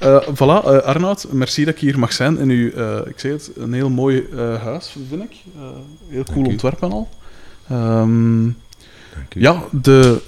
[0.00, 2.38] Eh, voilà, eh, Arnoud, merci dat ik hier mag zijn.
[2.38, 4.26] In uw, eh, ik zeg het, een heel mooi
[4.62, 5.36] huis, vind ik.
[6.08, 7.08] Heel cool ontwerp en al.
[7.68, 8.42] Ehm,
[9.14, 9.40] Dank u.
[9.40, 10.20] ja, de...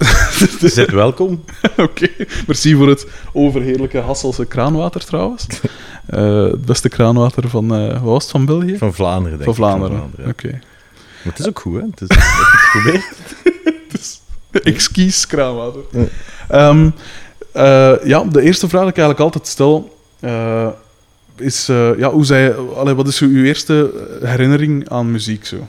[0.59, 1.43] Zet welkom.
[1.77, 2.09] Oké,
[2.47, 5.47] merci voor het overheerlijke Hasselse kraanwater trouwens.
[6.05, 7.67] Het beste kraanwater van,
[8.03, 8.77] wat het, van België?
[8.77, 9.71] Van Vlaanderen, denk Van ik.
[9.71, 10.11] Vlaanderen.
[10.17, 10.29] ja.
[10.29, 10.51] Oké.
[11.23, 11.87] Maar het is ook goed, hè?
[11.91, 14.21] Het is, ik heb het geprobeerd.
[14.75, 15.81] Exquis kraanwater.
[16.49, 16.93] Ja.
[17.53, 20.67] Eh, ja, de eerste vraag die ik eigenlijk altijd stel eh,
[21.35, 23.91] is: eh, ja, hoe zij, allee, wat is uw eerste
[24.23, 25.45] herinnering aan muziek?
[25.45, 25.67] Zo?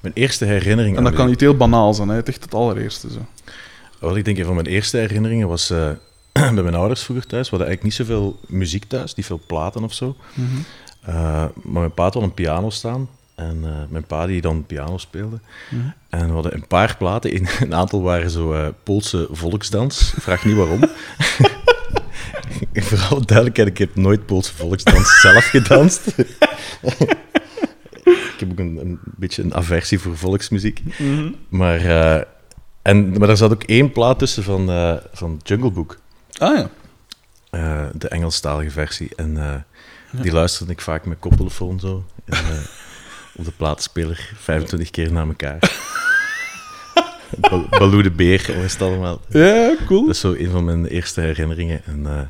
[0.00, 2.14] Mijn eerste herinnering En dat kan niet heel banaal zijn, hè?
[2.14, 3.12] het echt het allereerste.
[3.12, 3.18] Zo.
[3.98, 5.72] Wel, ik denk een van mijn eerste herinneringen was
[6.32, 7.50] bij mijn ouders vroeger thuis.
[7.50, 10.16] We hadden eigenlijk niet zoveel muziek thuis, niet veel platen of zo.
[11.06, 11.14] Eh,
[11.62, 13.08] maar mijn pa had wel een piano staan.
[13.36, 15.38] En eh, mijn pa die dan piano speelde.
[15.70, 15.82] Mhm.
[16.08, 17.32] En we hadden een paar platen.
[17.32, 20.12] In, een aantal waren zo eh, Poolse volksdans.
[20.18, 20.80] Vraag niet waarom.
[22.72, 26.06] Vooral duidelijkheid, ik heb nooit Poolse volksdans zelf gedanst.
[28.32, 30.82] ik heb ook een, een beetje een aversie voor volksmuziek.
[31.48, 32.22] Maar, eh,
[32.82, 34.66] en, maar er zat ook één plaat tussen van,
[35.12, 35.98] van Jungle Book.
[36.38, 36.70] Ah ja.
[37.92, 39.14] De Engelstalige versie.
[39.16, 39.64] En
[40.10, 42.04] die luisterde ik vaak met koptelefoon zo.
[42.24, 42.44] En,
[43.36, 45.58] op de platenspeler 25 keer na elkaar.
[47.40, 49.20] Bal- Baloo de Beer was het allemaal.
[49.28, 50.00] Ja, cool.
[50.06, 51.84] Dat is zo een van mijn eerste herinneringen.
[51.84, 52.20] En eh,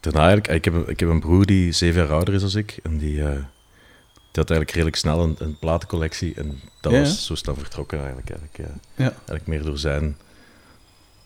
[0.00, 2.60] daarna eigenlijk, ik heb, een- ik heb een broer die zeven jaar ouder is dan
[2.60, 2.78] ik.
[2.82, 6.34] En die, eh, die had eigenlijk redelijk snel een, een platencollectie.
[6.34, 6.98] En dat Ja.
[6.98, 8.30] was zo dan vertrokken eigenlijk.
[8.30, 9.10] Eigenlijk, eh, Ja.
[9.12, 10.16] eigenlijk meer door zijn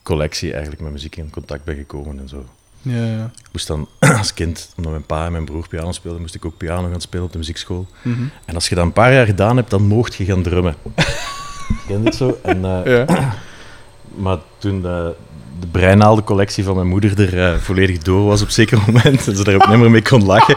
[0.02, 2.46] collectie eigenlijk met muziek in contact ben gekomen en zo.
[2.82, 3.24] Ja, ja.
[3.24, 6.44] Ik moest dan als kind, omdat mijn pa en mijn broer piano speelden, moest ik
[6.44, 7.86] ook piano gaan spelen op de muziekschool.
[8.02, 8.22] Mhm.
[8.44, 10.74] En als je dat een paar jaar gedaan hebt, dan mocht je gaan drummen.
[11.88, 12.38] Ken dit zo?
[12.42, 13.34] En, eh, ja.
[14.24, 15.14] maar toen de,
[15.60, 19.36] de breinaaldencollectie van mijn moeder er eh, volledig door was op een zeker moment, en
[19.36, 20.56] ze daar ook niet meer mee kon lachen,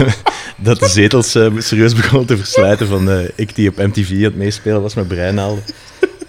[0.56, 4.36] dat de zetels eh, serieus begonnen te verslijten van ik die op MTV aan het
[4.36, 5.64] meespelen was met breinaalden.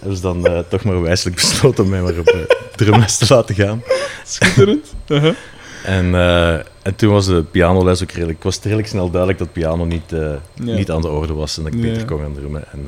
[0.05, 2.41] Hebben ze dan eh, toch maar wijselijk besloten om mij maar op uh,
[2.75, 3.83] drumles te laten gaan.
[4.25, 4.93] Schitterend.
[5.07, 5.35] Uh-huh.
[5.83, 8.43] En, eh, en toen was de pianoles ook redelijk...
[8.43, 10.39] Was redelijk snel duidelijk dat piano niet, Ja.
[10.53, 11.85] niet aan de orde was en dat ik Ja.
[11.89, 12.63] beter kon gaan drummen.
[12.71, 12.87] En,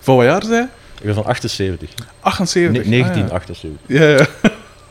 [0.00, 0.62] Van wat jaar zei?
[0.98, 1.90] ik ben van 78.
[2.20, 2.72] 78.
[2.72, 2.90] Ne- Ah, ja.
[2.90, 3.80] 1978.
[3.86, 4.26] Ja, ja.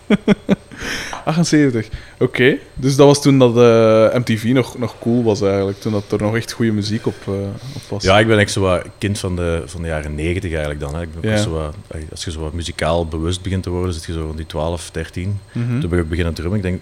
[1.26, 1.88] 78.
[2.20, 2.58] Oké.
[2.74, 5.80] Dus dat was toen dat eh, MTV nog, nog cool was eigenlijk.
[5.80, 7.34] Toen dat er nog echt goede muziek op, eh,
[7.76, 8.04] op was.
[8.04, 10.96] Ja, ik ben echt zo wat kind van de, van de jaren 90 eigenlijk dan.
[10.96, 11.02] Hè.
[11.02, 11.76] Ik ben ook zo wat,
[12.12, 14.92] als je zo wat muzikaal bewust begint te worden, zit je zo van die 12,
[14.92, 15.40] 13.
[15.52, 15.80] Mhm.
[15.80, 16.58] Toen ben ik beginnen drummen.
[16.58, 16.82] Ik denk,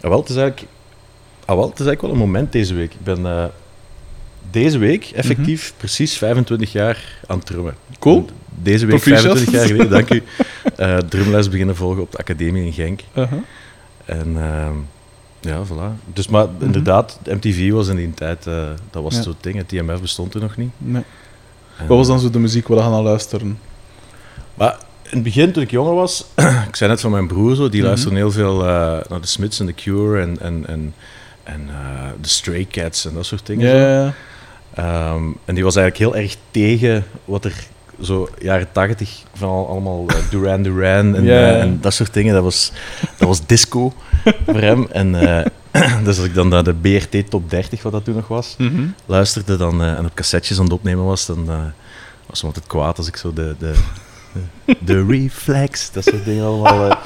[0.00, 0.66] ah, wel, het is eigenlijk,
[1.44, 2.92] ah, wel, het is eigenlijk wel een moment deze week.
[2.92, 3.44] Ik ben eh,
[4.50, 7.74] deze week effectief precies 25 jaar aan het drummen.
[7.98, 8.24] Cool.
[8.62, 9.20] Deze week, Proficiat.
[9.38, 10.22] 25 jaar geleden, dank u.
[10.76, 13.00] eh drumles beginnen volgen op de academie in Genk.
[14.06, 14.74] En ehm,
[15.40, 16.12] ja, voilà.
[16.12, 19.22] Dus, maar inderdaad, de MTV was in die tijd, eh, dat was Ja.
[19.22, 19.56] zo'n ding.
[19.56, 20.70] Het TMF bestond toen nog niet.
[20.78, 21.02] Nee.
[21.78, 23.58] En- Wat was dan zo de muziek waar we gaan luisteren?
[24.54, 26.24] Maar in het begin, toen ik jonger was,
[26.68, 27.88] ik zei net van mijn broer zo, die Mhm.
[27.88, 28.66] luisterde heel veel eh,
[29.08, 30.94] naar de Smiths en The Cure en, en, en,
[31.42, 33.70] en eh, de Stray Cats en dat soort dingen.
[33.70, 34.12] zo.
[34.82, 37.66] Ehm, en die was eigenlijk heel erg tegen wat er
[38.02, 42.34] zo jaren tachtig van al- allemaal eh, Duran Duran en, eh, en dat soort dingen.
[42.34, 42.72] Dat was,
[43.18, 43.92] dat was disco
[44.46, 44.86] voor hem.
[44.92, 45.46] En eh,
[46.04, 48.82] dus als ik dan naar de BRT Top 30, wat dat toen nog was, Mhm.
[49.06, 51.44] luisterde dan, en op cassettes aan het opnemen was, dan
[52.26, 53.74] was het altijd kwaad als ik zo de, de,
[54.64, 56.98] de, de reflex, dat soort dingen allemaal.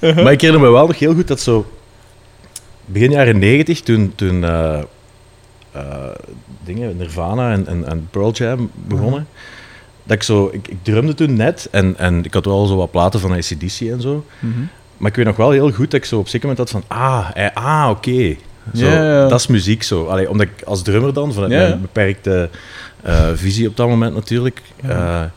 [0.00, 0.16] eh.
[0.16, 1.72] Maar ik herinner me wel nog heel goed dat zo
[2.84, 4.44] begin jaren 90, toen, toen
[5.72, 5.82] eh,
[6.64, 9.26] dingen, Nirvana en, en, en Pearl Jam begonnen,
[10.04, 12.90] dat ik zo, ik, ik drumde toen net en, en ik had wel zo wat
[12.90, 14.24] platen van ACDC en zo.
[14.38, 14.60] Mhm.
[14.96, 16.98] Maar ik weet nog wel heel goed dat ik zo op zeker moment had van,
[16.98, 18.36] ah, eh, ah oké.
[18.74, 19.28] Zo, Ja, ja.
[19.28, 20.06] Dat is muziek zo.
[20.06, 22.50] Allee, omdat ik als drummer dan, vanuit mijn beperkte
[23.02, 25.32] eh, visie op dat moment natuurlijk, Ja.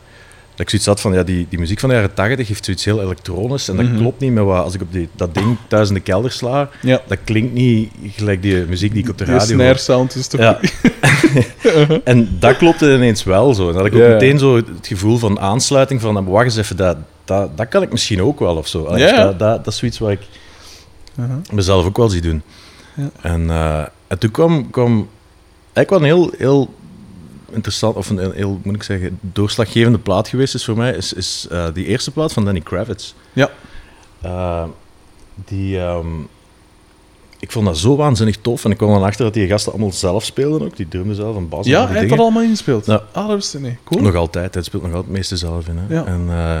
[0.56, 2.84] Dat ik zoiets had van, ja, die, die muziek van de jaren 80 heeft zoiets
[2.84, 3.96] heel elektronisch en dat Mhm.
[3.96, 6.68] klopt niet met wat, als ik op die, dat ding thuis in de kelder sla,
[6.82, 7.00] Ja.
[7.06, 9.78] dat klinkt niet gelijk die muziek die ik op de radio snare hoor.
[9.78, 10.40] sound is toch...
[10.40, 10.60] Ja.
[12.04, 13.66] en dat klopte ineens wel zo.
[13.68, 16.76] En dan had ik ook meteen zo het gevoel van aansluiting van, wacht eens even,
[16.76, 18.84] dat, dat, dat kan ik misschien ook wel of zo.
[18.84, 20.20] Dat, dat, dat is zoiets wat ik
[21.20, 21.36] Uh-huh.
[21.52, 22.42] mezelf ook wel zie doen.
[22.94, 23.10] Ja.
[23.22, 25.08] En, eh, en toen kwam, kwam
[25.72, 26.74] eigenlijk wel een heel, heel
[27.50, 31.12] interessant, of een, een heel, moet ik zeggen, doorslaggevende plaat geweest is voor mij, is,
[31.12, 33.14] is eh, die eerste plaat van Danny Kravitz.
[33.32, 33.50] Ja.
[34.20, 34.64] Eh,
[35.34, 36.06] die, ehm,
[37.38, 38.64] ik vond dat zo waanzinnig tof.
[38.64, 40.76] En ik kwam dan achter dat die gasten allemaal zelf speelden ook.
[40.76, 42.86] Die drumden zelf en bas en Ja, hij heeft dat allemaal ingespeeld.
[42.86, 43.02] Ja.
[43.12, 43.76] Ah, dat wist niet.
[43.84, 44.02] Cool.
[44.02, 44.54] Nog altijd.
[44.54, 45.76] Hij speelt nog altijd het meeste zelf in.
[45.76, 45.94] Hè.
[45.94, 46.04] Ja.
[46.04, 46.60] En eh,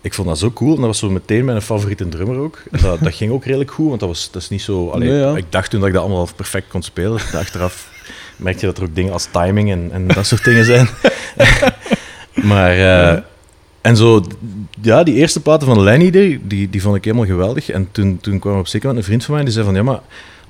[0.00, 0.70] ik vond dat zo cool.
[0.70, 2.62] En dat was zo meteen mijn favoriete drummer ook.
[2.70, 4.90] Dat, dat ging ook redelijk goed, want dat, was, dat is niet zo...
[4.90, 5.36] Allee, Nee, ja.
[5.36, 7.20] Ik dacht toen dat ik dat allemaal perfect kon spelen.
[7.34, 7.94] Achteraf
[8.36, 10.88] merk je dat er ook dingen als timing en, en dat soort dingen zijn.
[12.50, 12.70] maar...
[12.70, 13.22] eh,
[13.80, 14.24] en zo,
[14.80, 17.70] ja, die eerste platen van Lenny, die, die, die vond ik helemaal geweldig.
[17.70, 20.00] En toen, toen kwam op zeker een vriend van mij die zei van, ja, maar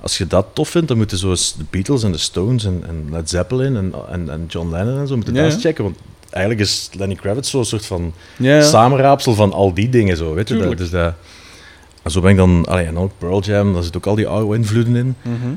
[0.01, 3.07] als je dat tof vindt, dan moeten zoals de Beatles en de Stones en, en
[3.11, 5.83] Led Zeppelin en, en, en John Lennon en zo moeten Ja, eens checken.
[5.83, 5.97] Want
[6.29, 10.47] eigenlijk is Lenny Kravitz zo'n soort van Ja, samenraapsel van al die dingen, zo, weet
[10.49, 10.57] je.
[10.57, 11.13] Dat, dus dat,
[12.03, 14.27] en zo ben ik dan, allee, en ook Pearl Jam, daar zitten ook al die
[14.27, 15.15] oude invloeden in.
[15.21, 15.47] Mhm.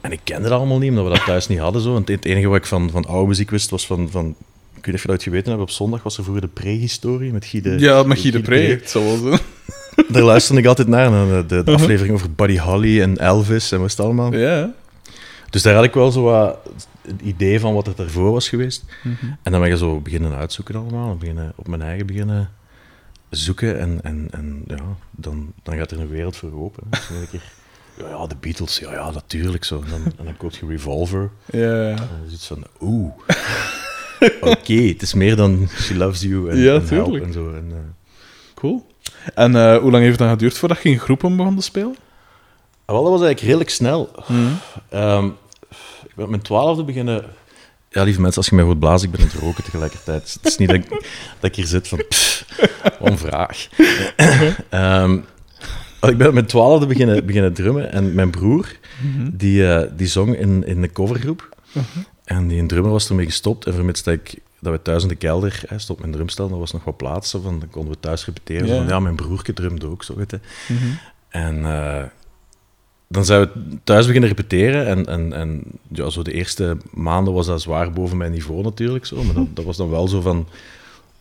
[0.00, 1.82] En ik kende dat allemaal niet, omdat we dat thuis niet hadden.
[1.82, 2.02] Zo.
[2.04, 4.28] Het enige wat ik van, van oude muziek wist, was van, van...
[4.76, 7.32] Ik weet niet of je dat geweten hebt, op zondag was er vroeger de prehistorie
[7.32, 7.78] met Guy de...
[7.78, 8.80] Ja, met Guy de Pre.
[8.84, 9.38] Zijn.
[10.08, 11.74] Daar luisterde ik altijd naar, naar de, Uh-huh.
[11.74, 14.34] aflevering over Buddy Holly en Elvis en wat is het allemaal.
[14.34, 14.72] Ja.
[15.50, 16.58] Dus daar had ik wel zo wat
[17.02, 18.84] het idee van wat er daarvoor was geweest.
[19.02, 19.26] Mhm.
[19.42, 22.50] En dan ben je zo beginnen uitzoeken allemaal, en beginnen, op mijn eigen beginnen
[23.30, 23.80] zoeken.
[23.80, 26.82] En, en, en ja, dan, dan gaat er een wereld voor open.
[26.90, 27.40] Denk ik,
[28.00, 29.82] ja, ja, de Beatles, ja, ja, natuurlijk zo.
[29.84, 31.30] En dan, en dan koop je Revolver.
[31.50, 31.88] Ja, ja.
[31.88, 33.12] En dan is het van, oeh.
[34.52, 37.52] Oké, het is meer dan She Loves You en, Ja, en Help en zo.
[37.52, 37.78] En, eh,
[38.54, 38.86] Cool.
[39.34, 41.96] En eh, hoe lang heeft het dan geduurd voordat je in groepen begon te spelen?
[42.84, 44.10] Ah, wel, dat was eigenlijk redelijk snel.
[44.88, 45.26] Ehm,
[46.04, 47.24] ik ben op mijn twaalfde beginnen...
[47.88, 50.38] Ja, lieve mensen, als je mij hoort blazen, ik ben aan het roken tegelijkertijd.
[50.42, 50.88] Het is niet dat ik,
[51.40, 52.02] dat ik hier zit van...
[52.08, 52.44] Pff,
[53.00, 53.68] wat een vraag.
[54.68, 55.18] Ehm,
[56.00, 57.92] ik ben mijn twaalfde beginnen, beginnen drummen.
[57.92, 58.76] En mijn broer,
[59.32, 61.48] die, eh, die zong in, in de covergroep.
[62.24, 63.66] En die drummer was ermee gestopt.
[63.66, 66.58] En vermits dat, ik, dat we thuis in de kelder hè, stond mijn drumstel, er
[66.58, 67.30] was nog wat plaats.
[67.30, 68.66] zo Van, dan konden we thuis repeteren.
[68.66, 68.76] Ja.
[68.76, 70.40] Van, ja, mijn broertje drumde ook, zo weet je.
[71.28, 72.02] En eh,
[73.08, 73.48] dan zijn we
[73.84, 74.86] thuis beginnen repeteren.
[74.86, 79.06] En, en, en ja, zo de eerste maanden was dat zwaar boven mijn niveau natuurlijk.
[79.06, 79.22] Zo.
[79.22, 80.46] Maar dat, dat was dan wel zo van...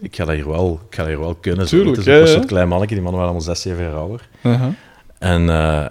[0.01, 1.67] Ik ga dat hier wel, ik ga dat hier wel kunnen.
[1.67, 1.85] zo.
[1.85, 2.25] Het is ja, een ja.
[2.25, 2.95] soort klein mannetje.
[2.95, 4.29] Die mannen waren allemaal zes, zeven jaar ouder.
[4.43, 4.73] Uh-huh.
[5.19, 5.89] En, eh,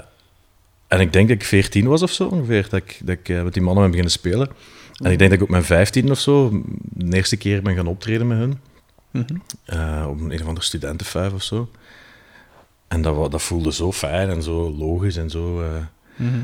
[0.89, 3.43] en ik denk dat ik 14 was of zo ongeveer, dat ik, dat ik eh,
[3.43, 4.49] met die mannen ben beginnen spelen.
[5.03, 7.87] En ik denk dat ik op mijn 15 of zo de eerste keer ben gaan
[7.87, 8.59] optreden met hun.
[9.65, 11.69] Eh, op een, of ander studentenfuif of zo.
[12.89, 15.63] En dat, dat voelde zo fijn en zo logisch en zo.
[16.17, 16.39] Mhm.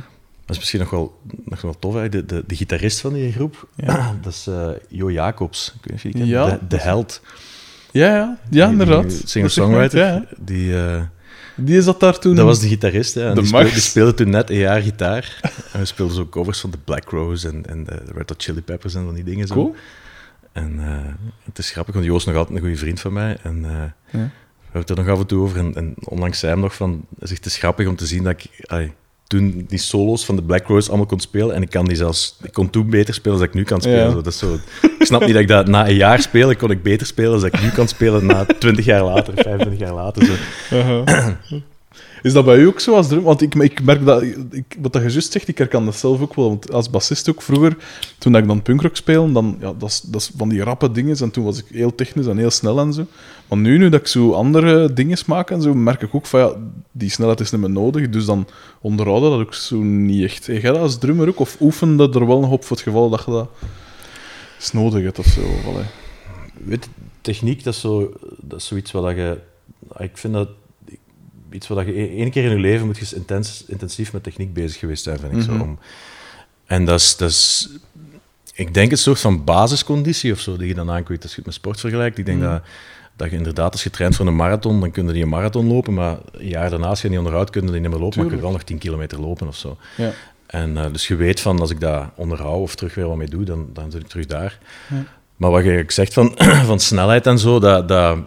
[0.46, 1.94] Dat is misschien nog wel, nog wel tof.
[1.94, 2.08] hè.
[2.08, 3.69] De, de, de gitarist van die groep,
[4.23, 5.75] dat is eh, Jo Jacobs.
[5.82, 6.26] Ik weet niet of je.
[6.26, 7.20] Ja, de, de held.
[7.91, 8.38] Ja, ja.
[8.50, 9.23] Ja, inderdaad.
[9.25, 9.99] Singer-songwriter.
[9.99, 10.25] ja.
[10.38, 11.02] Die, eh,
[11.56, 12.35] Die is dat daar toen...
[12.35, 13.29] dat was de gitarist, ja.
[13.29, 15.38] De die, speelde, die speelde toen net een jaar gitaar.
[15.73, 18.62] En we speelden zo covers van de Black Rose en, en de Red Hot Chili
[18.62, 19.55] Peppers en van die dingen zo.
[19.55, 19.75] Cool.
[20.52, 21.12] En eh,
[21.44, 23.37] het is grappig, want Joost is nog altijd een goede vriend van mij.
[23.43, 23.91] En eh, Ja.
[24.11, 24.19] we
[24.62, 25.58] hebben het er nog af en toe over.
[25.58, 27.05] En, en onlangs zei hij nog van...
[27.19, 28.67] Het is grappig om te zien dat ik
[29.26, 31.55] toen die solo's van de Black Rose allemaal kon spelen.
[31.55, 32.37] En ik kan die zelfs...
[32.43, 34.05] Ik kon toen beter spelen dan ik nu kan spelen.
[34.05, 34.11] Ja.
[34.11, 34.55] Zo, dat is zo,
[34.99, 37.47] ik snap niet dat ik dat na een jaar spelen kon ik beter spelen dan
[37.47, 40.25] ik nu kan spelen na 20 jaar later, 25 jaar later.
[40.25, 40.32] Zo.
[40.76, 41.32] Uh-huh.
[42.25, 43.23] Is dat bij u ook zo als drum?
[43.23, 46.35] Want ik, ik merk dat, ik, wat je juist zegt, ik herkan dat zelf ook
[46.35, 46.49] wel.
[46.49, 47.76] Want als bassist ook vroeger,
[48.19, 51.17] toen ik dan punkrock speelde, dan, ja, dat, is, dat is van die rappe dingen.
[51.19, 53.06] En toen was ik heel technisch en heel snel en zo.
[53.49, 56.41] Maar nu, nu dat ik zo andere dingen maak en zo, merk ik ook van,
[56.41, 56.53] ja,
[56.93, 58.09] die snelheid is niet meer nodig.
[58.09, 58.47] Dus dan
[58.81, 60.47] onderhouden dat ook zo niet echt.
[60.47, 61.41] Heb jij dat als drummer ook?
[61.41, 63.48] Of oefen dat er wel nog op voor het geval dat je dat
[64.58, 65.41] is nodig hebt of zo?
[66.65, 66.89] Weet,
[67.20, 69.39] techniek, dat is, zo, dat is zoiets wat je...
[69.98, 70.48] Ik vind dat
[71.55, 74.79] iets wat je één keer in je leven moet je intens, intensief met techniek bezig
[74.79, 75.53] geweest zijn, vind ik zo.
[75.53, 75.61] Mhm.
[75.63, 75.79] Om,
[76.67, 77.69] en dat is, dat is...
[78.55, 81.46] Ik denk een soort van basisconditie of zo, die je dan aankweekt als je het
[81.46, 82.19] met sport vergelijkt.
[82.19, 82.51] Ik denk Mhm.
[82.51, 82.63] dat,
[83.17, 85.67] dat je inderdaad, als je traint voor een marathon, dan kun je die een marathon
[85.67, 88.19] lopen, maar een jaar daarna, als je niet onderhoudt, kun je die niet meer lopen,
[88.19, 89.77] maar kun je wel nog 10 kilometer lopen of zo.
[89.96, 90.13] Ja.
[90.46, 93.29] En eh, dus je weet van, als ik dat onderhoud of terug weer wat mee
[93.29, 94.58] doe, dan, dan zit ik terug daar.
[94.91, 95.05] Ja.
[95.37, 96.34] Maar wat je eigenlijk zegt van,
[96.70, 98.19] van snelheid en zo, dat, dat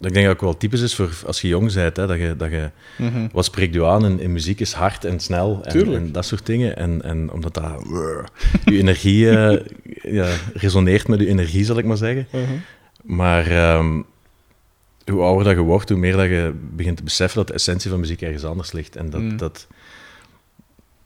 [0.00, 1.96] ik denk dat ook wel typisch is voor als je jong bent.
[1.96, 3.28] Hè, dat je, dat je, Mhm.
[3.32, 6.76] wat spreekt je aan in, in muziek is hard en snel en, dat soort dingen.
[6.76, 7.64] En, en omdat dat
[8.64, 9.64] je energie eh,
[10.20, 12.26] ja, resoneert met je energie, zal ik maar zeggen.
[12.32, 12.56] Uh-huh.
[13.02, 14.02] Maar ehm,
[15.10, 17.90] hoe ouder dat je wordt, hoe meer dat je begint te beseffen dat de essentie
[17.90, 18.96] van muziek ergens anders ligt.
[18.96, 19.36] En dat, Mm.
[19.36, 19.66] dat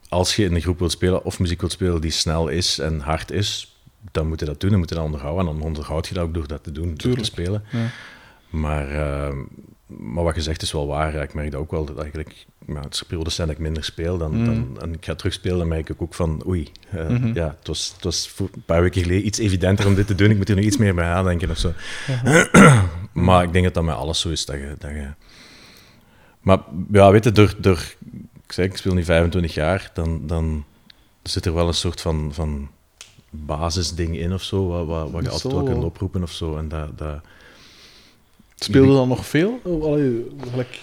[0.09, 3.01] als je in een groep wilt spelen of muziek wilt spelen die snel is en
[3.01, 3.77] hard is,
[4.13, 5.47] dan moet je dat doen, dan moet je dat onderhouden.
[5.47, 7.65] En dan onderhoud je dat ook door dat te doen, door te spelen.
[7.71, 7.91] Ja.
[8.53, 9.37] Maar, ehm,
[9.87, 11.15] maar wat je zegt is wel waar.
[11.15, 13.85] Ik merk dat ook wel, dat eigenlijk, ja, het is periodes zijn dat ik minder
[13.85, 14.45] speel, dan, Mm.
[14.45, 17.35] dan, en ik ga terugspelen, dan merk ik ook van, oei, eh, Mhm.
[17.35, 20.15] ja, het was, het was voor een paar weken geleden iets evidenter om dit te
[20.15, 21.73] doen, ik moet er nog iets meer bij nadenken of zo.
[23.13, 24.75] maar ik denk dat dat met alles zo is, dat je...
[24.79, 25.09] Dat je
[26.41, 26.59] maar
[26.93, 27.79] ja, weet je, door, door,
[28.45, 30.65] ik zeg, ik speel nu 25 jaar, dan, dan
[31.23, 32.69] zit er wel een soort van, van
[33.31, 36.57] basisding in of zo, wat, wat, wat je altijd wel kunt oproepen of zo.
[36.57, 37.21] En dat, dat,
[38.65, 39.61] Speelde dan nog veel?
[39.65, 40.79] Oh, allee, gelijk,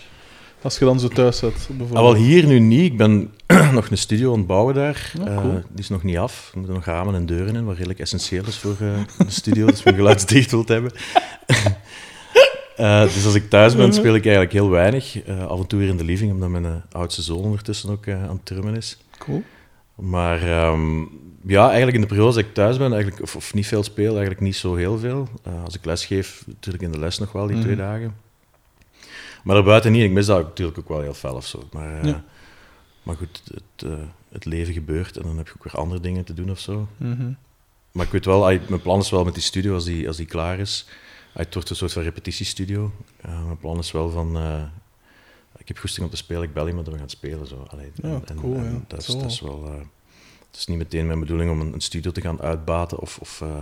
[0.62, 2.00] als je dan zo thuis zat, Ah, bijvoorbeeld.
[2.06, 2.92] wel hier nu niet.
[2.92, 3.32] Ik ben
[3.74, 5.12] nog een studio aan het bouwen daar.
[5.18, 6.50] Ja, Eh, die is nog niet af.
[6.52, 9.68] Er moeten nog ramen en deuren in, wat redelijk essentieel is voor eh, een studio,
[9.68, 10.92] als je geluidsdicht wilt hebben.
[12.76, 15.24] Eh, dus als ik thuis ben, speel ik eigenlijk heel weinig.
[15.24, 18.30] Eh, af en toe weer in de living, omdat mijn oudste zoon ondertussen ook aan
[18.30, 18.98] het trummen is.
[19.18, 19.44] Cool.
[20.00, 21.00] Maar ehm,
[21.46, 24.10] ja, eigenlijk in de periode als ik thuis ben, eigenlijk, of, of niet veel speel,
[24.12, 25.28] eigenlijk niet zo heel veel.
[25.44, 27.82] Eh, als ik les geef, natuurlijk in de les nog wel, die twee Mhm.
[27.84, 28.16] dagen.
[29.44, 30.04] Maar daarbuiten niet.
[30.04, 31.64] Ik mis dat natuurlijk ook wel heel fel of zo.
[31.72, 32.24] Maar, eh, Ja.
[33.04, 33.98] maar goed, het, eh,
[34.32, 36.88] het leven gebeurt en dan heb je ook weer andere dingen te doen of zo.
[36.98, 37.32] Mhm.
[37.92, 40.26] Maar ik weet wel, mijn plan is wel met die studio, als die, als die
[40.26, 40.86] klaar is,
[41.34, 42.92] het wordt een soort van repetitiestudio.
[43.22, 44.38] Mijn plan is wel van,
[45.74, 47.48] heb goesting om te spelen, ik bel iemand en we gaan spelen.
[47.48, 47.66] Zo.
[47.68, 48.82] Allee, Ja, cool, ja.
[48.88, 49.66] dat, is, dat is wel...
[49.66, 49.74] eh,
[50.50, 53.42] het is niet meteen mijn bedoeling om een, een studio te gaan uitbaten of, of
[53.42, 53.62] eh,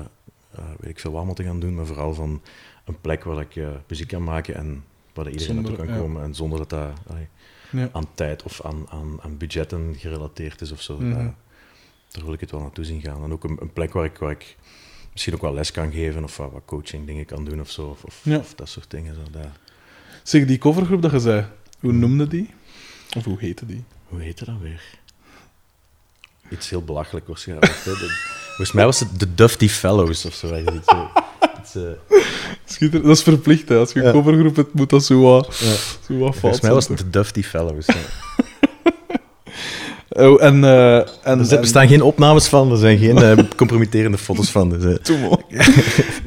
[0.51, 2.41] eh, weet ik veel wat allemaal te gaan doen, maar vooral van
[2.85, 4.83] een plek waar ik muziek kan maken en
[5.13, 6.01] waar iedereen Zonder- naartoe kan ja.
[6.01, 7.27] komen en zonder dat dat allee,
[7.71, 7.89] Ja.
[7.91, 10.97] aan tijd of aan, aan, aan budgetten gerelateerd is of zo.
[10.97, 11.09] Mhm.
[11.13, 11.35] Daar-
[12.11, 13.23] daar wil ik het wel naartoe zien gaan.
[13.23, 14.55] En ook een, een plek waar ik, waar ik
[15.11, 17.87] misschien ook wel les kan geven of wat, wat coaching dingen kan doen of zo.
[17.87, 18.37] Of, of, Ja.
[18.37, 19.15] of dat soort dingen.
[19.15, 19.47] Zo, dat.
[20.23, 21.45] Zeg, die covergroep dat je zei,
[21.79, 22.49] hoe noemde die?
[23.17, 23.83] Of hoe heette die?
[24.07, 24.81] Hoe heette dat weer?
[26.49, 27.71] Iets heel belachelijk waarschijnlijk.
[27.83, 30.55] De- Volgens mij was het de Dufty Fellows of zo.
[30.55, 30.69] Iets,
[31.59, 31.81] iets, eh,
[32.65, 33.77] Schieter, dat is verplicht, hè.
[33.77, 34.11] Als je een Ja.
[34.11, 35.73] covergroep hebt, moet dat zo wat, ja.
[36.07, 37.85] zo wat Volgens mij was het de Dufty Fellows.
[37.85, 37.93] ja.
[40.09, 40.63] Oh, en...
[40.63, 44.49] eh en, Dus er en- staan geen opnames van, er zijn geen eh, compromitterende foto's
[44.51, 44.69] van.
[44.69, 44.97] Dus,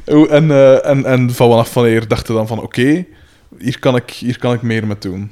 [0.07, 0.51] oh, en,
[0.85, 3.05] en, en van vanaf wanneer dacht je dan van, oké,
[3.59, 5.31] hier, kan ik, hier kan ik meer mee doen?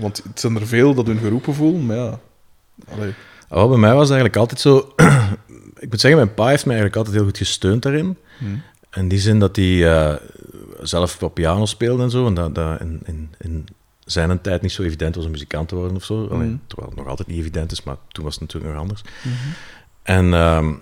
[0.00, 2.18] Want het zijn er veel dat hun geroepen voelen, maar ja...
[2.88, 3.12] Allee.
[3.48, 4.92] Wel, bij mij was het eigenlijk altijd zo.
[5.84, 8.16] ik moet zeggen, mijn pa heeft mij eigenlijk altijd heel goed gesteund daarin.
[8.38, 8.62] Hmm.
[8.92, 10.14] In die zin dat hij eh,
[10.82, 12.26] zelf wat piano speelde en zo.
[12.26, 13.66] En dat, dat in, in, in
[14.04, 16.26] zijn tijd niet zo evident was om muzikant te worden of zo.
[16.26, 16.56] Allee, Mhm.
[16.66, 19.02] terwijl het nog altijd niet evident is, maar toen was het natuurlijk nog anders.
[19.22, 19.34] Mhm.
[20.02, 20.72] En ehm,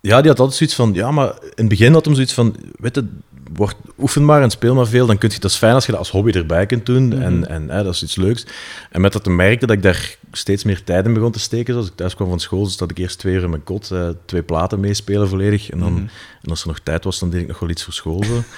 [0.00, 0.94] ja, die had altijd zoiets van...
[0.94, 2.56] Ja, maar in het begin had hem zoiets van...
[2.76, 3.08] Weet je,
[3.54, 5.06] word, oefen maar en speel maar veel.
[5.06, 7.06] Dan kun je, dat is fijn als je dat als hobby erbij kunt doen.
[7.08, 7.22] Mhm.
[7.22, 8.46] En, en hè, dat is iets leuks.
[8.90, 11.72] En met dat te merkte dat ik daar steeds meer tijd in begon te steken.
[11.74, 13.90] Zoals ik thuis kwam van school, dus dat ik eerst twee uur in mijn kot
[13.90, 15.70] eh, twee platen meespelen volledig.
[15.70, 16.02] En, dan, Mhm.
[16.42, 18.24] en als er nog tijd was, dan deed ik nog wel iets voor school.
[18.24, 18.42] Zo.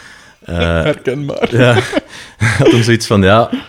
[0.44, 1.56] Eh, Herkenbaar.
[1.56, 1.72] ja,
[2.58, 3.60] had hem zoiets van, ja, daar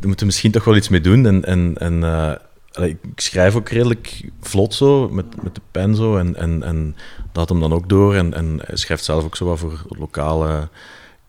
[0.00, 1.26] moeten we misschien toch wel iets mee doen.
[1.26, 2.32] En, en, en eh,
[2.76, 6.16] allee, ik schrijf ook redelijk vlot zo, met, met de pen zo.
[6.16, 8.14] En, en, en dat had hem dan ook door.
[8.14, 10.68] En, en hij schrijft zelf ook zo wat voor lokale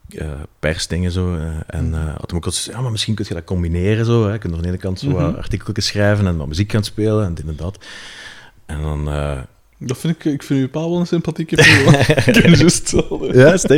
[0.10, 0.28] eh,
[0.60, 1.36] persdingen zo.
[1.36, 4.06] eh, en eh, had hem ook al gezegd, ja, maar misschien kun je dat combineren
[4.06, 4.26] zo.
[4.26, 4.32] Hè.
[4.34, 5.38] Je kunt aan de ene kant zo wat Mhm.
[5.38, 7.86] artikeltjes schrijven en wat muziek gaan spelen en dit en dat.
[8.66, 9.10] En dan...
[9.80, 11.94] Dat vind ik, ik vind uw pa wel een sympathieke persoon.
[13.34, 13.70] ja, echt?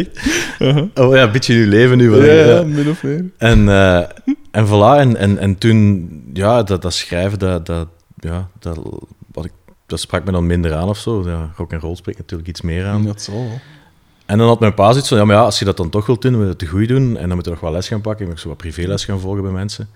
[0.60, 0.84] Uh-huh.
[0.96, 2.10] Oh ja, een beetje uw leven nu.
[2.10, 3.26] wel, Ja, ja, min of meer.
[3.38, 3.68] En,
[4.52, 7.88] en voilà, en, en, en toen, ja, dat, dat schrijven, dat, dat,
[8.20, 8.80] ja, dat,
[9.32, 9.52] wat ik,
[9.86, 11.30] dat sprak me dan minder aan of zo.
[11.30, 13.04] Ja, rock en roll spreekt natuurlijk iets meer aan.
[13.04, 13.60] Dat zal wel.
[14.26, 16.06] En dan had mijn pa zoiets van, ja, maar ja, als je dat dan toch
[16.06, 17.18] wilt doen, dan moet je het te goed doen.
[17.18, 18.26] En dan moet je nog wel les gaan pakken.
[18.26, 19.90] Ik moet zo wat privéles gaan volgen bij mensen.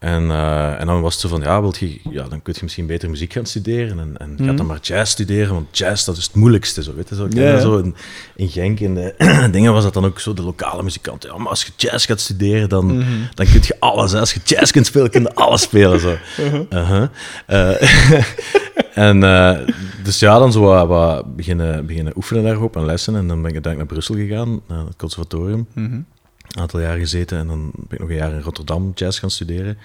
[0.00, 2.60] En, eh, en dan was het zo van, ja, wilt je, ja, dan kun je
[2.62, 3.98] misschien beter muziek gaan studeren.
[3.98, 6.82] En, en ga dan maar jazz studeren, want jazz, dat is het moeilijkste.
[6.82, 7.94] Zo, weet je, zo, zo in,
[8.36, 9.14] in Genk en de
[9.52, 11.30] dingen was dat dan ook zo, de lokale muzikanten.
[11.30, 13.04] Ja, maar als je jazz gaat studeren, dan,
[13.34, 14.12] dan kun je alles.
[14.12, 14.18] Hè.
[14.18, 16.00] Als je jazz kunt spelen, kun je alles spelen.
[16.00, 16.16] Zo.
[16.70, 17.06] Uh-huh.
[17.46, 17.82] Eh,
[19.08, 19.58] en eh,
[20.02, 23.16] dus ja, dan zo wat, wat beginnen, beginnen oefenen daarop en lessen.
[23.16, 25.66] En dan ben ik uiteindelijk naar Brussel gegaan, naar het conservatorium.
[25.72, 26.00] Mhm.
[26.50, 29.30] Een aantal jaar gezeten en dan ben ik nog een jaar in Rotterdam jazz gaan
[29.30, 29.78] studeren.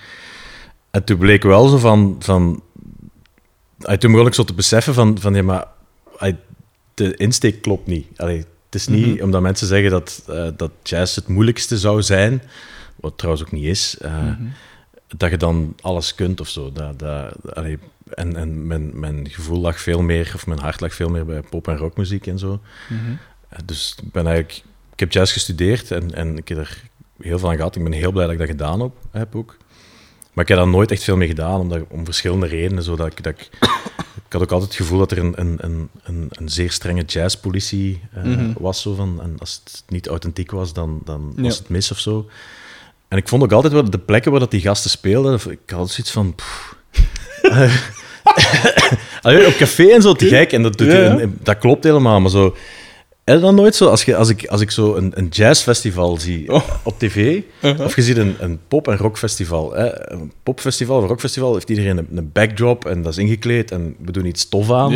[0.91, 2.15] En toen bleek wel zo van...
[2.19, 2.63] van
[3.97, 5.65] toen begon ik zo te beseffen van, van ja, maar
[6.93, 8.07] de insteek klopt niet.
[8.15, 12.41] Allee, het is niet omdat mensen zeggen dat, eh, dat jazz het moeilijkste zou zijn,
[12.95, 14.31] wat trouwens ook niet is, eh,
[15.17, 16.71] dat je dan alles kunt of zo.
[16.71, 17.79] Dat, dat, allee,
[18.13, 21.41] en en mijn, mijn gevoel lag veel meer, of mijn hart lag veel meer bij
[21.41, 22.59] pop- en rockmuziek en zo.
[22.89, 22.99] Mhm.
[23.49, 24.63] Eh, Dus ik ben eigenlijk...
[24.95, 26.81] Ik heb jazz gestudeerd en, en ik heb er
[27.21, 27.75] heel veel aan gehad.
[27.75, 29.57] Ik ben heel blij dat ik dat gedaan heb, heb ook.
[30.33, 32.83] Maar ik heb daar nooit echt veel mee gedaan, omdat, om verschillende redenen.
[32.83, 33.49] Zodat ik, dat ik,
[34.25, 35.59] ik had ook altijd het gevoel dat er een, een,
[36.03, 38.53] een, een, zeer strenge jazzpolitie eh, Mhm.
[38.59, 38.81] was.
[38.81, 41.41] Zo van, en als het niet authentiek was, dan, dan Ja.
[41.43, 42.29] was het mis of zo.
[43.07, 45.79] En ik vond ook altijd wel de plekken waar dat die gasten speelden, ik had
[45.79, 46.35] altijd zoiets van...
[46.35, 46.75] pff.
[49.21, 50.51] Allee, op café en zo, te gek.
[50.51, 51.17] En dat, doet Ja, ja.
[51.19, 52.55] en dat klopt helemaal, maar zo...
[53.25, 53.87] Heb je dat nooit zo?
[53.89, 56.61] Als, je, als, ik, als ik zo een, een jazzfestival zie Oh.
[56.83, 57.85] op tv, Uh-huh.
[57.85, 59.73] of je ziet een, een pop- en rockfestival.
[59.73, 60.11] Hè?
[60.11, 63.95] Een popfestival of een rockfestival heeft iedereen een, een backdrop en dat is ingekleed en
[64.05, 64.91] we doen iets tof aan.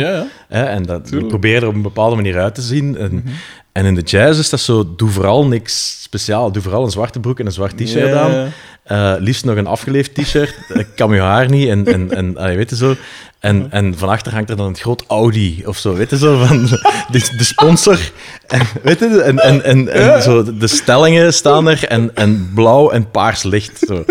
[0.48, 0.62] Hè?
[0.64, 2.96] En dat, we proberen er op een bepaalde manier uit te zien.
[2.96, 3.24] En,
[3.72, 6.52] En in de jazz is dat zo, doe vooral niks speciaal.
[6.52, 8.52] Doe vooral een zwarte broek en een zwart t-shirt aan.
[8.90, 10.54] Eh, liefst nog een afgeleefd t-shirt.
[10.74, 11.68] Ik kan haar niet.
[11.68, 12.94] En, en, en allee, weet je zo.
[13.38, 15.94] En, en van achter hangt er dan een groot Audi of zo.
[15.94, 16.44] Weet je zo.
[16.44, 16.66] Van
[17.10, 17.98] de, de sponsor.
[18.46, 21.84] En, weet je, en, en, en, en zo, de stellingen staan er.
[21.84, 23.78] En, en blauw en paars licht.
[23.86, 24.04] Zo.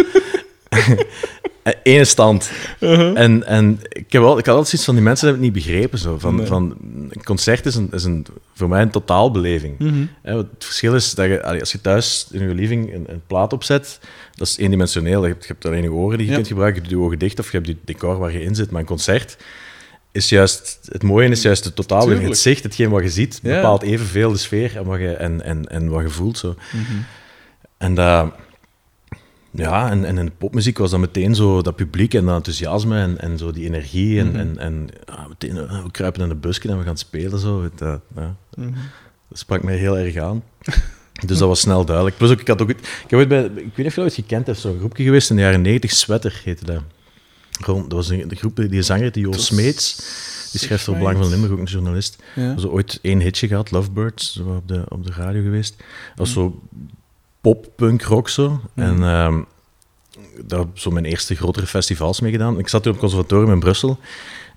[1.84, 2.52] Ene stand.
[2.80, 5.64] En, en ik, heb wel, ik had altijd zoiets van, die mensen hebben het niet
[5.66, 6.00] begrepen.
[6.00, 6.18] Zo.
[6.20, 6.46] Van, Nee.
[6.46, 6.76] van,
[7.10, 9.78] een concert is, een, is een, voor mij een totaalbeleving.
[10.24, 13.54] Wat het verschil is dat je, als je thuis in je living een, een plaat
[13.54, 14.00] opzet,
[14.36, 15.22] dat is eendimensioneel.
[15.22, 16.38] Je hebt, je hebt alleen je oren die je Ja.
[16.38, 18.56] kunt gebruiken, je hebt je ogen dicht of je hebt je decor waar je in
[18.56, 18.72] zit.
[18.72, 19.38] Maar een concert
[20.12, 22.30] is juist, het mooie is juist de totaalbeleving.
[22.30, 23.56] Het zicht, hetgeen wat je ziet, Ja.
[23.56, 26.38] bepaalt evenveel de sfeer en wat je, en, en, en wat je voelt.
[26.38, 26.56] Zo.
[26.72, 26.98] Mhm.
[27.78, 28.32] En dat...
[29.52, 33.00] Ja, en, en in de popmuziek was dat meteen zo dat publiek en dat enthousiasme
[33.00, 34.20] en, en zo die energie.
[34.20, 37.40] En, en, en ja, meteen, eh, we kruipen in de busje en we gaan spelen.
[37.40, 37.70] Zo.
[37.76, 38.72] Dat, ja, Mhm.
[39.30, 40.44] dat sprak mij heel erg aan.
[41.26, 42.18] Dus dat was snel duidelijk.
[42.18, 42.70] Plus ook, ik had ook...
[42.70, 42.78] Ik,
[43.08, 45.36] heb ooit bij, ik weet niet of je ooit gekend hebt, zo'n groepje geweest in
[45.36, 46.82] de jaren 90, Sweater heette dat.
[47.62, 49.96] Gewoon, dat was een, de groep, die zanger, die Joost Smeets,
[50.52, 51.30] die schrijft voor Belang van.
[51.30, 52.24] Limburg, ook een journalist.
[52.36, 52.56] Ja.
[52.56, 55.78] We ooit één hitje gehad, Lovebirds, op de, op de radio geweest.
[55.78, 56.62] Dat was zo
[57.42, 58.62] pop, punk, rock zo.
[58.76, 59.42] En ehm
[60.46, 62.60] daar heb ik zo mijn eerste grotere festivals mee gedaan.
[62.60, 64.00] Ik zat toen op het conservatorium in Brussel.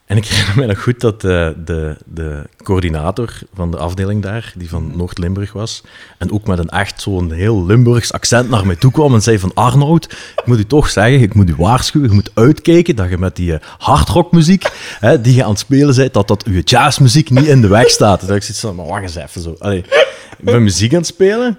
[0.07, 4.53] En ik herinner me nog goed dat de, de, de coördinator van de afdeling daar,
[4.57, 5.83] die van Noord-Limburg was,
[6.19, 9.39] en ook met een echt zo'n heel Limburgs accent naar mij toe kwam en zei
[9.39, 10.05] van Arnoud,
[10.37, 13.37] ik moet u toch zeggen, ik moet u waarschuwen, je moet uitkijken dat je met
[13.37, 14.71] die eh, hardrockmuziek
[15.01, 17.91] hè, die je aan het spelen bent, dat dat uw jazzmuziek niet in de weg
[17.91, 18.27] staat.
[18.27, 19.57] Dus ik zit zo, maar wacht eens even zo.
[19.59, 19.79] Allee,
[20.39, 21.59] ik ben muziek aan het spelen,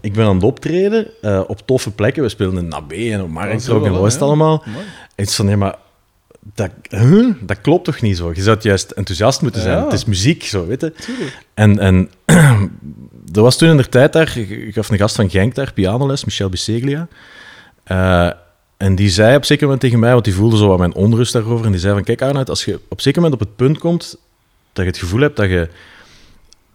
[0.00, 2.22] ik ben aan het optreden eh, op toffe plekken.
[2.22, 4.20] We speelden in Nabé en op Markt zo ook het ja.
[4.20, 4.62] allemaal.
[4.66, 4.84] Mooi.
[5.14, 5.74] En ik zo, nee, maar
[6.54, 7.34] dat, huh?
[7.40, 8.32] dat klopt toch niet zo?
[8.34, 9.76] Je zou juist enthousiast moeten zijn.
[9.76, 9.84] Ja.
[9.84, 10.92] Het is muziek, zo, weet je.
[10.92, 11.46] Tuurlijk.
[11.54, 12.10] En, en
[13.34, 16.24] er was toen in de tijd daar, ik gaf een gast van Genk daar, pianoles,
[16.24, 17.08] Michel Biseglia.
[17.84, 18.30] Eh,
[18.76, 20.94] en die zei op een zeker moment tegen mij, want die voelde zo wat mijn
[20.94, 23.46] onrust daarover, en die zei van, kijk Arnoud, als je op een zeker moment op
[23.46, 24.18] het punt komt
[24.72, 25.68] dat je het gevoel hebt dat je,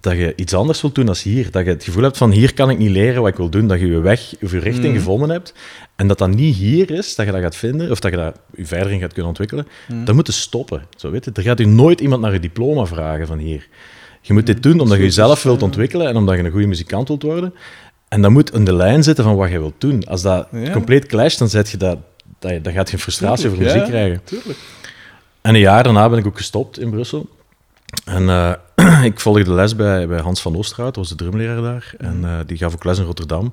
[0.04, 2.54] dat je iets anders wilt doen dan hier, dat je het gevoel hebt van, hier
[2.54, 4.86] kan ik niet leren wat ik wil doen, dat je je weg, of je richting
[4.88, 4.96] Mhm.
[4.96, 5.54] gevonden hebt,
[5.96, 8.36] en dat dat niet hier is, dat je dat gaat vinden, of dat je dat
[8.56, 10.06] je verder in gaat kunnen ontwikkelen, Mhm.
[10.06, 10.84] dan moet je stoppen.
[10.98, 11.32] Zo, weet je?
[11.34, 13.68] Er gaat u nooit iemand naar je diploma vragen van hier.
[14.22, 17.08] Je moet dit doen omdat je jezelf wilt ontwikkelen en omdat je een goede muzikant
[17.08, 17.54] wilt worden.
[18.08, 20.04] En dat moet in de lijn zitten van wat je wilt doen.
[20.04, 20.72] Als dat Ja.
[20.72, 21.98] compleet clasht, dan, zet je dat,
[22.40, 24.22] dat, dan gaat je frustratie over Tuurlijk, muziek ja, krijgen.
[24.24, 24.60] Tuurlijk.
[25.42, 27.30] En een jaar daarna ben ik ook gestopt in Brussel.
[28.06, 28.52] En eh,
[29.12, 31.94] ik volgde les bij, bij Hans van Oosterhout, dat was de drumleraar daar.
[31.98, 33.44] En eh, die gaf ook les in Rotterdam.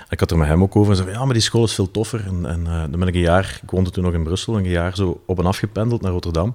[0.00, 1.64] En ik had er met hem ook over en zei van, ja, maar die school
[1.64, 2.26] is veel toffer.
[2.26, 4.68] En, en eh, dan ben ik een jaar, ik woonde toen nog in Brussel, een
[4.68, 6.54] jaar zo op en af gependeld naar Rotterdam.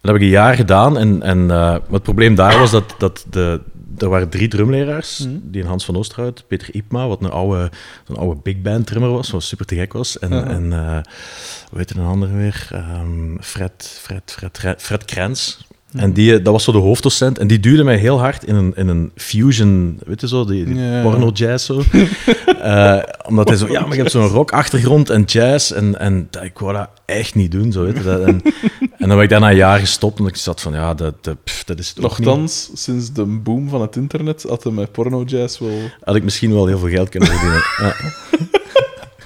[0.00, 0.98] Dat heb ik een jaar gedaan.
[0.98, 3.60] En, en eh, maar het probleem daar was dat, dat de,
[3.98, 5.18] er waren drie drumleraars.
[5.18, 5.38] Mhm.
[5.42, 7.70] Die in Hans van Oosterhout, Peter Ipma, wat een oude,
[8.06, 10.18] zo'n oude big band drummer was, wat super te gek was.
[10.18, 10.98] En, en eh,
[11.70, 12.68] hoe heet een andere weer?
[12.70, 15.65] Ehm, Fred, Fred, Fred, Fred, Fred Krens.
[15.96, 17.38] En die, eh, dat was zo de hoofddocent.
[17.38, 20.64] En die duwde mij heel hard in een, in een fusion, weet je zo, die,
[20.64, 21.02] die Ja.
[21.02, 21.82] porno-jazz zo.
[22.60, 25.70] Eh, omdat hij zo, ja, maar je hebt zo'n rock-achtergrond en jazz.
[25.70, 28.02] En, en ik wou dat echt niet doen, zo, weet je.
[28.02, 28.42] Dat, en,
[28.80, 31.36] en dan ben ik daarna een jaar gestopt, en ik zat van, ja, dat, dat,
[31.44, 32.26] pff, dat is het ook niet.
[32.26, 36.52] Nochtans, sinds de boom van het internet had hij met porno-jazz wel Had ik misschien
[36.52, 37.62] wel heel veel geld kunnen verdienen.
[37.78, 37.94] Ja.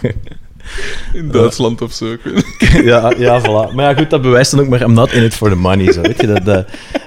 [1.13, 2.07] in Duitsland of zo.
[2.85, 3.75] ja, ja, voilà.
[3.75, 5.93] Maar ja, goed, dat bewijst dan ook maar, I'm not in it for the money,
[5.93, 6.27] zo, weet je.
[6.27, 6.67] Dat, dat,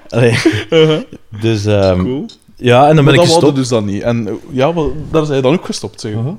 [0.10, 0.38] allee.
[1.42, 2.26] Dus, ehm, Cool.
[2.56, 3.56] ja, en dan ben maar ik dat gestopt.
[3.56, 4.02] dus dan niet.
[4.02, 6.14] En ja, wel, daar zijn je dan ook gestopt, zeg.
[6.14, 6.34] Mhm.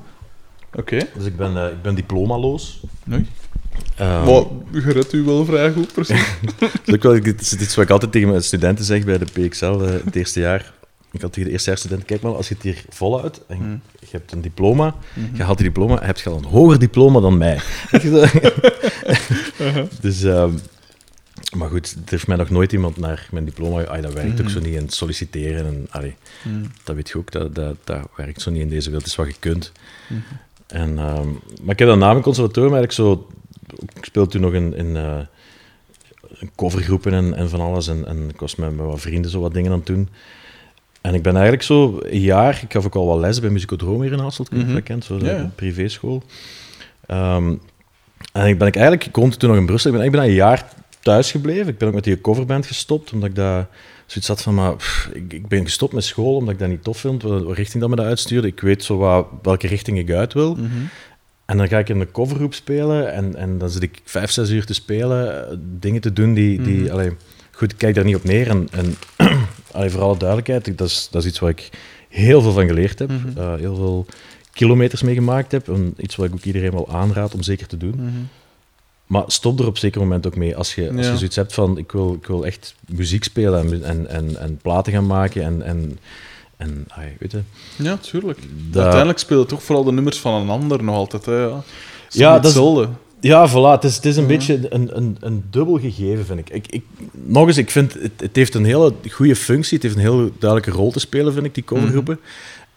[0.75, 0.97] Oké.
[1.17, 2.79] Dus ik ben, eh, ik ben diplomaloos.
[3.03, 3.25] Nee.
[3.95, 4.43] Ehm, Maar
[4.83, 6.25] je redt u wel vrij goed, precies.
[6.85, 9.25] Dat is wel, dit is iets wat ik altijd tegen mijn studenten zeg bij de
[9.25, 10.73] PXL, eh, het eerste jaar.
[11.15, 13.81] Ik had tegen de eerstejaarsstudenten, kijk maar, als je het hier volhoudt en Mm.
[13.99, 14.95] je hebt een diploma,
[15.33, 17.59] je haalt die diploma, heb je al een hoger diploma dan mij.
[18.01, 18.25] Zo?
[20.01, 20.51] dus, ehm,
[21.57, 24.49] maar goed, er heeft mij nog nooit iemand naar mijn diploma, ah, dat werkt ook
[24.49, 26.15] zo niet, en solliciteren, en, allee,
[26.83, 29.17] dat weet je ook, dat, dat, dat werkt zo niet in deze wereld, het is
[29.17, 29.71] wat je kunt.
[30.67, 31.29] En, ehm,
[31.61, 33.27] maar ik heb dan na mijn conservatorium eigenlijk zo,
[33.95, 35.19] ik speelde toen nog in, in eh,
[36.55, 37.87] covergroepen en, en van alles.
[37.87, 40.09] En, en ik was met, met wat vrienden zo wat dingen aan het doen.
[41.05, 44.01] En ik ben eigenlijk zo een jaar, ik gaf ook al wat les bij Musicodroom
[44.01, 46.23] hier in Hasselt, je dat kent, zo de Ja, privéschool.
[47.05, 47.55] Ehm,
[48.31, 50.21] en ik ben ik eigenlijk, ik woonde toen nog in Brussel, ik ben, ik ben
[50.21, 50.65] een jaar
[50.99, 51.67] thuis gebleven.
[51.67, 53.67] Ik ben ook met die coverband gestopt, omdat ik daar
[54.05, 56.83] zoiets had van, maar pff, ik, ik ben gestopt met school, omdat ik dat niet
[56.83, 58.47] tof vind, welke richting dat me dat uitstuurde.
[58.47, 60.55] Ik weet zo wat, welke richting ik uit wil.
[60.55, 60.65] Mhm.
[61.45, 64.49] En dan ga ik in de covergroep spelen en, en dan zit ik vijf, zes
[64.49, 66.61] uur te spelen, eh, dingen te doen die...
[66.61, 67.11] die allee,
[67.51, 68.49] goed, ik kijk daar niet op neer.
[68.49, 68.95] En, en
[69.75, 71.69] allee, voor alle duidelijkheid, dat is, dat is iets waar ik
[72.09, 73.09] heel veel van geleerd heb.
[73.09, 73.37] Mhm.
[73.37, 74.05] eh, heel veel
[74.53, 75.67] kilometers mee gemaakt heb.
[75.69, 77.95] En iets wat ik ook iedereen wel aanraad om zeker te doen.
[77.95, 78.09] Mhm.
[79.05, 80.55] Maar stop er op zeker moment ook mee.
[80.57, 81.11] Als je, als Ja.
[81.11, 84.57] je zoiets hebt van, ik wil, ik wil echt muziek spelen en, en, en, en
[84.61, 85.61] platen gaan maken en...
[85.61, 85.99] en,
[86.57, 86.87] en
[87.19, 87.41] weet je,
[87.75, 88.39] Ja, tuurlijk.
[88.69, 91.25] dat- Uiteindelijk spelen toch vooral de nummers van een ander nog altijd.
[91.25, 91.63] Hè, ja,
[92.09, 92.89] Ja, dat is- hetzelfde.
[93.25, 93.71] Ja, voilà.
[93.71, 96.49] Het is, het is een beetje een, een, een dubbel gegeven, vind ik.
[96.49, 99.73] ik, ik nog eens, ik vind het, het heeft een hele goede functie.
[99.73, 102.19] Het heeft een heel duidelijke rol te spelen, vind ik, die covergroepen.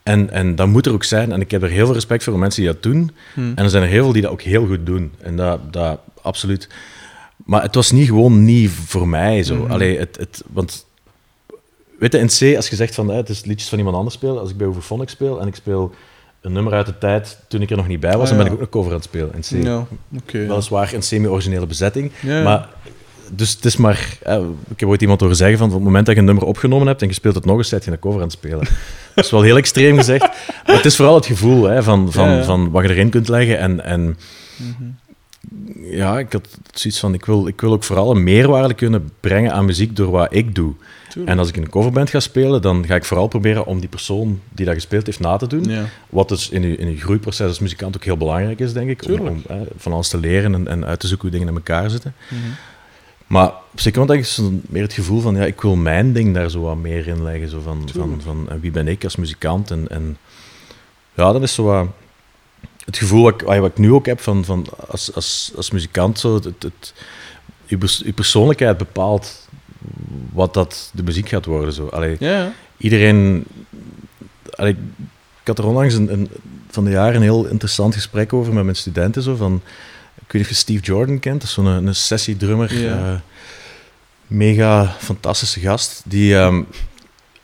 [0.02, 1.32] En, en dat moet er ook zijn.
[1.32, 3.10] En ik heb er heel veel respect voor de mensen die dat doen.
[3.34, 3.40] Hm.
[3.40, 5.12] En er zijn er heel veel die dat ook heel goed doen.
[5.18, 6.68] En dat, dat absoluut.
[7.36, 9.54] Maar het was niet gewoon niet voor mij zo.
[9.54, 9.72] Mhm.
[9.72, 10.86] Allee, het, het, want
[11.98, 14.14] weet je, in C, als je zegt van eh, het is liedjes van iemand anders
[14.14, 15.94] spelen, als ik bij Overphonic speel en ik speel
[16.40, 18.46] een nummer uit de tijd toen ik er nog niet bij was, Ah, dan ben
[18.46, 19.64] ik ook een cover aan het spelen in C.
[19.64, 19.86] Ja.
[20.32, 22.12] Weliswaar een semi-originele bezetting.
[22.44, 22.68] Maar
[23.32, 24.18] dus het is maar...
[24.22, 25.66] eh, ik heb ooit iemand horen zeggen van...
[25.68, 27.68] Op het moment dat je een nummer opgenomen hebt en je speelt het nog eens,
[27.68, 28.58] zet je een cover aan het spelen.
[29.14, 30.20] dat is wel heel extreem gezegd.
[30.66, 32.44] Maar het is vooral het gevoel hè, van, van, Ja, ja.
[32.44, 33.58] van wat je erin kunt leggen.
[33.58, 34.16] En, en
[34.56, 34.84] Mhm.
[35.96, 37.14] ja, ik had zoiets van...
[37.14, 40.54] Ik wil, ik wil ook vooral een meerwaarde kunnen brengen aan muziek door wat ik
[40.54, 40.72] doe.
[41.08, 41.32] Tuurlijk.
[41.32, 43.88] En als ik in een coverband ga spelen, dan ga ik vooral proberen om die
[43.88, 45.64] persoon die dat gespeeld heeft na te doen.
[45.64, 45.84] Ja.
[46.08, 49.02] Wat dus in je, in je groeiproces als muzikant ook heel belangrijk is, denk ik.
[49.02, 49.36] Om, Tuurlijk.
[49.48, 52.14] om van alles te leren en, en uit te zoeken hoe dingen in elkaar zitten.
[52.28, 52.40] Mhm.
[53.26, 56.50] Maar op zich moment zo meer het gevoel van, ja, ik wil mijn ding daar
[56.50, 57.48] zo wat meer in leggen.
[57.48, 58.22] Zo van, van, Tuurlijk.
[58.22, 59.70] van wie ben ik als muzikant?
[59.70, 60.16] En, en
[61.14, 61.86] ja, dat is zo wat
[62.84, 66.18] het gevoel wat ik, wat ik nu ook heb van, van als, als, als muzikant.
[66.18, 66.94] Zo, het, het,
[67.64, 69.47] je, pers- je persoonlijkheid bepaalt
[70.32, 71.72] wat dat de muziek gaat worden.
[71.72, 71.86] Zo.
[71.86, 73.44] Allee, Ja, iedereen.
[74.54, 74.72] Allee,
[75.40, 76.28] ik had er onlangs een, een,
[76.70, 79.22] van de jaren een heel interessant gesprek over met mijn studenten.
[79.22, 79.54] Zo, van,
[80.14, 82.78] ik weet niet of je Steve Jordan kent, dat is zo'n een sessiedrummer.
[82.78, 83.12] Ja.
[83.12, 83.20] eh,
[84.26, 86.02] mega fantastische gast.
[86.04, 86.36] Die.
[86.36, 86.62] ehm,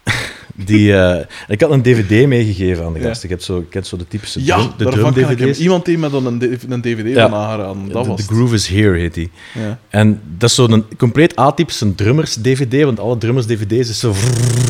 [0.57, 3.07] die eh, ik had een DVD meegegeven aan de Ja.
[3.07, 3.25] gast.
[3.25, 5.13] Ik heb zo, ik ken zo de typische Ja, drum, de hem.
[5.13, 5.59] drum-DVD's.
[5.59, 7.29] Iemand die me dan een, een DVD Ja.
[7.29, 7.89] van aangeraden.
[7.93, 8.35] Dat The, was The.
[8.35, 9.31] Groove is Here heet die.
[9.55, 9.79] Ja.
[9.89, 14.13] En dat is zo'n compleet atypische drummers-DVD, want alle drummers-DVD's is zo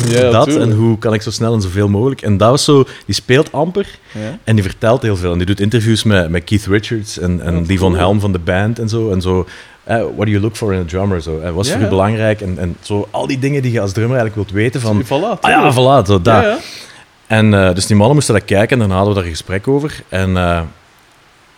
[0.09, 0.45] Ja, dat.
[0.49, 0.71] tuurlijk.
[0.71, 2.23] En hoe kan ik zo snel en zoveel mogelijk.
[2.23, 4.39] En dat was zo, die speelt amper Ja.
[4.45, 5.33] en die vertelt heel veel.
[5.33, 7.97] En die doet interviews met, met Keith Richards en, en die van.
[7.97, 9.11] Helm van de band en zo.
[9.11, 9.47] En zo,
[9.85, 11.23] eh, what do you look for in a drummer?
[11.23, 11.41] Zo.
[11.41, 12.41] En wat is Ja, voor je belangrijk?
[12.41, 15.05] En, en zo al die dingen die je als drummer eigenlijk wilt weten van...
[15.05, 16.59] Voilà, Ah ja, voilà, zo, ja.
[17.27, 19.69] En eh, dus die mannen moesten dat kijken en dan hadden we daar een gesprek
[19.69, 20.03] over.
[20.09, 20.61] En eh,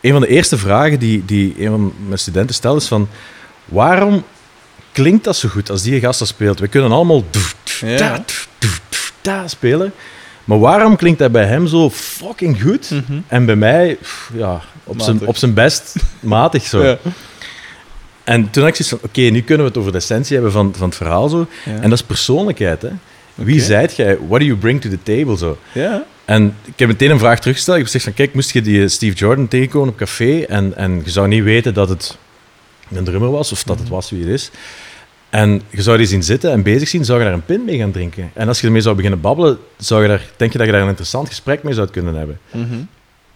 [0.01, 3.09] een van de eerste vragen die, die een van mijn studenten stelde is van...
[3.65, 4.25] Waarom
[4.93, 6.59] klinkt dat zo goed als die gast dat speelt?
[6.59, 7.23] We kunnen allemaal...
[7.81, 8.25] Ja.
[9.21, 9.93] da, spelen.
[10.45, 12.91] Maar waarom klinkt dat bij hem zo fucking goed?
[12.91, 13.21] Mhm.
[13.27, 13.99] En bij mij,
[14.33, 16.85] ja, op zijn, op zijn best matig zo.
[16.85, 16.99] Ja.
[18.27, 20.53] En toen had ik zoiets van, oké, nu kunnen we het over de essentie hebben
[20.53, 21.47] van, van het verhaal zo.
[21.65, 21.73] Ja.
[21.73, 22.91] En dat is persoonlijkheid, hè.
[23.35, 23.65] Wie Oké.
[23.65, 24.19] zijt jij?
[24.29, 25.59] What do you bring to the table, zo.
[25.73, 26.05] Ja.
[26.25, 27.77] En ik heb meteen een vraag teruggesteld.
[27.77, 31.01] Ik heb gezegd van, kijk, moest je die Steve Jordan tegenkomen op café en, en
[31.05, 32.19] je zou niet weten dat het
[32.91, 34.51] een drummer was of dat het was wie het is.
[35.31, 37.79] En je zou die zien zitten en bezig zien, zou je daar een pint mee
[37.79, 38.31] gaan drinken.
[38.35, 40.83] En als je ermee zou beginnen babbelen, zou je daar, denk je dat je daar
[40.83, 42.39] een interessant gesprek mee zou kunnen hebben.
[42.51, 42.77] Mhm.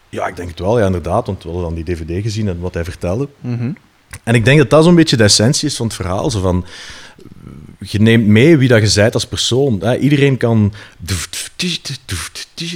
[0.08, 2.60] Ja, ik denk het wel, ja, inderdaad, want we hadden dan die dvd gezien en
[2.60, 3.28] wat hij vertelde.
[3.40, 3.70] Mhm.
[4.22, 6.30] En ik denk dat dat zo'n beetje de essentie is van het verhaal.
[6.30, 6.64] Zo van,
[7.78, 9.80] je neemt mee wie dat je bent als persoon.
[9.80, 9.96] Hè.
[9.96, 10.72] Iedereen kan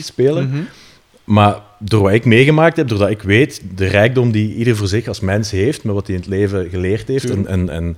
[0.02, 0.48] spelen.
[0.48, 0.62] Mhm.
[1.24, 5.08] Maar door wat ik meegemaakt heb, doordat ik weet de rijkdom die ieder voor zich
[5.08, 7.96] als mens heeft, met wat hij in het leven geleerd heeft, en, en, en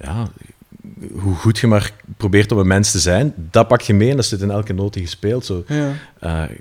[0.00, 0.28] ja,
[1.12, 4.16] hoe goed je maar probeert om een mens te zijn, dat pak je mee en
[4.16, 5.44] dat zit in elke noot die je speelt.
[5.44, 5.64] Zo.
[5.66, 5.92] Ja.
[6.20, 6.56] Eh,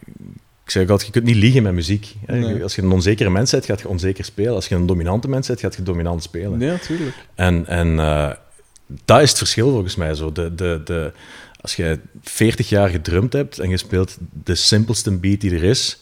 [0.70, 2.16] ik zeg ook altijd, je kunt niet liegen met muziek.
[2.26, 2.64] Nee.
[2.64, 4.54] Als je een onzekere mens bent, gaat je onzeker spelen.
[4.54, 6.60] Als je een dominante mens bent, gaat je dominant spelen.
[6.60, 7.16] ja, tuurlijk.
[7.36, 8.32] En, en eh,
[9.06, 10.14] dat is het verschil volgens mij.
[10.14, 10.32] Zo.
[10.32, 11.12] De, de, de,
[11.62, 16.02] als je 40 jaar gedrumd hebt en je speelt de simpelste beat die er is,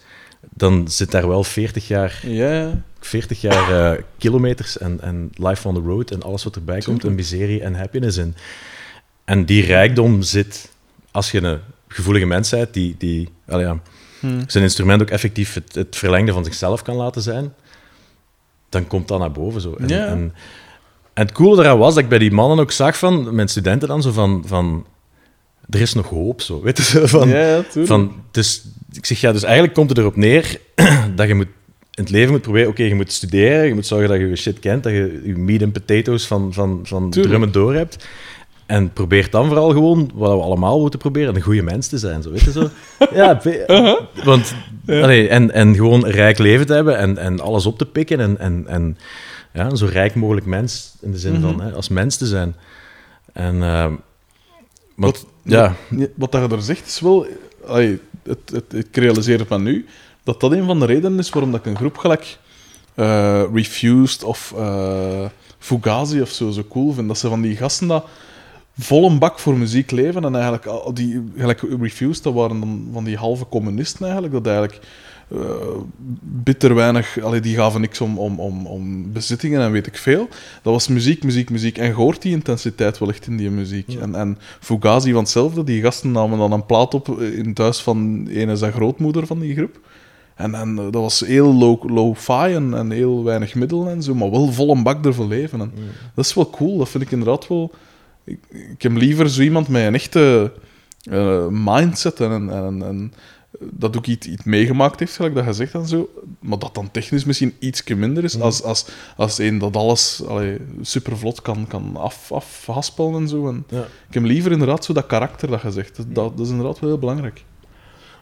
[0.50, 2.82] dan zit daar wel 40 jaar, Ja, ja.
[3.00, 7.04] 40 jaar eh, kilometers en, en life on the road en alles wat erbij komt,
[7.04, 8.36] en miserie en happiness in.
[9.26, 10.70] En die rijkdom zit,
[11.12, 13.82] als je een gevoelige mens bent, die, die ja,
[14.48, 17.54] Zijn instrument ook effectief het, het verlengde van zichzelf kan laten zijn,
[18.70, 19.62] dan komt dat naar boven.
[19.62, 19.76] Zo.
[19.80, 20.06] En, Ja.
[20.06, 20.34] en,
[21.14, 23.88] en het coole eraan was dat ik bij die mannen ook zag van, mijn studenten
[23.88, 24.86] dan, zo van, van
[25.70, 26.62] er is nog hoop, zo.
[26.62, 30.60] Weet je, van, ja, van, dus, ik zeg, ja, dus eigenlijk komt het erop neer
[31.16, 31.48] dat je moet,
[31.94, 34.36] in het leven moet proberen, oké, je moet studeren, je moet zorgen dat je je
[34.36, 38.08] shit kent, dat je je meat and potatoes van, van, van drummen door hebt.
[38.68, 42.22] En probeer dan vooral gewoon, wat we allemaal moeten proberen, een goede mens te zijn,
[42.22, 42.70] zo, weet je zo?
[43.14, 44.56] Ja, be- want,
[44.88, 48.20] allee, en, en gewoon een rijk leven te hebben en, en alles op te pikken
[48.20, 48.98] en, en, en
[49.54, 51.66] ja, zo rijk mogelijk mens, in de zin van, Mhm.
[51.66, 52.56] hè, als mens te zijn.
[53.34, 53.64] En...
[53.64, 53.94] ehm,
[54.96, 55.76] Want, Wat- ja,
[56.16, 57.28] Wat dat je er zegt is wel...
[57.68, 59.86] allee, het, het, ik realiseer het me nu,
[60.24, 62.38] dat dat een van de redenen is waarom dat ik een groep gelijk
[62.96, 65.26] eh, Refused of eh,
[65.60, 67.08] Fugazi of zo zo cool vind.
[67.08, 68.06] Dat ze van die gasten dat
[68.80, 72.88] vol een bak voor muziek leven en eigenlijk al die, gelijk Refused, dat waren dan
[72.94, 74.80] van die halve communisten eigenlijk, dat eigenlijk
[75.32, 75.40] eh,
[76.22, 80.28] bitter weinig, allee, die gaven niks om, om, om, om bezittingen en weet ik veel.
[80.62, 81.78] Dat was muziek, muziek, muziek.
[81.78, 83.94] En je hoort die intensiteit wel echt in die muziek.
[83.94, 87.82] En, en Fugazi van hetzelfde, die gasten namen dan een plaat op in het huis
[87.82, 89.80] van een zijn grootmoeder van die groep.
[90.36, 94.16] En, en eh, dat was heel low, low-fi en, en heel weinig middelen en zo,
[94.16, 95.62] maar wel vol een bak ervoor leven.
[95.62, 95.72] En
[96.14, 97.72] Dat is wel cool, dat vind ik inderdaad wel...
[98.28, 100.54] Ik, ik heb liever zo iemand met een echte
[101.02, 103.14] eh, mindset en, en, en, en
[103.60, 106.10] dat ook iets, iets meegemaakt heeft, gelijk dat gezegd en zo,
[106.40, 108.86] maar dat dan technisch misschien iets minder is, als, als,
[109.16, 113.48] als een dat alles allee, super vlot kan, kan af, afhaspelen en zo.
[113.48, 113.88] En Ja.
[114.08, 115.96] Ik heb liever inderdaad zo dat karakter dat gezegd.
[115.96, 117.44] Dat, dat, dat is inderdaad wel heel belangrijk.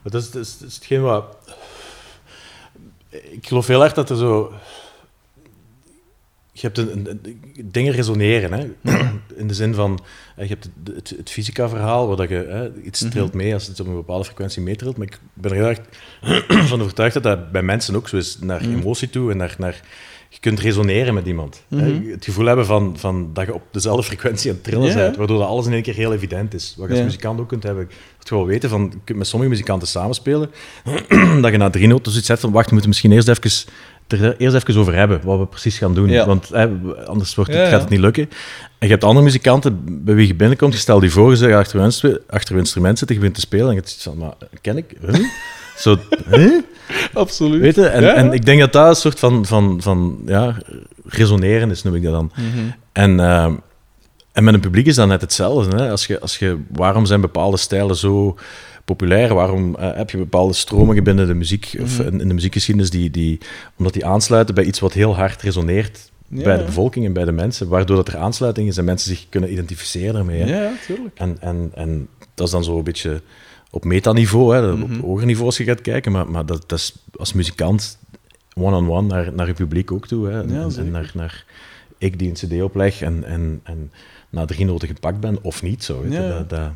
[0.04, 1.38] Maar dat is, dat, is, dat is hetgeen wat...
[3.10, 4.54] Ik geloof heel erg dat er zo...
[6.58, 8.66] Je hebt een, een- een- dingen resoneren, hè.
[9.42, 10.00] In de zin van...
[10.38, 13.12] Je hebt het, het, het fysica-verhaal, waar dat je hè, iets Mhm.
[13.12, 14.98] trilt mee als het op een bepaalde frequentie meetrilt.
[14.98, 15.80] Maar ik ben er heel erg
[16.70, 18.38] van overtuigd dat dat bij mensen ook zo is.
[18.40, 18.80] Naar Mhm.
[18.80, 19.56] emotie toe en naar...
[19.58, 19.82] naar
[20.36, 21.64] je kunt resoneren met iemand.
[21.70, 21.88] hè.
[21.88, 22.10] Mhm.
[22.12, 24.96] Het gevoel hebben van, van dat je op dezelfde frequentie aan het trillen Ja.
[24.96, 26.74] bent, waardoor dat alles in één keer heel evident is.
[26.78, 27.90] Wat je als muzikant ook kunt hebben.
[28.18, 30.50] Dat je wel weten van, je kunt met sommige muzikanten samenspelen,
[31.42, 33.52] dat je na drie noten zoiets zegt van, wacht, we moeten misschien eerst even,
[34.08, 36.10] er eerst even over hebben, wat we precies gaan doen.
[36.10, 36.26] Ja.
[36.26, 36.68] Want hè,
[37.06, 37.72] anders wordt het, Ja, ja.
[37.72, 38.24] gaat het niet lukken.
[38.80, 41.54] En je hebt andere muzikanten bij wie je binnenkomt, je stelt die voor, je zegt
[41.54, 44.34] achter je, achter je instrument zitten, je begint te spelen, en je zoiets van, maar
[44.62, 44.86] ken ik?
[45.06, 45.26] Huh?
[45.78, 45.98] Zo,
[46.30, 46.62] huh?
[47.14, 47.62] Absoluut.
[47.62, 47.86] Weet je?
[47.88, 50.58] En, Ja, en ik denk dat dat een soort van, van, van ja,
[51.06, 52.32] resoneren is, noem ik dat dan.
[52.36, 52.66] Mhm.
[52.92, 53.52] En, eh,
[54.32, 55.76] en met een publiek is dat net hetzelfde.
[55.76, 55.90] Hè?
[55.90, 58.38] Als je, als je, waarom zijn bepaalde stijlen zo
[58.86, 59.34] populair?
[59.34, 62.08] Waarom eh, heb je bepaalde stromingen binnen de muziek of Mhm.
[62.08, 63.38] in, in de muziekgeschiedenis die, die,
[63.78, 67.26] omdat die aansluiten bij iets wat heel hard resoneert Ja, bij de bevolking en bij
[67.26, 70.42] de mensen, waardoor dat er aansluiting is en mensen zich kunnen identificeren daarmee.
[70.42, 70.56] Hè?
[70.56, 71.18] Ja, ja, tuurlijk.
[71.20, 73.22] En, en, en dat is dan zo een beetje
[73.76, 75.00] op metaniveau, hè, op Mhm.
[75.00, 77.98] hoger niveau als je gaat kijken, maar, maar dat, dat is als muzikant
[78.58, 80.28] one-on-one naar, naar je publiek ook toe.
[80.28, 80.92] Hè, en, Ja, en zeker.
[80.92, 81.46] naar, naar
[81.98, 83.92] ik die een cd opleg en, en, en
[84.30, 86.02] na drie noten gepakt ben, of niet zo.
[86.02, 86.28] Weet je, Ja.
[86.38, 86.70] dat, dat,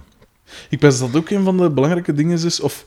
[0.70, 2.60] Ik dat dat ook een van de belangrijke dingen is.
[2.60, 2.86] Of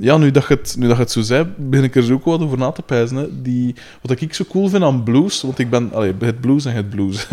[0.00, 2.12] ja, nu dat je het, nu dat je het zo zei, begin ik er zo
[2.12, 3.16] ook wat over na te pijzen.
[3.16, 3.42] Hè.
[3.42, 6.74] Die, wat ik zo cool vind aan blues, want ik ben allee, het blues en
[6.74, 7.26] het blues.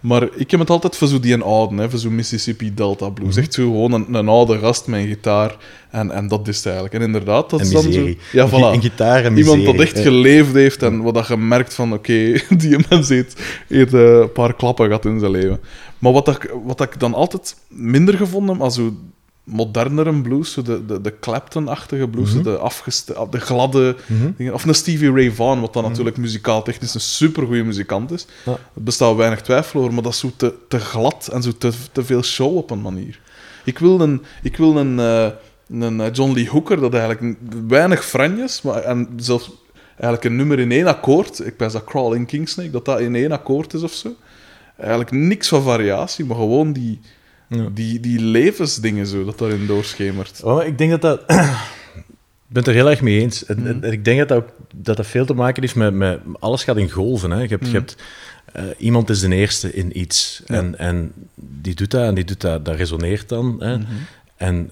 [0.00, 3.08] Maar ik heb het altijd voor zo die een oude, hè, voor zo Mississippi Delta
[3.08, 3.36] blues.
[3.36, 5.56] Echt zo gewoon een, een oude gast met een gitaar.
[5.90, 6.94] En, en dat is het eigenlijk.
[6.94, 8.00] En inderdaad, dat is dan zo.
[8.32, 8.74] Ja, voilà.
[8.74, 12.32] Een gitaar en Iemand dat echt geleefd heeft en wat dat je merkt van, oké,
[12.58, 15.60] die mens heeft, heeft eh, een paar klappen gehad in zijn leven.
[15.98, 18.94] Maar wat, dat, ik- wat dat ik dan altijd minder gevonden heb, als zo
[19.44, 22.42] modernere blues, zo de, de, de Clapton-achtige blues, Mhm.
[22.42, 24.30] de, afgeste, de gladde Mhm.
[24.36, 28.26] dingen, of een Stevie Ray Vaughan, wat dan natuurlijk muzikaal technisch een supergoeie muzikant is.
[28.44, 28.52] Ja.
[28.52, 31.72] Er bestaat weinig twijfel over, maar dat is zo te, te glad en zo te,
[31.92, 33.20] te veel show op een manier.
[33.64, 35.26] Ik wil een, ik wil een, eh,
[35.68, 37.36] een eh, John Lee Hooker, dat eigenlijk
[37.68, 39.50] weinig franjes, maar en zelfs
[39.90, 41.46] eigenlijk een nummer in één akkoord.
[41.46, 44.14] Ik ben dat Crawling Kingsnake, dat dat in één akkoord is of zo.
[44.78, 47.00] Eigenlijk niks van variatie, maar gewoon die,
[47.48, 47.68] Ja.
[47.72, 50.40] die, die levensdingen zo, dat daarin doorschemert.
[50.42, 51.22] Oh, ik denk dat dat...
[52.48, 53.44] Ik ben het er heel erg mee eens.
[53.44, 53.66] En, Mhm.
[53.66, 55.94] en- en ik denk dat dat, ook, dat dat veel te maken heeft met...
[55.94, 57.30] met alles gaat in golven.
[57.30, 57.40] Hè.
[57.42, 57.76] Je hebt, je Mhm.
[57.78, 57.96] hebt,
[58.52, 60.42] eh, iemand is de eerste in iets.
[60.46, 60.54] Ja.
[60.54, 62.64] En, en die doet dat en die doet dat.
[62.64, 63.56] Dat resoneert dan.
[63.58, 63.78] Hè.
[63.78, 63.86] Mhm.
[64.36, 64.70] En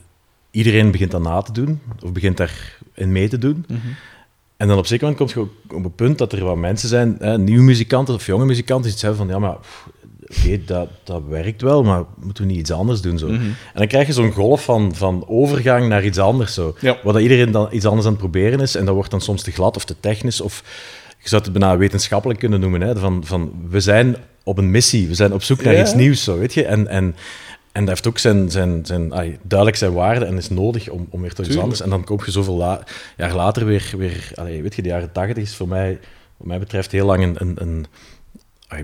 [0.50, 1.80] iedereen begint dat na te doen.
[2.02, 3.66] Of begint daarin mee te doen.
[4.56, 6.88] En dan op zeker moment kom je ook op een punt dat er wat mensen
[6.88, 9.88] zijn, hè, nieuwe muzikanten of jonge muzikanten, die hebben van, ja, maar pff,
[10.36, 13.18] oké, dat, dat werkt wel, maar moeten we niet iets anders doen?
[13.18, 13.26] Zo.
[13.26, 13.34] Mhm.
[13.44, 16.54] En dan krijg je zo'n golf van, van overgang naar iets anders.
[16.54, 16.74] Zo.
[16.80, 16.96] Ja.
[17.04, 19.50] Dat iedereen dan iets anders aan het proberen is, en dat wordt dan soms te
[19.50, 20.62] glad of te technisch, of
[21.18, 25.08] je zou het bijna wetenschappelijk kunnen noemen, hè, van, van we zijn op een missie,
[25.08, 25.80] we zijn op zoek naar Ja.
[25.80, 26.64] iets nieuws, zo, weet je.
[26.64, 27.16] En, en,
[27.72, 29.08] en dat heeft ook zijn, zijn, zijn,
[29.42, 31.80] duidelijk zijn waarde en is nodig om, om weer tot iets anders.
[31.80, 32.84] En dan kom je zoveel la-
[33.16, 35.98] jaar later weer, weer allee, weet je, de jaren tachtig is voor mij,
[36.36, 37.36] wat mij betreft, heel lang een...
[37.38, 37.86] een, een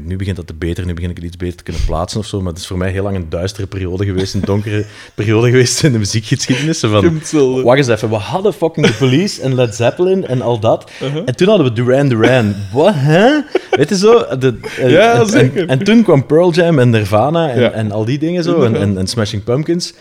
[0.03, 2.27] nu begint dat te beter, nu begin ik het iets beter te kunnen plaatsen of
[2.27, 5.51] zo, maar het is voor mij heel lang een duistere periode geweest, een donkere periode
[5.51, 6.81] geweest in de muziekgeschiedenis.
[6.81, 7.21] Van,
[7.63, 10.91] wacht eens even, we hadden fucking The Police en Led Zeppelin en al dat.
[11.03, 11.23] Uh-huh.
[11.25, 12.55] En toen hadden we Duran Duran.
[12.73, 13.41] Wat, hè?
[13.71, 14.37] Weet je zo?
[14.39, 15.61] De, en- Ja, zeker.
[15.63, 17.71] En, en toen kwam Pearl Jam en Nirvana en, Ja.
[17.71, 19.95] en al die dingen zo, en, en, en Smashing Pumpkins.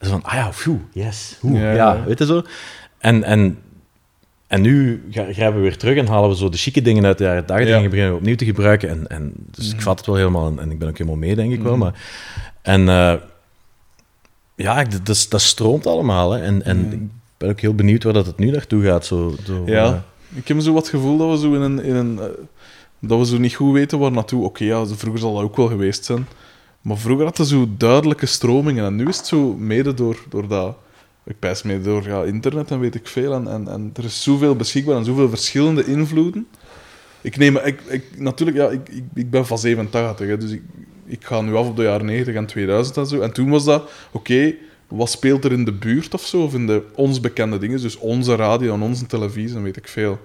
[0.00, 2.04] Zo van, ah ja, phew, yes, hoe, Ja, ja, ja.
[2.06, 2.42] weet je zo?
[2.98, 3.58] En, en,
[4.48, 7.24] en nu grijpen we weer terug en halen we zo de chique dingen uit de
[7.24, 7.76] jaren 80 Ja.
[7.76, 8.88] en beginnen we opnieuw te gebruiken.
[8.88, 11.34] En, en, dus ik vat het wel helemaal en, en ik ben ook helemaal mee,
[11.34, 11.76] denk ik wel.
[11.76, 12.02] Maar,
[12.62, 13.14] en, eh,
[14.54, 16.30] ja, ik- dat, dat stroomt allemaal.
[16.32, 16.42] Hè.
[16.42, 17.00] En, en ik
[17.36, 19.06] ben ook heel benieuwd waar dat het nu naartoe gaat.
[19.06, 21.82] Zo, zo, eh, Ja, ik heb zo wat gevoel dat we zo in een...
[21.82, 22.24] In een eh,
[23.00, 24.44] dat we zo niet goed weten waar naartoe.
[24.44, 26.26] Oké, ja, vroeger zal dat ook wel geweest zijn.
[26.80, 28.84] Maar vroeger had je zo duidelijke stromingen.
[28.84, 30.76] En nu is het zo mede door, door dat...
[31.28, 33.32] Ik pijs mede door internet en weet ik veel.
[33.32, 36.46] En, en, er is zoveel beschikbaar en zoveel verschillende invloeden.
[37.20, 37.56] Ik neem...
[37.56, 40.62] Ik, ik, natuurlijk, ja, ik, ik, ik ben van 87, hè, dus ik,
[41.06, 43.20] ik ga nu af op de jaren 90 en 2000 en zo.
[43.20, 43.90] En toen was dat...
[44.12, 44.54] Oké,
[44.88, 46.42] wat speelt er in de buurt of zo?
[46.42, 47.80] Of in de ons bekende dingen?
[47.80, 50.18] Dus onze radio en onze televisie en weet ik veel.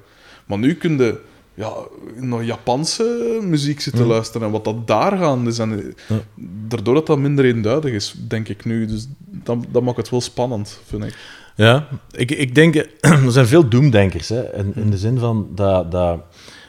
[0.46, 1.20] Maar nu kun je
[1.54, 1.74] ja,
[2.16, 5.60] naar Japanse muziek zitten luisteren en wat dat daar gaande is.
[5.60, 6.20] En Ja.
[6.68, 8.86] daardoor dat dat minder eenduidig is, denk ik nu.
[8.86, 11.18] Dus dat, dat maakt het wel spannend, vind ik.
[11.56, 14.30] Ja, ik, ik denk, er zijn veel doemdenkers.
[14.30, 15.92] Hè, in, in de zin van dat.
[15.92, 16.20] dat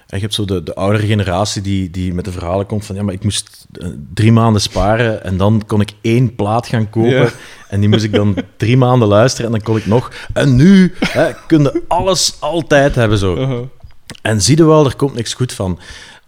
[0.04, 2.96] en je hebt zo de, de oudere generatie die, die met de verhalen komt van
[2.96, 6.90] ja, maar ik moest eh, drie maanden sparen en dan kon ik één plaat gaan
[6.90, 7.30] kopen.
[7.68, 10.10] En die moest ik dan drie maanden luisteren en dan kon ik nog.
[10.32, 13.36] En nu hè, kun je alles altijd hebben zo.
[13.40, 13.60] Uh-huh.
[14.24, 15.78] En zie je wel, er komt niks goed van.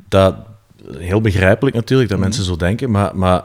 [0.09, 0.37] Dat,
[0.99, 3.45] heel begrijpelijk natuurlijk dat mensen zo denken, maar, maar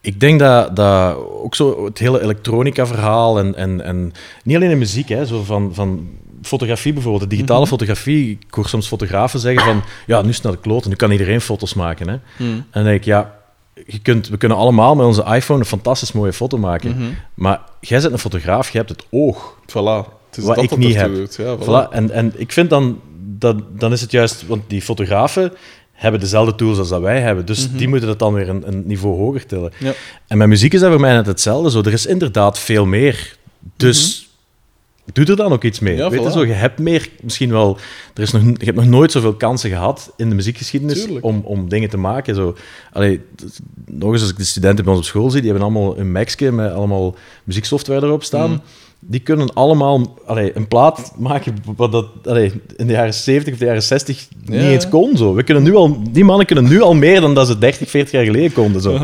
[0.00, 4.12] ik denk dat, dat ook zo het hele elektronica-verhaal en, en, en
[4.44, 6.08] niet alleen in muziek, hè, zo van, van
[6.42, 8.30] fotografie bijvoorbeeld, de digitale fotografie.
[8.30, 11.10] Ik hoor soms fotografen zeggen van, ja, nu is het naar de kloten, nu kan
[11.10, 12.08] iedereen foto's maken.
[12.08, 12.14] Hè.
[12.38, 13.34] En dan denk ik, ja,
[13.86, 18.00] je kunt, we kunnen allemaal met onze iPhone een fantastisch mooie foto maken, maar jij
[18.00, 19.56] bent een fotograaf, je hebt het oog.
[19.68, 20.23] Voilà.
[20.36, 21.14] Is Wat dat ik dat niet heb.
[21.14, 21.36] doet.
[21.36, 21.60] Ja, voilà.
[21.62, 21.92] Voilà.
[21.92, 23.00] En, en ik vind dan,
[23.38, 25.52] dat, dan is het juist, want die fotografen
[25.92, 28.82] hebben dezelfde tools als dat wij hebben, dus die moeten het dan weer een, een
[28.86, 29.72] niveau hoger tillen.
[29.78, 29.92] Ja.
[30.26, 31.70] En met muziek is dat voor mij net hetzelfde.
[31.70, 31.80] Zo.
[31.80, 33.36] Er is inderdaad veel meer.
[33.76, 34.28] Dus
[35.12, 35.96] doe er dan ook iets mee.
[35.96, 37.78] Ja, Weet je, zo, je hebt meer, misschien wel...
[38.14, 41.24] Er is nog, je hebt nog nooit zoveel kansen gehad in de muziekgeschiedenis Tuurlijk.
[41.24, 42.34] om, om dingen te maken.
[42.34, 42.56] Zo.
[42.92, 43.20] Allee,
[43.86, 46.12] nog eens, als ik de studenten bij ons op school zie, die hebben allemaal een
[46.12, 48.50] Macje met allemaal muzieksoftware erop staan.
[48.50, 48.60] Mhm.
[49.06, 53.58] Die kunnen allemaal allee, een plaat maken wat dat allee, in de jaren 70 of
[53.58, 54.68] de jaren 60 niet Ja.
[54.68, 55.16] eens kon.
[55.16, 55.34] Zo.
[55.34, 58.12] We kunnen nu al, die mannen kunnen nu al meer dan dat ze 30, 40
[58.12, 58.80] jaar geleden konden.
[58.80, 58.98] Zo.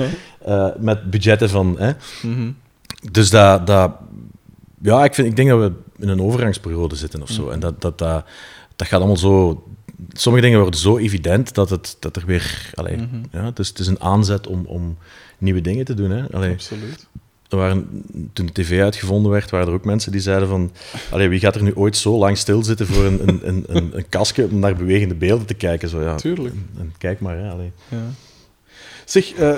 [0.44, 1.76] Eh, met budgetten van...
[1.78, 1.92] Hè.
[2.22, 2.50] Mhm.
[3.12, 3.92] Dus dat, dat,
[4.82, 7.48] ja, ik, vind, ik denk dat we in een overgangsperiode zitten of zo.
[7.48, 8.24] En dat, dat, dat,
[8.76, 9.64] dat gaat allemaal zo.
[10.12, 12.70] Sommige dingen worden zo evident dat, het, dat er weer.
[12.74, 12.96] Allee,
[13.32, 14.96] ja, het, is, het is een aanzet om, om
[15.38, 16.10] nieuwe dingen te doen.
[16.10, 16.22] Hè.
[16.32, 17.06] Allee, Absoluut.
[17.50, 20.70] Er waren, toen de tv uitgevonden werd, waren er ook mensen die zeiden van...
[21.10, 24.08] Allee, wie gaat er nu ooit zo lang stilzitten voor een, een, een, een, een
[24.08, 25.88] kastje om naar bewegende beelden te kijken?
[25.88, 26.14] Zo, ja.
[26.14, 26.54] Tuurlijk.
[26.78, 27.72] En kijk maar, hè, allee.
[27.88, 28.06] Ja.
[29.04, 29.54] Zeg, eh,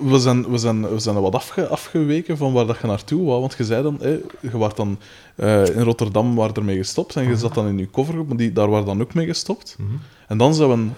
[0.00, 3.24] we, zijn, we, zijn, we zijn er wat afge, afgeweken van waar dat je naartoe
[3.24, 3.40] wou.
[3.40, 3.98] Want je zei dan,
[4.40, 4.98] je was dan
[5.34, 7.16] eh, in Rotterdam waar ermee gestopt.
[7.16, 9.76] En je zat dan in je covergroep, maar die, daar waren dan ook mee gestopt.
[10.28, 10.90] En dan zijn we eh,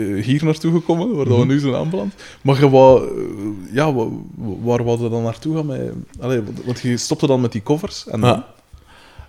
[0.00, 2.14] hier naartoe gekomen, waar dat we nu zijn aanbeland.
[2.42, 4.08] Maar je wou, eh, ja, wa-
[4.62, 5.66] waar wou je dan naartoe gaan?
[5.66, 8.06] Met, allee, want je stopte dan met die covers.
[8.08, 8.46] En dan, Ja.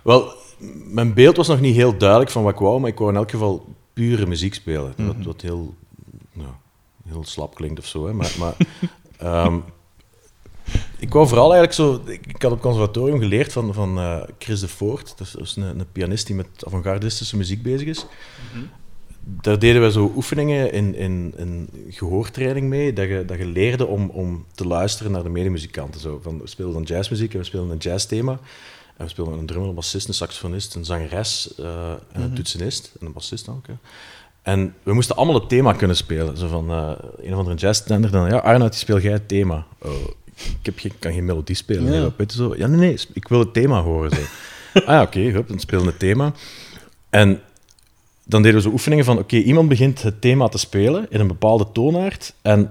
[0.02, 0.32] Wel,
[0.84, 3.16] mijn beeld was nog niet heel duidelijk van wat ik wou, maar ik wou in
[3.16, 4.92] elk geval pure muziek spelen.
[4.96, 5.74] Wat, wat heel,
[6.32, 6.48] nou,
[7.08, 8.06] heel slap klinkt of zo.
[8.06, 8.12] Hè.
[8.12, 8.54] Maar, maar
[9.18, 9.56] ehm,
[10.98, 12.10] ik wou vooral eigenlijk zo...
[12.12, 15.14] Ik, had op het conservatorium geleerd van, van eh, Chris de Voort.
[15.18, 18.06] Dat is, dat is een, een pianist die met avant-gardistische muziek bezig is.
[19.26, 23.86] Daar deden we zo oefeningen in, in, in gehoortraining mee, dat je, dat je leerde
[23.86, 26.00] om, om te luisteren naar de medemuzikanten.
[26.00, 28.32] Zo, van, we speelden dan jazzmuziek en we speelden een jazzthema.
[28.96, 32.92] En we speelden een drummer, een bassist, een saxofonist, een zangeres eh, en een toetsenist.
[33.00, 33.66] En een bassist ook.
[33.66, 33.74] hè.
[34.42, 36.36] En we moesten allemaal het thema kunnen spelen.
[36.36, 39.66] Zo van eh, een of andere jazztender dan, ja, Arnoud, speel jij het thema.
[39.78, 39.92] Oh,
[40.34, 41.92] ik heb geen, kan geen melodie spelen.
[41.92, 42.10] Ja.
[42.16, 42.54] Nee, zo.
[42.56, 44.10] Ja, nee, nee, ik wil het thema horen.
[44.10, 44.20] Zo.
[44.80, 46.32] ah ja, oké, hup, dan spelen we het thema.
[47.10, 47.40] En
[48.24, 51.26] dan deden we zo oefeningen van, oké, iemand begint het thema te spelen in een
[51.26, 52.70] bepaalde toonaard en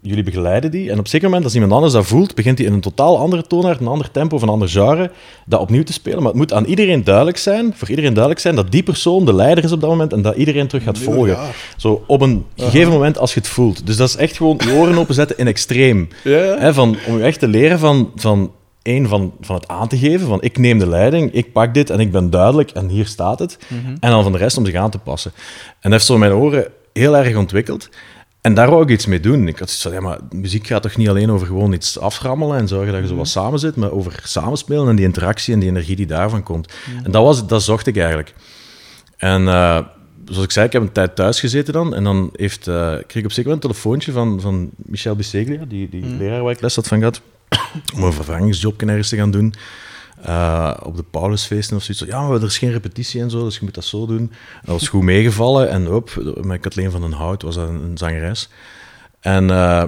[0.00, 0.90] jullie begeleiden die.
[0.90, 3.18] En op een zeker moment, als iemand anders dat voelt, begint hij in een totaal
[3.18, 5.10] andere toonaard, een ander tempo of een ander genre,
[5.46, 6.18] dat opnieuw te spelen.
[6.18, 9.34] Maar het moet aan iedereen duidelijk zijn, voor iedereen duidelijk zijn, dat die persoon de
[9.34, 11.38] leider is op dat moment en dat iedereen terug gaat volgen.
[11.76, 13.86] Zo op een gegeven moment als je het voelt.
[13.86, 16.08] Dus dat is echt gewoon je oren openzetten in extreem.
[16.24, 18.50] Ja, van, om je echt te leren van, van
[18.82, 21.90] één, van, van het aan te geven, van ik neem de leiding, ik pak dit
[21.90, 23.58] en ik ben duidelijk en hier staat het.
[24.00, 25.32] En dan van de rest om zich aan te passen.
[25.68, 27.88] En dat heeft zo mijn oren heel erg ontwikkeld.
[28.40, 29.48] En daar wou ik iets mee doen.
[29.48, 32.58] Ik had zoiets van, ja, maar muziek gaat toch niet alleen over gewoon iets aframmelen
[32.58, 35.60] en zorgen dat je zo wat samen zit, maar over samenspelen en die interactie en
[35.60, 36.72] die energie die daarvan komt.
[37.04, 38.34] En dat, was, dat zocht ik eigenlijk.
[39.16, 39.78] En eh,
[40.24, 41.94] zoals ik zei, ik heb een tijd thuis gezeten dan.
[41.94, 42.74] En dan heeft, eh,
[43.06, 46.52] kreeg ik op zeker moment een telefoontje van, van Michel Bisseglia, die, die leraar waar
[46.52, 47.20] ik les had van gehad,
[47.94, 49.54] om een vervangingsjobje ergens te gaan doen.
[50.22, 52.04] eh, op de Paulusfeesten of zoiets.
[52.06, 54.18] Ja, er is geen repetitie en zo, dus je moet dat zo doen.
[54.18, 54.30] En
[54.64, 55.70] dat was goed meegevallen.
[55.70, 58.48] En op, met Kathleen van den Hout was dat een, zangeres.
[59.20, 59.84] En eh,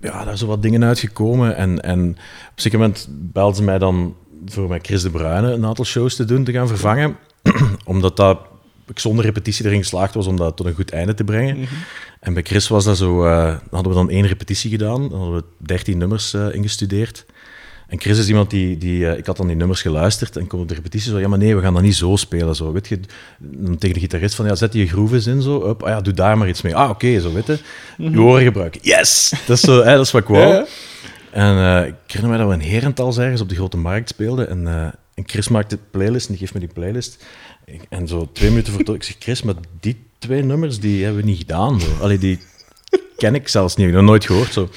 [0.00, 1.56] ja, daar zijn wat dingen uitgekomen.
[1.56, 2.16] En, en op
[2.54, 4.14] een zeker moment belde ze mij dan
[4.46, 7.16] voor met Chris de Bruyne een aantal shows te doen, te gaan vervangen.
[7.84, 8.38] Omdat dat
[8.90, 11.68] ik zonder repetitie erin geslaagd was om dat tot een goed einde te brengen.
[12.20, 15.36] En bij Chris was dat zo, eh, hadden we dan één repetitie gedaan, dan hadden
[15.36, 17.24] we dertien nummers eh, ingestudeerd.
[17.90, 20.60] En Chris is iemand die, die eh, ik had dan die nummers geluisterd en kom
[20.60, 22.88] op de repetitie zo, ja maar nee, we gaan dat niet zo spelen, zo, weet
[22.88, 23.00] je.
[23.38, 26.12] Dan tegen de gitarist van, ja, zet die grooves in, zo, up, ah ja, doe
[26.12, 26.76] daar maar iets mee.
[26.76, 27.58] Ah, oké, zo, weet je.
[27.96, 29.32] Je oren gebruiken, yes!
[29.46, 30.54] Dat is, zo, hè, dat is wat ik wou.
[30.54, 30.66] Ja.
[31.30, 34.48] En eh, ik herinner mij dat we een herental ergens op de Grote Markt speelden.
[34.48, 34.66] En,
[35.14, 37.24] en Chris maakte de playlist en die geeft me die playlist.
[37.72, 41.22] Ik- En zo twee minuten voor Ik zeg, Chris, maar die twee nummers die hebben
[41.22, 41.80] we niet gedaan.
[41.80, 41.86] Zo.
[42.02, 42.38] Allee, die
[43.16, 43.86] ken ik zelfs niet.
[43.86, 44.52] Ik heb nog nooit gehoord.
[44.52, 44.68] Zo.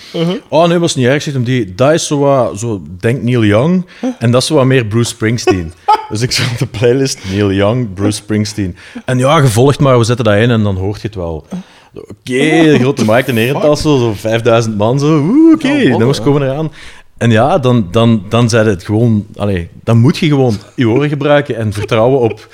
[0.49, 1.21] Oh nee, was niet erg.
[1.23, 3.85] Zegt hem die, dat is zo wat, zo, denk Neil Young.
[4.19, 5.73] En dat is zo wat meer Bruce Springsteen.
[6.09, 8.75] dus ik zag op de playlist Neil Young, Bruce Springsteen.
[9.05, 11.45] En ja, gevolgd maar, we zetten dat in en dan hoort je het wel.
[11.93, 15.17] Oké, de grote markt in Herentals, zo, zo 5000 man, zo.
[15.53, 16.71] Oké, Ja, mannen, nummers komen eraan.
[17.17, 19.25] En ja, dan, dan, dan zei het gewoon...
[19.35, 22.47] Allee, dan moet je gewoon je oren gebruiken en vertrouwen op,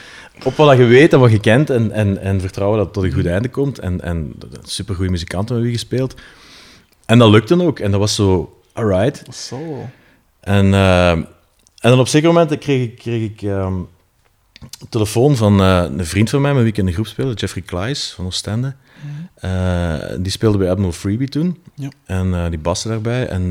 [0.44, 1.70] op wat je weet en wat je kent.
[1.70, 3.80] En, en, en vertrouwen dat het tot een goed einde komt.
[3.80, 4.34] En, en
[4.64, 6.16] supergoeie muzikanten met wie gespeeld.
[7.06, 7.80] En dat lukte ook.
[7.80, 9.50] En dat was zo, alright.
[9.50, 9.90] Wel.
[10.40, 11.28] En, eh, en
[11.80, 16.30] dan op zeker moment kreeg ik, kreeg ik ehm, een telefoon van eh, een vriend
[16.30, 18.76] van mij, met wie ik in de groep speelde, Jeffrey Klaes van Oostende.
[19.36, 21.58] Eh, die speelde bij Admiral Freebie toen.
[21.74, 21.90] Ja.
[22.06, 23.28] En die baste daarbij.
[23.28, 23.50] En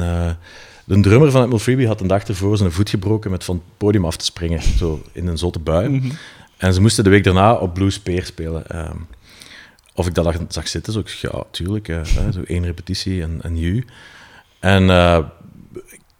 [0.85, 3.77] de drummer van Admiral Freebie had een dag ervoor zijn voet gebroken met van het
[3.77, 4.63] podium af te springen.
[4.63, 6.13] Zo in een zotte bui.
[6.59, 8.67] En ze moesten de week daarna op Blues Peer spelen.
[8.71, 8.97] Ehm,
[9.95, 11.87] of ik dat zag- zitten, zo ja, tuurlijk.
[11.87, 13.85] hè, zo één repetitie en, en you.
[14.59, 15.19] En eh,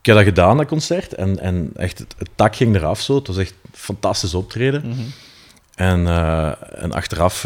[0.01, 1.15] ik heb dat gedaan, dat concert.
[1.15, 3.15] En, en echt, het, het tak ging eraf zo.
[3.15, 4.97] Het was echt een fantastisch optreden.
[5.75, 7.41] En, eh, en achteraf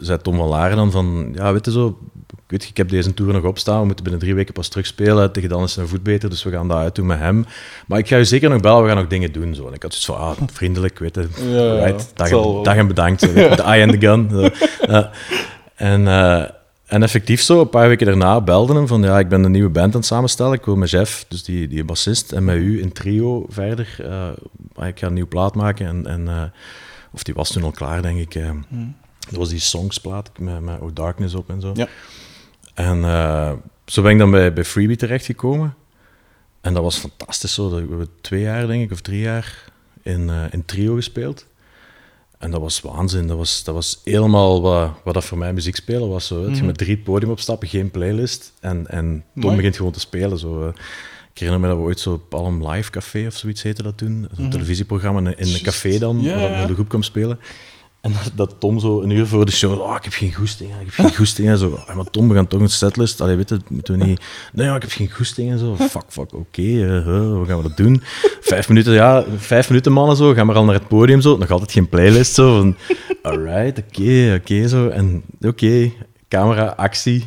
[0.00, 1.32] zei Tom van Laren dan van...
[1.34, 1.98] Ja, weet je zo...
[2.48, 3.80] Je, ik heb deze tour nog opstaan.
[3.80, 5.32] We moeten binnen drie weken pas terugspelen.
[5.32, 7.44] Tegen dan is zijn voet beter, dus we gaan dat uitdoen met hem.
[7.86, 9.54] Maar ik ga je zeker nog bellen, we gaan nog dingen doen.
[9.54, 9.66] Zo.
[9.68, 11.28] En ik had zoiets van, ah, vriendelijk, weet je.
[11.50, 12.62] Ja, right, dag, zal en, wel.
[12.62, 13.20] dag en bedankt.
[13.20, 14.28] Zo, de eye and the gun.
[14.30, 15.04] Zo.
[15.74, 16.44] En, eh,
[16.86, 19.68] en effectief zo, een paar weken daarna belde hem van ja, ik ben een nieuwe
[19.70, 20.52] band aan het samenstellen.
[20.52, 23.96] Ik wil met Jeff, dus die, die bassist, en met u in trio verder.
[24.78, 25.86] eh, ik ga een nieuwe plaat maken.
[25.86, 26.42] En, en, eh,
[27.12, 28.34] of die was toen al klaar, denk ik.
[28.34, 28.50] eh.
[29.28, 31.70] Dat was die songsplaat met, met Oh Darkness op en zo.
[31.74, 31.88] Ja.
[32.76, 33.52] En eh,
[33.86, 35.74] zo ben ik dan bij, bij Freebie terechtgekomen.
[36.60, 37.70] En dat was fantastisch zo.
[37.70, 39.64] Dat- We hebben twee jaar, denk ik, of drie jaar
[40.02, 41.46] in, eh, in trio gespeeld.
[42.38, 43.26] En dat was waanzin.
[43.26, 46.26] Dat was, dat was helemaal wat, wat dat voor mij muziek spelen was.
[46.26, 46.42] Zo.
[46.42, 48.52] weet Je met drie podium opstappen, geen playlist.
[48.60, 50.38] En, en Tom begint gewoon te spelen.
[50.38, 50.68] Zo.
[51.32, 54.28] Ik herinner me dat we ooit zo Palm Live Café of zoiets heette dat toen.
[54.36, 57.38] Zo'n televisieprogramma in, een café dan, Ja, waar we de groep kwam spelen.
[58.06, 60.70] En dat, dat Tom zo een uur voor de show, oh, ik heb geen goesting,
[60.70, 61.48] ik heb geen goesting.
[61.48, 63.20] En zo, "Ah, maar Tom, we gaan toch een setlist.
[63.20, 64.20] Allee, weet moeten we niet...
[64.52, 65.76] Nee, maar ik heb geen goesting en zo.
[65.94, 68.02] Fuck, fuck, oké, eh, eh, hoe gaan we dat doen?
[68.40, 71.36] Vijf minuten, ja, vijf minuten mannen zo, gaan we al naar het podium zo.
[71.36, 72.56] Nog altijd geen playlist zo.
[72.58, 72.76] Van,
[73.22, 74.88] alright, oké, oké, zo.
[74.88, 75.92] En oké,
[76.28, 77.24] camera, actie.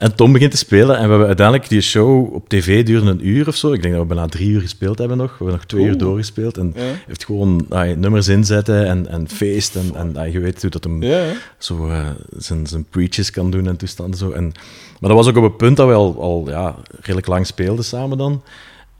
[0.00, 3.26] En Tom begint te spelen en we hebben uiteindelijk die show op tv duurde een
[3.28, 3.72] uur of zo.
[3.72, 5.28] Ik denk dat we bijna drie uur gespeeld hebben nog.
[5.30, 6.82] We hebben nog twee uur doorgespeeld en Ja.
[7.06, 10.84] heeft gewoon ah, nummers inzetten en, en feest en, en ah, je weet hoe dat
[10.84, 14.30] hem Ja, zo eh, zijn, zijn preaches kan doen en toestanden zo.
[14.30, 14.52] En,
[15.00, 17.84] maar dat was ook op een punt dat we al, al ja, redelijk lang speelden
[17.84, 18.42] samen dan.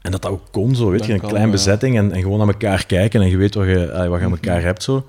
[0.00, 1.50] En dat dat ook kon zo, weet je, een kleine ja.
[1.50, 4.24] bezetting en, en gewoon naar elkaar kijken en je weet wat je, ah, wat je
[4.24, 5.04] aan elkaar hebt zo.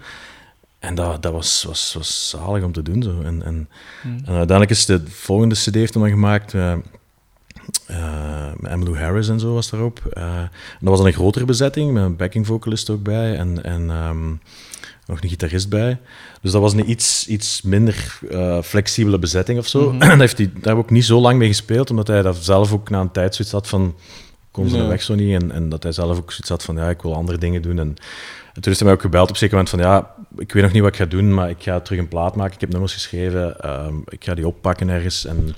[0.81, 3.03] En dat, dat was, was, was zalig om te doen.
[3.03, 3.21] Zo.
[3.21, 3.69] En, en,
[4.03, 6.53] en uiteindelijk is de volgende CD heeft hem dan gemaakt.
[6.53, 10.01] met Emmylou Harris en zo was daarop.
[10.13, 13.63] Eh, en dat was dan een grotere bezetting, met een backing vocalist ook bij en,
[13.63, 14.29] en ehm,
[15.05, 15.99] nog een gitarist bij.
[16.41, 18.19] Dus dat was een iets, iets minder
[18.63, 19.93] flexibele bezetting of zo.
[19.97, 22.89] daar, heeft hij, daar ook niet zo lang mee gespeeld, omdat hij dat zelf ook
[22.89, 23.95] na een tijd zoiets had van...
[24.51, 25.41] Kon ze weg zo niet.
[25.41, 27.79] En, en dat hij zelf ook zoiets had van, ja, ik wil andere dingen doen.
[27.79, 27.95] En,
[28.61, 30.63] en toen heeft hij mij ook gebeld op een zeker moment van, ja, ik weet
[30.63, 32.53] nog niet wat ik ga doen, maar ik ga terug een plaat maken.
[32.53, 35.25] Ik heb nummers geschreven, ehm, ik ga die oppakken ergens.
[35.25, 35.55] En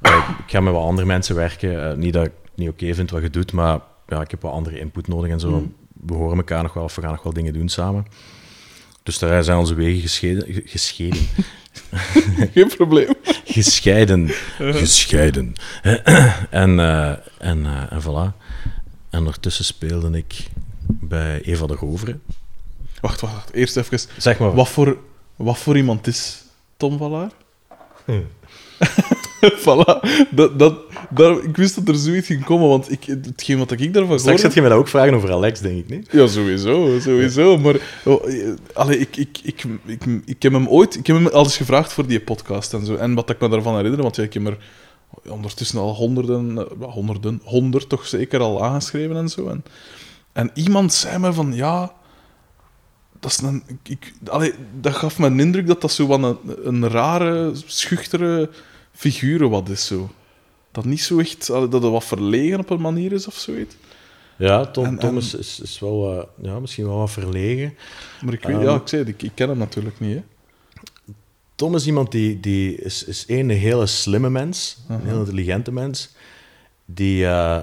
[0.00, 1.90] eh, ik ga met wat andere mensen werken.
[1.90, 4.42] Eh, niet dat ik het niet oké vind wat je doet, maar ja, ik heb
[4.42, 5.68] wat andere input nodig en zo.
[6.06, 8.06] We horen elkaar nog wel, of we gaan nog wel dingen doen samen.
[9.02, 10.54] Dus daar zijn onze wegen gescheiden.
[10.54, 11.20] ge- gescheiden.
[12.54, 13.14] Geen probleem.
[13.44, 14.28] gescheiden.
[14.58, 15.52] Gescheiden.
[16.50, 18.36] en, eh, en, en voilà.
[19.10, 20.46] En ondertussen speelde ik
[20.88, 22.22] bij Eva de Roveren.
[23.02, 23.52] Wacht, wacht.
[23.52, 23.98] Eerst even.
[24.16, 24.54] Zeg maar.
[24.54, 24.96] Wat voor,
[25.36, 26.44] wat voor iemand is
[26.76, 27.30] Tom Vallaar?
[29.64, 30.00] voilà.
[30.30, 30.74] Dat, dat,
[31.10, 34.24] dat, ik wist dat er zoiets ging komen, want ik, hetgeen wat ik daarvan Straks
[34.24, 34.42] hoorde...
[34.42, 36.08] gaat je mij dat ook vragen over Alex, denk ik niet?
[36.10, 37.58] Ja, sowieso, sowieso.
[37.58, 41.26] Maar oh, eh, allee, ik, ik, ik, ik, ik heb hem ooit ik heb hem
[41.26, 42.94] al eens gevraagd voor die podcast en zo.
[42.94, 44.58] En wat ik me daarvan herinner, want ja, ik heb er
[45.28, 49.48] ondertussen al honderden, eh, honderden, honderd toch zeker al aangeschreven en zo.
[49.48, 49.64] En,
[50.32, 51.92] en iemand zei me van, ja,
[53.22, 53.62] dat is een...
[53.82, 58.50] Ik, allee, dat gaf me een indruk dat dat zo van een, een rare, schuchtere
[58.92, 60.10] figuur wat is zo.
[60.72, 63.74] Dat niet zo echt, allee, dat het wat verlegen op een manier is of zoiets.
[64.38, 67.74] Ja, Tom, En- Tom en- is, is, is wel ja, misschien wel wat verlegen.
[68.24, 68.64] Maar ik weet, Ehm.
[68.64, 70.22] ja, ik zei ik, ik ken hem natuurlijk niet, hè.
[71.54, 75.72] Tom is iemand die, die is, is één een hele slimme mens, een heel intelligente
[75.72, 76.10] mens,
[76.84, 77.60] die eh,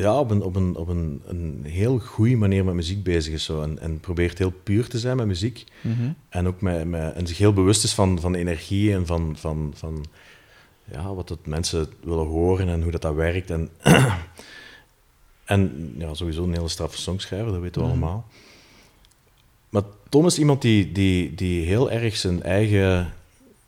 [0.00, 3.44] ja, op, een, op, een, op een, een heel goede manier met muziek bezig is
[3.44, 5.64] zo, en, en probeert heel puur te zijn met muziek.
[5.80, 6.10] Mhm.
[6.28, 9.72] En ook met, met, en zich heel bewust is van, van energie en van, van,
[9.76, 10.04] van
[10.92, 13.50] ja, wat dat mensen willen horen en hoe dat, dat werkt.
[13.50, 13.68] En,
[15.44, 17.96] en ja, sowieso een hele straffe songschrijver, dat weten we Mhm.
[17.96, 18.26] allemaal.
[19.68, 23.12] Maar Tom is iemand die, die, die heel erg zijn eigen,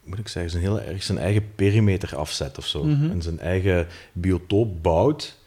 [0.05, 2.85] moet ik zeggen, zijn heel erg zijn eigen perimeter afzet of zo.
[2.85, 3.11] Mhm.
[3.11, 5.39] En zijn eigen biotoop bouwt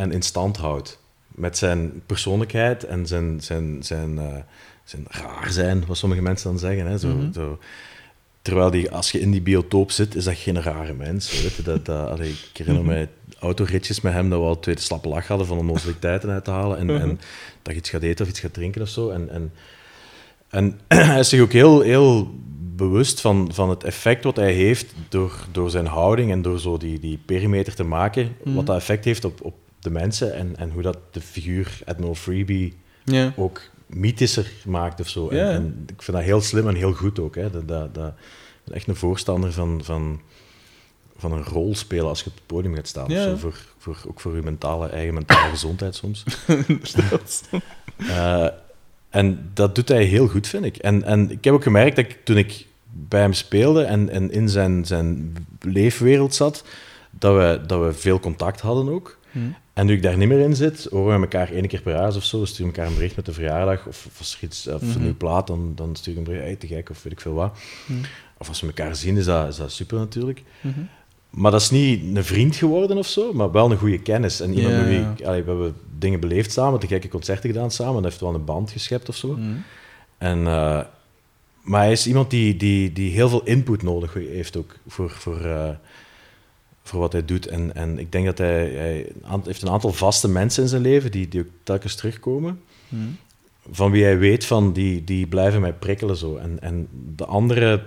[0.00, 0.98] en in stand houdt.
[1.28, 4.36] Met zijn persoonlijkheid en zijn, zijn, zijn, eh,
[4.84, 6.86] zijn raar zijn, wat sommige mensen dan zeggen.
[6.86, 6.98] Hè?
[6.98, 7.32] Zo, Mhm.
[7.32, 7.58] zo.
[8.42, 11.42] Terwijl die, als je in die biotoop zit, is dat geen rare mens.
[11.42, 11.62] Weet je?
[11.62, 12.92] Dat, dat, allee, ik herinner Mhm.
[12.92, 16.50] mij autoritjes met hem dat we al twee slappe lach hadden van onnozeliteiten uit te
[16.50, 16.78] halen.
[16.78, 16.96] En, Mhm.
[17.00, 17.20] en
[17.62, 19.10] dat je iets gaat eten of iets gaat drinken of zo.
[19.10, 19.52] En, en,
[20.48, 22.34] en hij is zich ook heel, heel
[22.76, 26.76] bewust van, van het effect wat hij heeft door, door zijn houding en door zo
[26.76, 28.36] die, die perimeter te maken.
[28.44, 28.54] Mhm.
[28.54, 32.14] Wat dat effect heeft op, op de mensen en, en hoe dat de figuur Admiral
[32.14, 33.32] Freebie Ja.
[33.36, 35.28] ook mythischer maakt of zo.
[35.28, 35.50] En, Ja.
[35.50, 37.34] en ik vind dat heel slim en heel goed ook.
[37.34, 37.50] Hè.
[37.50, 40.20] Dat, dat, dat, ik ben echt een voorstander van, van,
[41.16, 43.04] van een rol spelen als je op het podium gaat staan.
[43.04, 43.22] of Ja.
[43.22, 46.24] zo, voor, voor, ook voor je mentale, eigen mentale gezondheid soms.
[47.96, 48.46] Eh,
[49.10, 50.76] en dat doet hij heel goed, vind ik.
[50.76, 54.30] En, en ik heb ook gemerkt dat ik, toen ik bij hem speelde en, en
[54.30, 56.64] in zijn, zijn leefwereld zat,
[57.10, 59.18] dat we, dat we veel contact hadden ook.
[59.32, 59.44] Mhm.
[59.72, 62.16] En nu ik daar niet meer in zit, horen we elkaar één keer per jaar
[62.16, 64.66] of zo, sturen we elkaar een bericht met de verjaardag, of, of als er iets,
[64.68, 64.90] of Mhm.
[64.90, 67.20] een nieuwe plaat, dan, dan stuur ik een bericht, hey, te gek, of weet ik
[67.20, 67.58] veel wat.
[67.86, 67.98] Mhm.
[68.38, 70.42] Of als we elkaar zien, is dat, is dat super natuurlijk.
[70.60, 70.80] Mhm.
[71.30, 74.40] Maar dat is niet een vriend geworden of zo, maar wel een goede kennis.
[74.40, 77.70] En iemand Ja, met wie allee, we hebben dingen beleefd samen, de gekke concerten gedaan
[77.70, 79.28] samen, dat heeft wel een band geschept of zo.
[79.28, 79.42] Mhm.
[80.18, 80.80] En, eh,
[81.62, 85.40] maar hij is iemand die, die, die heel veel input nodig heeft ook voor, voor,
[85.40, 85.68] eh,
[86.82, 87.46] voor wat hij doet.
[87.46, 89.06] En, en ik denk dat hij, hij
[89.44, 92.60] heeft een aantal vaste mensen in zijn leven die, die ook telkens terugkomen.
[92.88, 93.02] Mhm.
[93.70, 96.36] Van wie hij weet van die, die blijven mij prikkelen zo.
[96.36, 97.82] En, en de anderen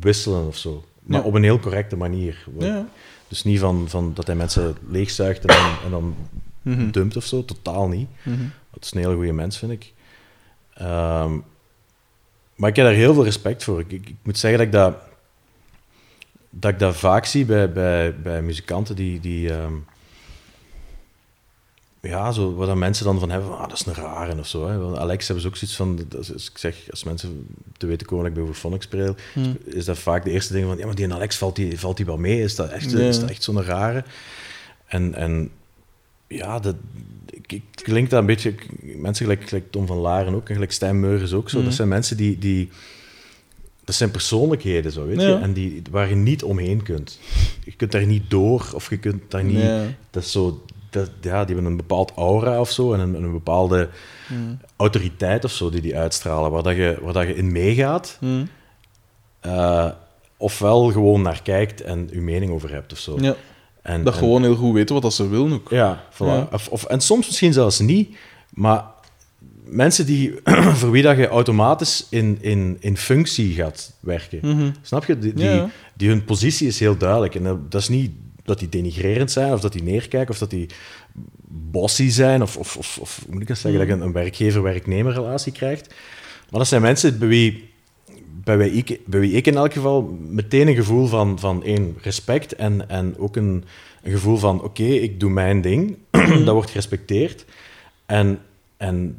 [0.00, 0.84] wisselen of zo.
[1.02, 1.26] Maar Ja.
[1.26, 2.44] op een heel correcte manier.
[2.58, 2.86] Ja.
[3.28, 6.14] Dus niet van, van dat hij mensen leegzuigt en dan, en dan
[6.62, 6.90] Mhm.
[6.90, 7.44] dumpt of zo.
[7.44, 8.08] Totaal niet.
[8.22, 8.36] Mhm.
[8.70, 9.92] Dat is een hele goede mens, vind ik.
[10.74, 11.32] Ehm,
[12.54, 13.80] maar ik heb daar heel veel respect voor.
[13.80, 14.96] Ik, ik, ik moet zeggen dat ik dat,
[16.50, 19.20] dat, ik dat vaak zie bij, bij, bij muzikanten die...
[19.20, 19.72] die ehm,
[22.00, 24.46] ja, zo, waar dan mensen dan van hebben, van, ah, dat is een rare of
[24.46, 24.68] zo.
[24.68, 24.78] Hè.
[24.78, 27.46] Want Alex hebben ze ook zoiets van, als ik zeg, als mensen
[27.76, 29.52] te weten komen dat ik bij Phonics speel, Mhm.
[29.64, 31.96] is dat vaak de eerste ding van, ja, maar die en Alex valt die, valt
[31.96, 32.42] die wel mee?
[32.42, 34.04] Is dat echt, is dat echt zo'n rare?
[34.86, 35.50] En, en
[36.26, 36.76] ja, dat,
[37.74, 38.54] klinkt dat een beetje...
[38.80, 41.62] Mensen gelijk, gelijk Tom van Laren ook, en gelijk Stijn Meurens ook zo.
[41.62, 42.38] Dat zijn mensen die...
[42.38, 42.68] die
[43.88, 45.34] dat zijn persoonlijkheden, zo, weet je.
[45.42, 47.18] En die, waar je niet omheen kunt.
[47.64, 49.64] Je kunt daar niet door, of je kunt daar niet...
[50.10, 50.62] Dat is zo...
[50.90, 53.88] Dat, ja, die hebben een bepaald aura of zo, en een, een bepaalde
[54.28, 54.54] Mhm.
[54.76, 58.18] autoriteit of zo die die uitstralen, waar, dat je, waar dat je in meegaat,
[59.40, 59.88] eh,
[60.36, 63.16] ofwel gewoon naar kijkt en je mening over hebt of zo.
[63.20, 63.34] Ja.
[63.82, 65.70] En, Dat en- gewoon heel goed weten wat dat ze willen ook.
[65.70, 66.16] Ja, voilà.
[66.18, 66.48] Ja.
[66.52, 68.16] Of, of, en soms misschien zelfs niet,
[68.50, 68.84] maar
[69.70, 70.34] mensen die,
[70.78, 74.38] voor wie dat je automatisch in, in, in functie gaat werken.
[74.42, 74.70] Mhm.
[74.82, 75.18] Snap je?
[75.18, 75.70] Die, die, Ja.
[75.94, 77.34] die hun positie is heel duidelijk.
[77.34, 78.10] En dat, dat is niet
[78.44, 80.66] dat die denigrerend zijn, of dat die neerkijken, of dat die
[81.48, 84.12] bossy zijn, of, of, of, of hoe moet ik dat zeggen, dat je een, een
[84.12, 85.94] werkgever-werknemer relatie krijgt.
[86.50, 87.68] Maar dat zijn mensen bij wie,
[88.44, 91.96] bij wie, ik, bij wie ik in elk geval meteen een gevoel van, van één,
[92.02, 93.64] respect en, en ook een,
[94.02, 95.96] een gevoel van, oké, ik doe mijn ding,
[96.44, 97.44] dat wordt gerespecteerd.
[98.06, 98.38] En,
[98.76, 99.16] en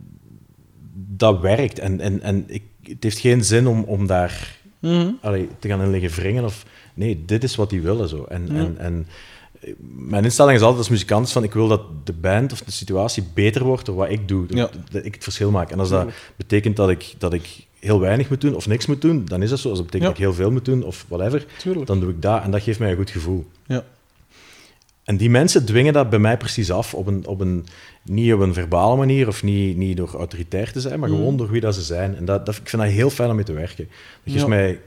[1.08, 1.80] dat werkt.
[1.80, 4.58] En, en, en ik, het heeft geen zin om, om daar
[5.22, 6.43] allee, te gaan in liggen wringen.
[6.43, 8.10] Of, nee, dit is wat die willen.
[8.10, 8.24] Zo.
[8.24, 9.08] En, en, en
[9.88, 13.24] mijn instelling is altijd als muzikant van ik wil dat de band of de situatie
[13.34, 14.45] beter wordt door wat ik doe.
[14.45, 14.70] Dat, Ja.
[14.91, 15.72] dat ik het verschil maak.
[15.72, 19.02] En als dat betekent dat ik, dat ik heel weinig moet doen of niks moet
[19.02, 19.70] doen, dan is dat zo.
[19.70, 20.16] Als dat betekent Ja.
[20.18, 21.86] dat ik heel veel moet doen of whatever, Tuurlijk.
[21.88, 22.43] dan doe ik dat.
[22.43, 23.45] En dat geeft mij een goed gevoel.
[23.68, 23.84] Ja.
[25.10, 27.66] En die mensen dwingen dat bij mij precies af, op een, op een,
[28.03, 31.16] niet op een verbale manier of niet, niet door autoritair te zijn, maar Mm.
[31.16, 32.16] gewoon door wie dat ze zijn.
[32.16, 33.88] En dat, dat, ik vind dat heel fijn om mee te werken.
[34.24, 34.47] Dat geeft Ja.
[34.47, 34.80] mij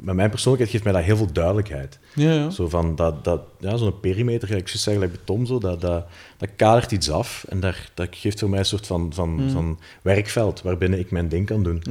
[0.00, 1.98] met mijn persoonlijkheid geeft mij dat heel veel duidelijkheid.
[2.14, 2.50] Ja, ja.
[2.50, 6.06] Zo van dat, dat, ja, zo'n perimeter, ik zou zeggen, like beton, zo, dat, dat,
[6.36, 9.50] dat kadert iets af en daar, dat geeft voor mij een soort van, van, Mhm.
[9.50, 11.82] van werkveld waarbinnen ik mijn ding kan doen.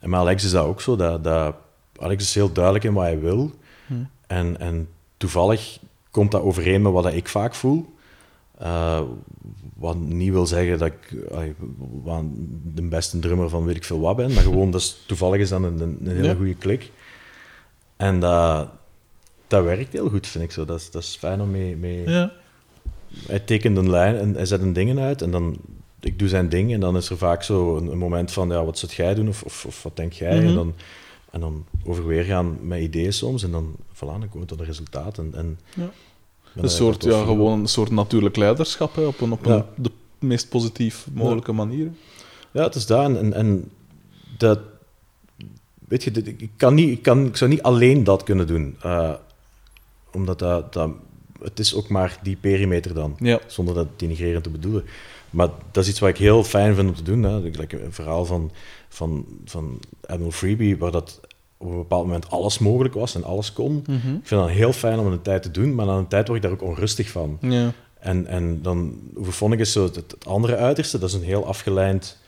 [0.00, 0.96] En met Alex is dat ook zo.
[0.96, 1.54] Dat, dat,
[1.98, 3.50] Alex is heel duidelijk in wat hij wil.
[3.86, 4.00] Mhm.
[4.26, 5.78] En, en toevallig
[6.12, 7.94] komt dat overeen met wat dat ik vaak voel.
[8.58, 9.00] Eh,
[9.76, 11.16] wat niet wil zeggen dat ik
[12.02, 12.24] wat
[12.74, 15.48] de beste drummer van weet ik veel wat ben, maar gewoon dat is, toevallig is
[15.48, 16.34] dat een, een, hele Ja.
[16.34, 16.90] goede klik.
[17.96, 18.68] En dat,
[19.46, 20.64] dat werkt heel goed, vind ik zo.
[20.64, 22.08] Dat is, dat is fijn om mee, mee...
[22.08, 22.32] ja.
[23.26, 25.56] Hij tekent een lijn en hij zet een dingen uit en dan
[26.00, 28.64] ik doe zijn ding en dan is er vaak zo een, een moment van ja,
[28.64, 30.36] wat zou jij doen of, of, of wat denk jij?
[30.38, 30.46] Mhm.
[30.46, 30.74] En dan
[31.32, 34.66] en dan overweer gaan met ideeën soms en dan, voilà, dan komen we tot een
[34.66, 35.18] resultaat.
[35.18, 35.82] En, en Ja.
[36.54, 39.66] Een daar soort, ja, gewoon een soort natuurlijk leiderschap hè, op, een, op een, Ja.
[39.74, 41.90] de meest positief mogelijke manier.
[42.50, 43.04] Ja, het is dat.
[43.04, 43.70] En, en, en
[44.38, 44.58] dat...
[45.88, 48.76] Weet je, dit- ik, kan niet, ik, kan, ik zou niet alleen dat kunnen doen.
[48.82, 49.12] eh,
[50.12, 50.90] omdat dat, dat...
[51.42, 53.16] Het is ook maar die perimeter dan.
[53.18, 53.40] Ja.
[53.46, 54.84] Zonder dat denigrerend te bedoelen.
[55.32, 57.22] Maar dat is iets wat ik heel fijn vind om te doen.
[57.22, 57.38] Hè.
[57.38, 58.50] Like een verhaal van,
[58.88, 61.20] van, van Admiral Freebie, waar dat
[61.56, 63.78] op een bepaald moment alles mogelijk was en alles kon.
[63.88, 66.26] Ik vind dat heel fijn om in een tijd te doen, maar aan een tijd
[66.28, 67.38] word ik daar ook onrustig van.
[67.40, 67.72] Ja.
[67.98, 72.18] En, en dan, Overphonic is zo het, het andere uiterste, dat is een heel afgeleid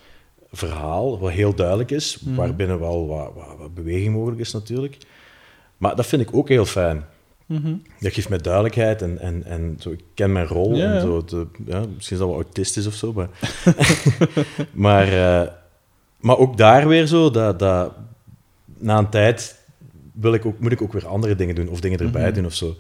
[0.53, 4.99] verhaal, wat heel duidelijk is, waarbinnen wel wat, wat, wat beweging mogelijk is natuurlijk.
[5.77, 7.05] Maar dat vind ik ook heel fijn.
[8.01, 10.75] Dat geeft mij duidelijkheid en, en, en zo, ik ken mijn rol.
[10.75, 13.29] Ja, en zo, te- ja, misschien is dat wel autistisch of zo, maar...
[14.87, 15.49] maar, eh,
[16.21, 17.93] maar ook daar weer zo, dat, dat,
[18.79, 19.59] na een tijd
[20.13, 22.55] wil ik ook, moet ik ook weer andere dingen doen, of dingen erbij doen of
[22.55, 22.77] zo.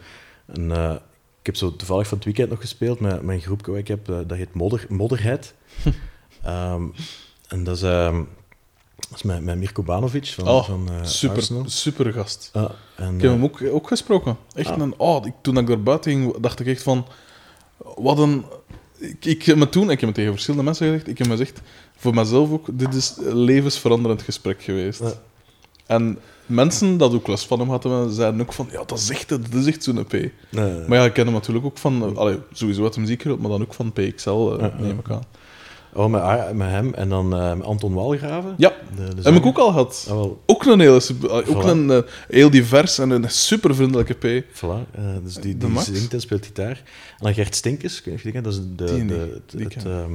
[0.46, 0.94] En, eh,
[1.40, 4.08] ik heb zo toevallig van het weekend nog gespeeld met mijn groepje wat ik heb,
[4.08, 5.54] eh, dat heet Modder, Modderhead.
[6.42, 6.82] Ehm,
[7.48, 8.22] en dat is, ehm,
[9.08, 11.64] dat is met, met Mirko Banovic van, Oh, van eh, super, Arsenal.
[11.66, 12.50] super gast.
[12.52, 12.62] En,
[13.14, 14.36] Ik heb eh, hem ook, ook gesproken.
[14.54, 14.78] Echt Ah.
[14.78, 17.06] een, oh, ik, toen ik daar buiten ging, dacht ik echt van...
[17.96, 18.44] Wat een...
[18.98, 21.36] Ik, ik heb me toen, ik heb het tegen verschillende mensen gezegd, ik heb me
[21.36, 21.60] gezegd,
[21.96, 25.00] voor mezelf ook, dit is een levensveranderend gesprek geweest.
[25.00, 25.12] Ja.
[25.86, 29.28] En mensen dat ook last van hem hadden, zeiden ook van, ja, dat is echt,
[29.28, 30.32] dat is echt zo'n nee,
[30.88, 33.62] Maar ja, ik ken hem natuurlijk ook van, allee, sowieso uit de muziekwereld, maar dan
[33.62, 34.74] ook van PXL, uh, ja.
[34.78, 35.24] neem ik aan.
[35.94, 38.54] Oh, met, Ar- met hem en dan eh, met Anton Walgraven.
[38.56, 40.06] Ja, de, de heb ik ook al gehad.
[40.10, 41.66] Ah, Ook een hele, allee, ook Voilà.
[41.66, 44.44] een uh, heel divers en een super vriendelijke P.
[44.44, 46.82] Voilà, eh, dus die, die zingt en speelt gitaar.
[47.18, 49.14] En dan Gert Stinkes, of je dat is de, Die de,
[49.46, 50.12] het- die ehm,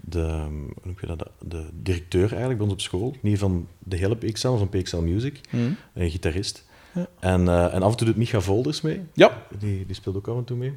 [0.00, 3.14] de, hoe noem je dat, de directeur eigenlijk bij ons op school.
[3.22, 5.40] Niet van de hele PXL, maar van PXL Music.
[5.50, 5.56] Hm.
[5.94, 6.66] Een gitarist.
[6.94, 7.06] Ja.
[7.20, 9.00] En, eh, en af en toe doet Micha Volders mee.
[9.12, 10.72] Ja, Die, die speelt ook af en toe mee.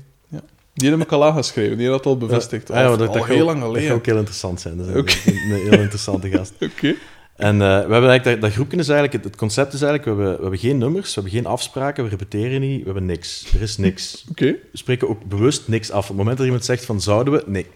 [0.74, 2.68] Die heb ik al aangeschreven, die had dat al bevestigd.
[2.68, 3.88] Ja, dat, al dat heel lang Dat geleden.
[3.88, 4.78] gaat ook heel interessant zijn.
[4.78, 5.14] Dat is een, Oké.
[5.26, 6.54] een, een heel interessante gast.
[6.72, 6.96] Oké.
[7.36, 10.10] En eh, we hebben eigenlijk dat, dat groepje is eigenlijk, het, concept is eigenlijk, we
[10.10, 13.54] hebben, we hebben geen nummers, we hebben geen afspraken, we repeteren niet, we hebben niks.
[13.54, 14.26] Er is niks.
[14.30, 14.46] Oké.
[14.46, 16.02] We spreken ook bewust niks af.
[16.02, 17.68] Op het moment dat iemand zegt van zouden we, nee.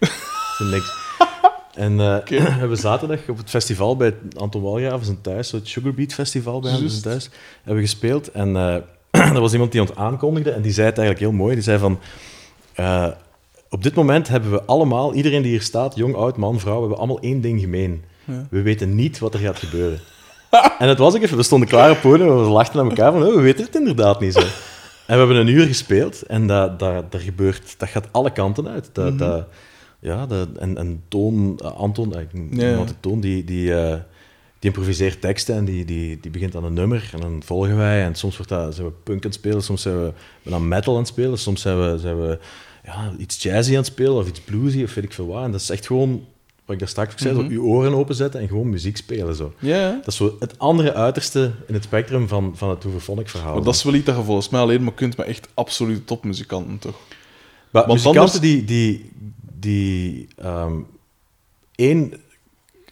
[0.58, 0.94] Er is niks.
[1.74, 2.16] En eh,
[2.46, 6.60] we hebben zaterdag op het festival bij Anton Walgraven zijn thuis, het Sugar Beat Festival
[6.60, 8.30] bij hem zijn thuis, hebben we gespeeld.
[8.30, 8.76] En eh
[9.34, 11.54] er was iemand die ons aankondigde en die zei het eigenlijk heel mooi.
[11.54, 11.98] Die zei van,
[12.76, 13.06] eh,
[13.70, 16.80] op dit moment hebben we allemaal, iedereen die hier staat, jong, oud, man, vrouw, we
[16.80, 18.04] hebben allemaal één ding gemeen.
[18.24, 18.46] Ja.
[18.50, 20.00] We weten niet wat er gaat gebeuren.
[20.78, 22.86] en het was ook even, we stonden klaar op het podium en we lachten naar
[22.86, 24.42] elkaar van, oh, we weten het inderdaad niet zo.
[25.06, 28.68] En we hebben een uur gespeeld en dat, dat, dat gebeurt, dat gaat alle kanten
[28.68, 28.90] uit.
[28.92, 29.16] Dat, Mhm.
[29.16, 29.46] dat,
[30.00, 33.70] ja, dat, en, en Toon, eh, Anton, eh, ik noem Ja, Toon, die, die,
[34.58, 38.04] die improviseert teksten en die, die, die begint aan een nummer en dan volgen wij.
[38.04, 40.12] En soms wordt dat, zijn we punk aan het spelen, soms zijn we,
[40.42, 42.38] we aan metal aan het spelen, soms zijn we, zijn we
[42.86, 45.44] ja, iets jazzy aan het spelen of iets bluesy of weet ik veel wat.
[45.44, 46.10] En dat is echt gewoon,
[46.64, 49.34] wat ik daar straks ook zei, zo je oren openzetten en gewoon muziek spelen.
[49.34, 49.52] Zo.
[49.58, 49.94] Ja, ja.
[49.94, 53.54] Dat is zo het andere uiterste in het spectrum van, van het Hooverphonic verhaal.
[53.54, 56.04] Maar dat is wel iets dat je volgens mij alleen maar kunt met echt absolute
[56.04, 56.96] topmuzikanten, toch?
[57.70, 59.10] Maar Want muzikanten anders- die, die,
[59.58, 60.74] die ehm,
[61.74, 62.12] één,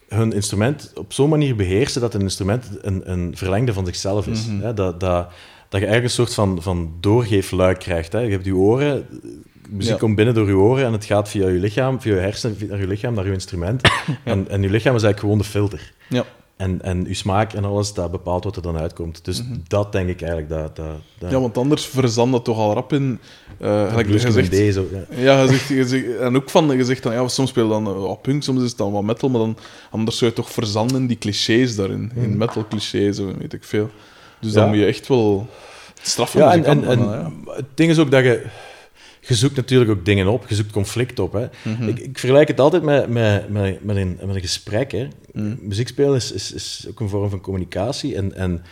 [0.09, 4.47] hun instrument op zo'n manier beheersen dat een instrument een, een verlengde van zichzelf is.
[4.47, 4.61] Mhm.
[4.61, 4.75] hè?
[4.75, 5.29] Dat, dat,
[5.69, 8.13] dat je eigenlijk een soort van, van doorgeefluik krijgt.
[8.13, 8.19] Hè?
[8.19, 9.07] Je hebt je oren,
[9.71, 9.99] muziek Ja.
[9.99, 12.67] komt binnen door je oren en het gaat via je lichaam, via je hersenen, via-
[12.69, 13.81] naar je lichaam, naar je instrument.
[14.25, 15.93] en, en je lichaam is eigenlijk gewoon de filter.
[16.09, 16.25] Ja.
[16.57, 19.25] En, en je smaak en alles, dat bepaalt wat er dan uitkomt.
[19.25, 20.77] Dus dat denk ik eigenlijk dat...
[20.77, 21.33] dat, dat Mhm.
[21.33, 23.19] Ja, want anders verzandt dat toch al rap in...
[23.59, 25.23] eh gelijk blues je met zegt, een D, zo, ja.
[25.23, 27.71] Ja, je zegt, je zegt- en ook van, je zegt dan, ja, soms speel je
[27.71, 29.57] dan eh, punk, soms is het dan wat metal, maar dan,
[29.91, 32.13] anders zou je toch verzanden die clichés daarin.
[32.15, 33.91] In metal clichés, weet ik veel.
[34.41, 35.49] Dus dan moet je echt wel
[36.03, 36.41] straffen.
[36.41, 37.01] Ja, en, en, en
[37.47, 38.43] het ding is ook dat je...
[39.27, 41.33] Je zoekt natuurlijk ook dingen op, je zoekt conflict op.
[41.33, 41.47] Hè.
[41.63, 41.89] Mhm.
[41.89, 44.93] ik, ik vergelijk het altijd met, met, met, met, een, met een gesprek.
[44.93, 45.09] Hè.
[45.33, 45.55] Mhm.
[45.61, 48.17] Muziek spelen is, is, is ook een vorm van communicatie.
[48.17, 48.65] En, en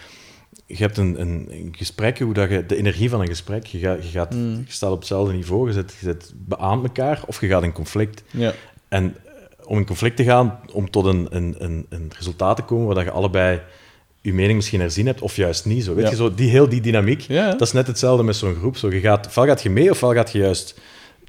[0.67, 3.79] je hebt een, een, een gesprek, hoe dat je, de energie van een gesprek, je,
[3.79, 4.63] gaat, je, gaat, Mm.
[4.67, 7.73] je staat op hetzelfde niveau, je zit, je zit beaamt elkaar of je gaat in
[7.73, 8.23] conflict.
[8.31, 8.55] Ja.
[8.89, 9.17] En
[9.65, 12.95] om in conflict te gaan, om tot een, een, een, een resultaat te komen waar
[12.95, 13.61] dat je allebei
[14.23, 15.85] je mening misschien herzien hebt, of juist niet.
[15.85, 15.95] Zo.
[15.95, 16.11] Weet Ja.
[16.11, 18.77] je, zo, die, heel die dynamiek, Ja, dat is net hetzelfde met zo'n groep.
[18.77, 20.75] Zo, je gaat, ofwel gaat je mee, ofwel gaat je juist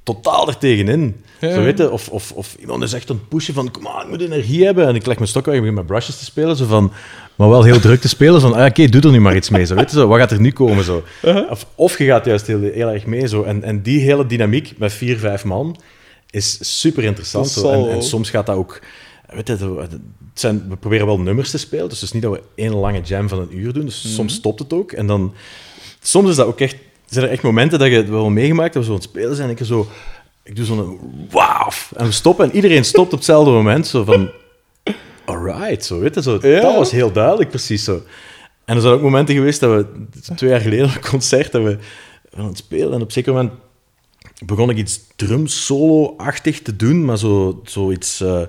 [0.03, 1.23] totaal er tegenin.
[1.39, 1.53] Ja.
[1.53, 4.09] Zo, weet je, of, of, of iemand is echt het pushen van, kom aan, ik
[4.09, 4.87] moet energie hebben.
[4.87, 6.55] En ik leg mijn stok weg en begin met brushes te spelen.
[6.55, 6.91] Zo van,
[7.35, 8.41] maar wel heel druk te spelen.
[8.41, 9.65] Van, ah, oké, doe er nu maar iets mee.
[9.65, 10.83] Zo, weet je, zo, wat gaat er nu komen?
[10.83, 11.03] Zo.
[11.25, 11.51] Uh-huh.
[11.51, 13.27] Of, of je gaat juist heel, heel erg mee.
[13.27, 13.43] Zo.
[13.43, 15.77] En, en die hele dynamiek met vier, vijf man
[16.29, 17.49] is super interessant.
[17.49, 17.87] Zo.
[17.89, 18.79] en soms gaat dat ook...
[19.35, 19.91] Weet je, zo, het
[20.33, 21.89] zijn, we proberen wel nummers te spelen.
[21.89, 23.85] Dus het is niet dat we één lange jam van een uur doen.
[23.85, 24.13] Dus Mhm.
[24.13, 24.91] soms stopt het ook.
[24.91, 25.33] En dan...
[26.01, 26.75] Soms is dat ook echt...
[27.05, 29.35] Zijn er echt momenten dat je het wel meegemaakt dat we zo aan het spelen
[29.35, 29.49] zijn.
[29.49, 29.87] En ik zo...
[30.43, 31.69] Ik doe zo'n wauw.
[31.95, 33.87] En we stoppen en iedereen stopt op hetzelfde moment.
[33.87, 34.29] Zo van...
[35.25, 36.21] Alright, zo weet je.
[36.21, 36.61] Zo, Ja.
[36.61, 38.01] Dat was heel duidelijk, precies zo.
[38.65, 39.85] En er zijn ook momenten geweest dat we...
[40.35, 41.77] Twee jaar geleden op een concert dat we
[42.37, 42.87] aan het spelen.
[42.93, 43.51] En op een zeker moment
[44.45, 48.21] begon ik iets drum-solo-achtig te doen, maar zo, zoiets...
[48.21, 48.41] eh,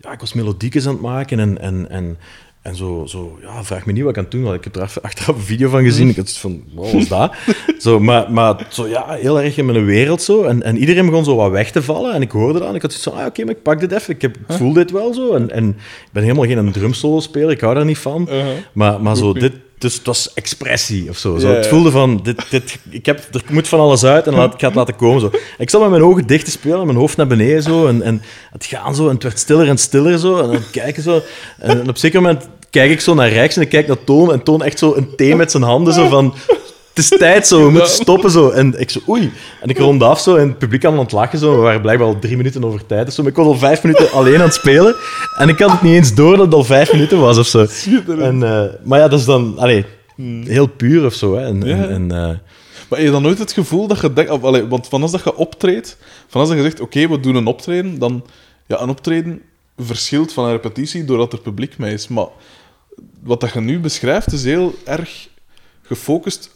[0.00, 2.18] ja, ik was melodiekjes aan het maken en, en, en,
[2.62, 3.38] en zo, zo...
[3.42, 4.54] Ja, vraag me niet wat ik aan het doen was.
[4.54, 6.08] Ik heb er af- achteraf een video van gezien.
[6.08, 7.34] Ik had zoiets van, wat was dat?
[7.78, 10.42] zo, maar, maar zo, ja, heel erg in mijn wereld zo.
[10.44, 12.14] En, en iedereen begon zo wat weg te vallen.
[12.14, 13.92] En ik hoorde dat en ik had zoiets van, ah, oké, maar ik pak dit
[13.92, 14.14] even.
[14.14, 15.34] Ik, heb, ik voel dit wel zo.
[15.34, 17.50] En, en ik ben helemaal geen drum-solo-speler.
[17.50, 18.26] Ik hou daar niet van.
[18.30, 18.46] Uh-huh.
[18.72, 21.38] Maar, maar zo, dit, dus het was expressie of zo.
[21.38, 24.60] Het voelde van, dit, dit, ik heb, er moet van alles uit en laat, ik
[24.60, 25.20] ga het laten komen.
[25.20, 25.30] Zo.
[25.58, 27.86] Ik zat met mijn ogen dicht te spelen en mijn hoofd naar beneden zo.
[27.86, 28.22] En, en
[28.52, 30.36] het gaan zo en het werd stiller en stiller zo.
[30.36, 31.22] En dan kijken zo.
[31.58, 34.32] En op een zeker moment kijk ik zo naar rechts en ik kijk naar Toon.
[34.32, 36.34] En Toon echt zo een thee met zijn handen zo van...
[36.94, 38.50] Het is tijd zo, we moeten stoppen zo.
[38.50, 39.32] En ik zo, oei.
[39.60, 41.50] En ik ronde af zo en het publiek aan het lachen zo.
[41.54, 43.06] We waren blijkbaar al drie minuten over tijd.
[43.06, 44.94] Dus zo, maar ik was al vijf minuten alleen aan het spelen.
[45.36, 47.66] En ik had het niet eens door dat het al vijf minuten was of zo.
[48.18, 49.84] En, eh, maar ja, dat is dan allee,
[50.44, 51.36] heel puur of zo.
[51.36, 51.46] Hè.
[51.46, 51.88] En, Ja.
[51.88, 52.18] en, eh,
[52.88, 54.30] Maar heb je dan nooit het gevoel dat je denkt...
[54.30, 55.96] Of, allee, want van als dat je optreedt,
[56.28, 58.24] van als dat je zegt, oké, we doen een optreden, dan...
[58.66, 59.42] Ja, een optreden
[59.78, 62.08] verschilt van een repetitie doordat er publiek mee is.
[62.08, 62.26] Maar
[63.22, 65.28] wat dat je nu beschrijft, is heel erg
[65.82, 66.50] gefocust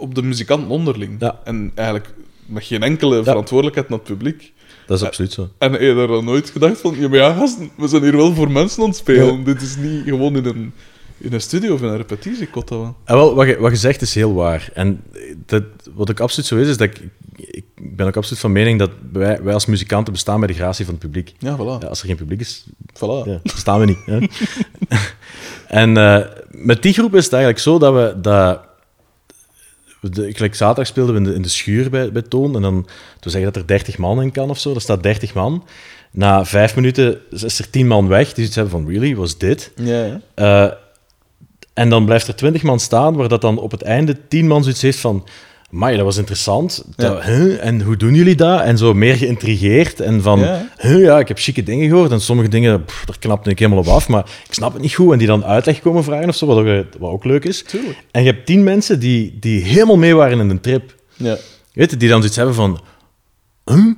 [0.00, 1.16] op de muzikanten onderling.
[1.18, 1.40] Ja.
[1.44, 2.14] En eigenlijk
[2.46, 4.52] met geen enkele verantwoordelijkheid naar het publiek.
[4.86, 5.48] dat is absoluut zo.
[5.58, 6.96] En heb je daar dan nooit gedacht van...
[6.98, 9.44] Ja, maar ja, gasten, we zijn hier wel voor mensen aan het spelen.
[9.44, 10.72] Dit is niet gewoon in een,
[11.18, 12.68] in een studio of in een repetitiekot.
[12.68, 12.96] dat wel.
[13.04, 14.70] En wel, wat je, wat je zegt is heel waar.
[14.74, 15.02] En
[15.46, 15.62] dat,
[15.94, 17.00] wat ook absoluut zo is, is dat ik,
[17.36, 20.84] ik ben ook absoluut van mening dat wij, wij als muzikanten bestaan bij de gratie
[20.84, 21.34] van het publiek.
[21.38, 21.82] Ja, voilà.
[21.82, 23.26] Ja, als er geen publiek is, voilà.
[23.28, 23.98] ja, bestaan we niet.
[25.70, 28.20] En eh, met die groep is het eigenlijk zo dat we...
[28.20, 28.60] Dat,
[30.00, 32.54] de, gelijk zaterdag speelden we in de, in de schuur bij, bij Toon.
[32.56, 32.86] En dan
[33.20, 34.74] toen zeggen dat er 30 man in kan of zo.
[34.74, 35.64] Er staat 30 man.
[36.10, 38.26] Na vijf minuten is er 10 man weg.
[38.26, 39.72] Die zoiets hebben van, really, was dit?
[39.76, 40.20] Ja, ja.
[40.34, 40.72] Eh,
[41.74, 44.62] en dan blijft er 20 man staan, waar dat dan op het einde 10 man
[44.62, 45.26] zoiets heeft van...
[45.70, 46.84] Maar dat was interessant.
[46.96, 47.64] Dat, huh?
[47.64, 48.60] En hoe doen jullie dat?
[48.60, 50.00] En zo meer geïntrigeerd.
[50.00, 50.68] En van, Ja.
[50.78, 52.10] huh, ja, ik heb chique dingen gehoord.
[52.10, 54.08] En sommige dingen, pff, daar knapte ik helemaal op af.
[54.08, 55.12] Maar ik snap het niet goed.
[55.12, 57.62] En die dan uitleg komen vragen of zo, wat ook, wat ook leuk is.
[57.62, 57.98] Tuurlijk.
[58.10, 60.94] En je hebt 10 mensen die, die helemaal mee waren in de trip.
[61.16, 61.36] Ja.
[61.72, 62.80] Weet je, die dan zoiets hebben van...
[63.64, 63.94] Huh?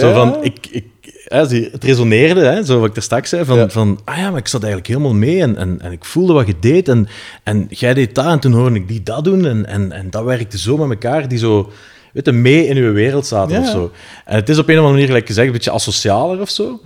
[0.00, 0.84] Zo van, ik, ik,
[1.24, 3.68] het resoneerde, hè, zo wat ik er straks zei, van, Ja.
[3.68, 6.46] van ah ja, maar ik zat eigenlijk helemaal mee en, en, en ik voelde wat
[6.46, 7.08] je deed en,
[7.42, 10.24] en jij deed dat en toen hoorde ik die dat doen en, en, en dat
[10.24, 11.72] werkte zo met elkaar, die zo,
[12.12, 13.60] weet je, mee in uw wereld zaten Ja.
[13.62, 13.90] of zo.
[14.24, 16.80] En het is op een of andere manier, gelijk gezegd, een beetje asocialer of zo,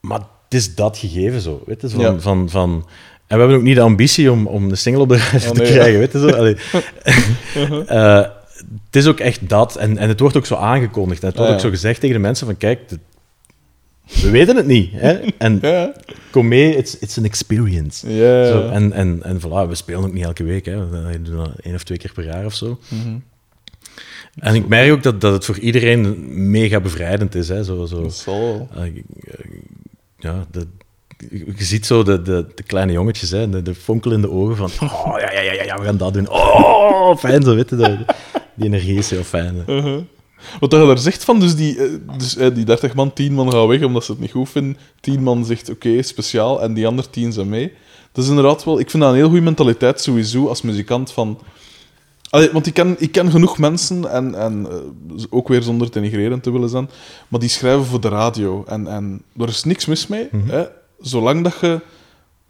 [0.00, 2.18] maar het is dat gegeven zo, weet je, van, Ja.
[2.20, 2.86] van, van
[3.26, 5.52] en we hebben ook niet de ambitie om, om de single op de Oh, te
[5.62, 6.28] nee, krijgen, weet je zo.
[6.40, 6.56] Allee.
[7.86, 8.20] Eh,
[8.86, 9.76] het is ook echt dat.
[9.76, 11.20] En, en het wordt ook zo aangekondigd.
[11.22, 12.98] En het wordt Ah, ook zo gezegd tegen de mensen van, kijk, dit-
[14.20, 14.90] we weten het niet.
[14.92, 15.18] Hè?
[15.38, 15.92] En Ja.
[16.30, 18.10] kom mee, it's, it's an experience.
[18.14, 18.46] Ja.
[18.46, 20.64] Zo, en, en, en voilà, we spelen ook niet elke week.
[20.64, 20.88] Hè.
[20.88, 22.78] We doen dat één of twee keer per jaar of zo.
[22.88, 23.16] Mhm.
[24.38, 26.16] En ik merk ook dat, dat het voor iedereen
[26.50, 27.48] mega bevrijdend is.
[27.48, 27.64] Hè.
[27.64, 28.68] Zo, zo, Dat zal wel.
[28.74, 28.94] eh, eh,
[30.18, 30.66] ja, de,
[31.30, 34.56] je ziet zo de, de, de kleine jongetjes, hè, de, de fonkel in de ogen
[34.56, 36.30] van oh, ja, ja, ja, ja, we gaan dat doen.
[36.30, 37.98] Oh, fijn zo, dat-
[38.54, 39.64] Die energie is heel fijn.
[40.60, 43.32] Wat dat je daar zegt van, dus die, eh, dus, eh, die 30 man, 10
[43.32, 44.76] man gaan weg omdat ze het niet goed vinden.
[45.00, 47.72] 10 man zegt oké, speciaal, en die andere 10 zijn mee.
[48.12, 51.38] Dat is inderdaad wel, ik vind dat een heel goede mentaliteit sowieso als muzikant van.
[52.30, 56.42] Allee, want ik ken, ik ken genoeg mensen, en, en eh, ook weer zonder denigrerend
[56.42, 56.90] te willen zijn,
[57.28, 58.64] maar die schrijven voor de radio.
[58.66, 60.64] En, en er is niks mis mee, hè,
[61.00, 61.80] zolang dat je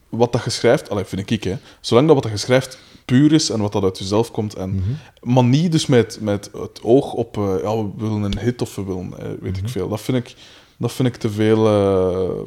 [0.09, 3.33] wat dat je schrijft, allee, vind ik, hè, zolang dat wat dat je schrijft puur
[3.33, 4.55] is en wat dat uit jezelf komt.
[4.55, 4.83] En,
[5.21, 8.75] Maar niet dus met, met het oog op, eh, ja, we willen een hit of
[8.75, 9.89] we willen, eh, weet ik veel.
[9.89, 10.35] Dat vind ik,
[10.77, 12.41] dat vind ik te veel, eh,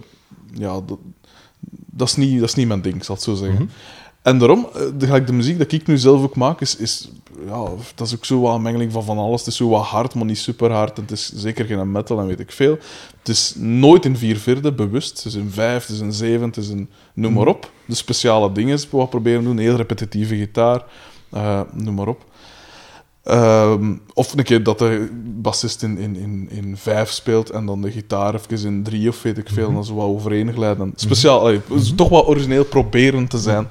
[0.59, 0.97] ja, dat,
[1.85, 3.69] dat, is niet, dat is niet mijn ding, zal ik zo zeggen.
[4.21, 7.09] En daarom, de, de muziek dat ik nu zelf ook maak, is, is
[7.45, 9.39] ja, dat is ook zo wat een mengeling van van alles.
[9.39, 10.97] Het is zo wat hard, maar niet super hard.
[10.97, 12.77] Het is zeker geen metal en weet ik veel.
[13.19, 15.17] Het is nooit in vier vierde, bewust.
[15.17, 17.71] Het is in vijf, het is in zeven, het is een noem maar op.
[17.85, 19.57] De speciale dingen is wat proberen doen.
[19.57, 20.83] Heel repetitieve gitaar,
[21.29, 22.25] eh, noem maar op.
[23.25, 27.81] Ehm, of een keer dat de bassist in, in, in, in vijf speelt en dan
[27.81, 30.93] de gitaar even in drie of weet ik veel, en dan zo wat overeen glijden.
[30.95, 33.67] Speciaal, allee, dus toch wat origineel proberen te zijn.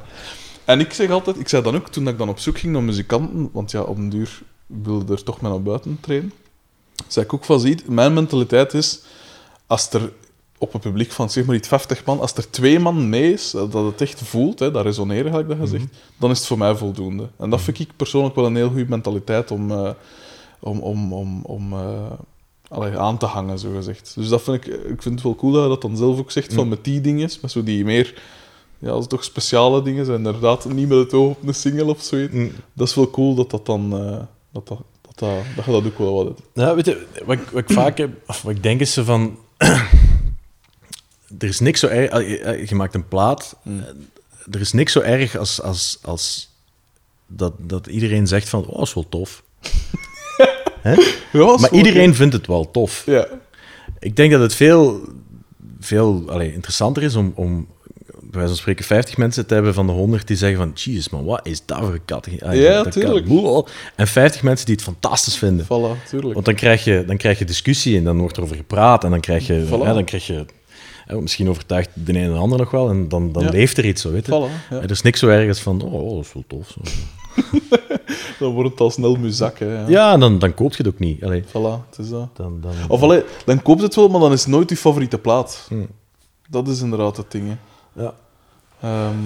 [0.65, 2.83] En ik zeg altijd, ik zei dan ook toen ik dan op zoek ging naar
[2.83, 6.33] muzikanten, want ja, op een duur wilde er toch mee naar buiten trainen,
[7.09, 9.01] zei ik ook van, ziet, mijn mentaliteit is,
[9.67, 10.13] als er
[10.59, 13.51] op een publiek van zeg maar iets 50 man, als er twee man mee is,
[13.51, 15.87] dat het echt voelt, hè, dat resoneren, gelijk dat gezegd,
[16.17, 17.29] dan is het voor mij voldoende.
[17.39, 19.91] En dat vind ik persoonlijk wel een heel goede mentaliteit om, eh,
[20.61, 22.13] om, om, om, om eh,
[22.69, 24.13] allee, aan te hangen, zo gezegd.
[24.15, 26.31] Dus dat vind ik, ik vind het wel cool dat je dat dan zelf ook
[26.31, 28.23] zegt, van met die dingen, met zo die meer,
[28.79, 31.85] ja, als het toch speciale dingen zijn, inderdaad, niet met het oog op een single
[31.85, 32.35] of zoiets.
[32.73, 34.19] Dat is wel cool dat dat dan, eh,
[34.53, 36.41] dat, dat, dat, dat, dat je dat ook wel wat hebt.
[36.55, 39.03] Ja, weet je, wat, ik- wat ik vaak heb, of wat ik denk is zo
[39.05, 39.39] van...
[41.39, 42.11] er is niks zo erg...
[42.11, 43.57] ah, Je maakt een plaat.
[43.65, 43.73] eh,
[44.51, 46.51] Er is niks zo erg als, als, als
[47.27, 48.67] dat, dat iedereen zegt van...
[48.67, 49.43] Oh, dat is wel tof.
[51.33, 53.03] Ja, is Maar iedereen vindt het wel tof.
[53.07, 53.27] Ja,
[53.99, 55.01] Ik denk dat het veel,
[55.81, 57.67] veel allee, interessanter is om, om
[58.35, 61.25] wijze van spreken 50 mensen te hebben van de 100 die zeggen van Jesus man,
[61.25, 62.29] wat is dat voor een kat?
[62.43, 63.27] Ah, Ja, dat tuurlijk.
[63.27, 63.67] Boel.
[63.97, 65.65] En 50 mensen die het fantastisch vinden.
[65.65, 66.35] voilà, tuurlijk.
[66.35, 69.11] Want dan krijg, je, dan krijg je discussie en dan wordt er over gepraat en
[69.11, 69.83] dan krijg je, Voilà.
[69.87, 70.45] ja, dan krijg je
[71.21, 73.51] misschien overtuigt de een en de ander nog wel en dan, dan Ja.
[73.51, 74.33] leeft er iets zo, weet je.
[74.49, 74.81] Voilà, ja.
[74.81, 76.69] Er is niks zo erg als van, oh, dat is wel tof.
[76.69, 76.81] Zo.
[78.39, 79.87] Dan wordt het al snel muzak, hè.
[79.87, 81.25] Ja, dan, dan koop je het ook niet.
[81.25, 82.29] Allee, Voilà, het is dat.
[82.37, 85.19] dan, dan, Of allee, dan koopt het wel, maar dan is het nooit je favoriete
[85.19, 85.67] plaat.
[85.69, 85.85] Hm.
[86.49, 88.03] Dat is inderdaad het ding, hè.
[88.03, 88.15] ja.
[88.85, 89.17] Ehm,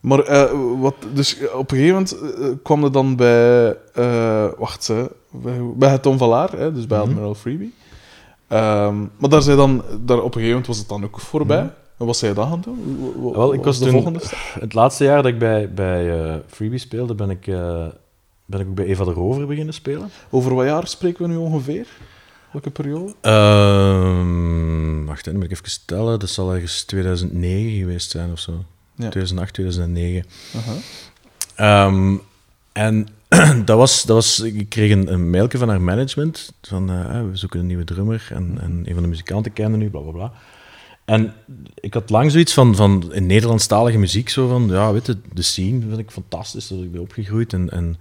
[0.00, 4.86] maar eh, wat, dus op een gegeven moment eh, kwam er dan bij, eh, wacht,
[4.86, 7.08] hè, bij, bij het Tom Valaar, hè, dus bij Mhm.
[7.08, 7.74] Admiral Freebie.
[8.48, 11.70] Ehm, maar daar, zei dan, daar op een gegeven moment was het dan ook voorbij.
[11.98, 12.78] En wat zei je dan gaan doen?
[13.16, 13.32] Mhm.
[13.32, 14.18] Wel, ik was de toen,
[14.60, 17.86] het laatste jaar dat ik bij, bij eh, Freebie speelde, ben ik, eh,
[18.44, 20.10] ben ik ook bij Eva de Rover beginnen spelen.
[20.30, 21.86] Over wat jaar spreken we nu ongeveer?
[22.52, 23.14] Welke periode?
[23.20, 26.18] Ehm wacht, dan moet ik even stellen.
[26.18, 28.64] Dat zal ergens 2009 geweest zijn of zo.
[28.96, 29.08] Ja.
[29.08, 30.24] 2008, 2009.
[30.56, 30.76] Aha.
[31.54, 32.16] Ehm,
[32.72, 33.08] en
[33.64, 36.52] dat was, dat was, ik kreeg een, een mailje van haar management.
[36.62, 38.28] Van, eh, we zoeken een nieuwe drummer.
[38.30, 40.32] En, en een van de muzikanten kende nu, bla bla bla.
[41.04, 41.34] En
[41.74, 45.42] ik had lang zoiets van, van in Nederlandstalige muziek, zo van, ja, weet je, de
[45.42, 47.52] scene vind ik fantastisch, dat ik ben opgegroeid.
[47.52, 47.96] En, en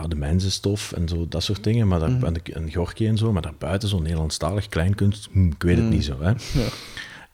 [0.00, 1.88] ja, de mensen is tof en zo, dat soort dingen.
[1.88, 5.62] Maar daar, en, de- en Gorky en zo, maar daarbuiten zo'n Nederlandstalig kleinkunst, hm, ik
[5.62, 6.16] weet het niet zo.
[6.20, 6.32] Hè.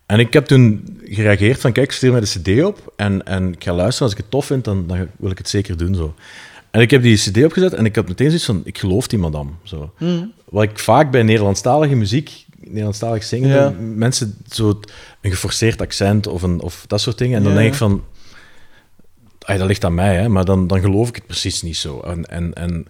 [0.06, 3.64] En ik heb toen gereageerd van, kijk, stuur mij de cd op en, en ik
[3.64, 4.02] ga luisteren.
[4.02, 5.94] Als ik het tof vind, dan, dan wil ik het zeker doen.
[5.94, 6.14] Zo.
[6.70, 9.18] En ik heb die cd opgezet en ik had meteen zoiets van, ik geloof die
[9.18, 9.50] madame.
[9.62, 9.92] Zo.
[10.48, 13.74] Wat ik vaak bij Nederlandstalige muziek, Nederlandstalig zingen, Ja.
[13.94, 14.80] mensen zo
[15.20, 17.36] een geforceerd accent of, een, of dat soort dingen.
[17.36, 18.02] En dan Ja, denk ik van,
[19.42, 22.00] ay, dat ligt aan mij, hè, maar dan, dan geloof ik het precies niet zo.
[22.00, 22.86] En, en, en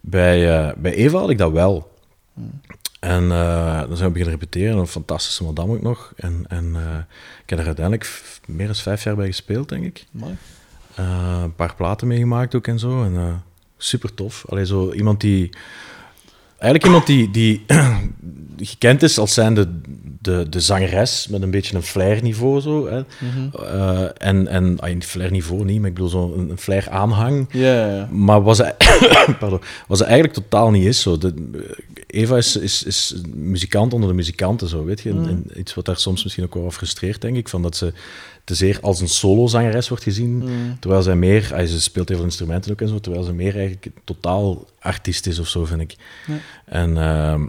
[0.00, 1.94] bij, eh, bij Eva had ik dat wel.
[3.00, 6.12] En eh, dan zijn we beginnen repeteren, een fantastische madame ook nog.
[6.16, 6.98] En, en eh,
[7.42, 10.06] ik heb er uiteindelijk meer dan vijf jaar bij gespeeld, denk ik.
[10.94, 13.04] Een paar platen meegemaakt ook en zo.
[13.04, 13.42] En
[13.76, 14.44] super tof.
[14.48, 15.50] Allee, zo iemand die.
[16.58, 17.64] Eigenlijk iemand die, die
[18.56, 19.68] gekend is als zijnde
[20.20, 22.60] de, de zangeres met een beetje een flair-niveau.
[22.60, 23.02] Zo, hè.
[23.52, 27.46] Eh, en, en ah, een flair-niveau niet, maar ik bedoel zo'n een, flair-aanhang.
[27.50, 28.08] Ja, ja, ja.
[28.10, 28.74] Maar was hij,
[29.38, 31.00] pardon, was hij eigenlijk totaal niet is.
[31.00, 31.18] Zo.
[31.18, 31.34] De,
[32.06, 35.10] Eva is, is, is muzikant onder de muzikanten, zo, weet je.
[35.10, 37.48] En- en iets wat daar soms misschien ook wel wat frustreert, denk ik.
[37.48, 37.92] Van dat ze
[38.44, 40.44] te zeer als een solozangeres wordt gezien.
[40.80, 41.50] Terwijl zij meer...
[41.54, 42.98] ah, Ze speelt heel veel instrumenten ook en zo.
[43.00, 45.96] Terwijl ze meer eigenlijk totaal artiest is of zo, vind ik.
[46.64, 47.46] En ehm,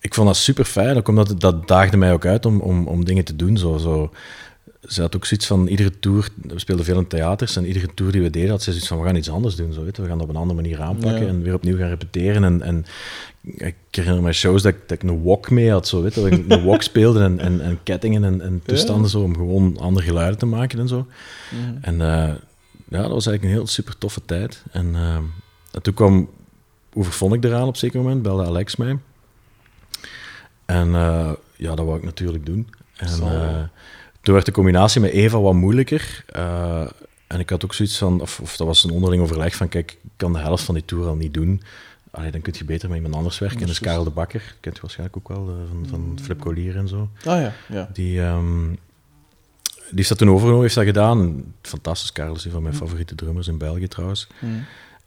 [0.00, 0.96] ik vond dat super fijn.
[0.96, 3.56] Ook omdat het, dat daagde mij ook uit om, om, om dingen te doen.
[3.58, 4.10] Zo, zo.
[4.86, 8.12] Ze had ook zoiets van, iedere tour, we speelden veel in theaters, en iedere tour
[8.12, 10.02] die we deden, had ze zoiets van, we gaan iets anders doen, zo, weet je.
[10.02, 11.28] we gaan dat op een andere manier aanpakken Ja.
[11.28, 12.44] en weer opnieuw gaan repeteren.
[12.44, 12.84] En, en
[13.42, 16.20] ik herinner me shows dat ik, dat ik een wok mee had, zo, weet je,
[16.20, 19.78] dat ik een wok speelde en, en, en kettingen en, en toestanden, zo, om gewoon
[19.78, 21.06] andere geluiden te maken en zo.
[21.80, 22.34] En eh,
[22.88, 24.62] ja, dat was eigenlijk een heel super toffe tijd.
[24.70, 25.14] En, eh,
[25.70, 26.28] en toen kwam,
[26.92, 28.98] hoe vond ik eraan op een zeker moment, belde Alex mij.
[30.66, 32.68] En eh, ja, dat wou ik natuurlijk doen.
[32.96, 33.62] En eh,
[34.20, 36.24] toen werd de combinatie met Eva wat moeilijker.
[36.26, 36.86] eh,
[37.26, 39.90] en ik had ook zoiets van, of, of dat was een onderling overleg van, kijk,
[39.90, 41.62] ik kan de helft van die tour al niet doen.
[42.10, 43.58] Allee, dan kun je beter met iemand anders werken.
[43.60, 46.76] En dat is Karel de Bakker, kent je waarschijnlijk ook wel, van, van Flip Collier
[46.76, 47.08] en zo.
[47.24, 47.88] Ah ja, ja.
[47.92, 48.68] Die, ehm,
[49.74, 51.44] die heeft dat toen overgenomen, heeft dat gedaan.
[51.62, 54.28] Fantastisch, Carlos, een van mijn favoriete drummers in België trouwens.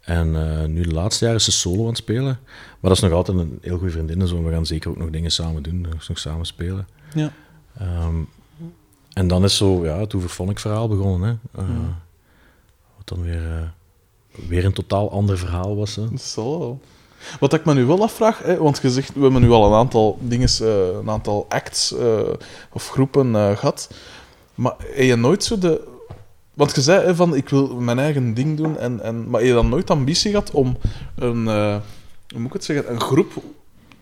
[0.10, 2.40] En eh, nu de laatste jaar is ze solo aan het spelen.
[2.80, 4.22] Maar dat is nog altijd een heel goede vriendin.
[4.22, 4.44] en Zo.
[4.44, 6.88] We gaan zeker ook nog dingen samen doen, nog nog samen spelen.
[7.14, 7.32] Ja.
[7.78, 8.16] Ehm,
[9.14, 11.42] en dan is zo ja, het Oeverphonic verhaal begonnen.
[11.52, 11.62] Hè.
[11.62, 11.70] Eh,
[12.98, 15.96] Wat dan weer, eh, weer een totaal ander verhaal was.
[15.96, 16.06] Hè.
[16.36, 16.82] Wel.
[17.40, 19.78] Wat ik me nu wel afvraag, hè, want je zegt, we hebben nu al een
[19.78, 20.50] aantal dingen,
[21.00, 21.94] een aantal acts
[22.72, 23.94] of groepen eh, gehad.
[24.56, 25.98] Maar heb je nooit zo de.
[26.60, 29.70] Want je zei van ik wil mijn eigen ding doen, en, en, maar je dan
[29.70, 30.78] nooit ambitie gehad om
[31.16, 31.78] een, eh,
[32.28, 33.44] hoe moet ik het zeggen, een groep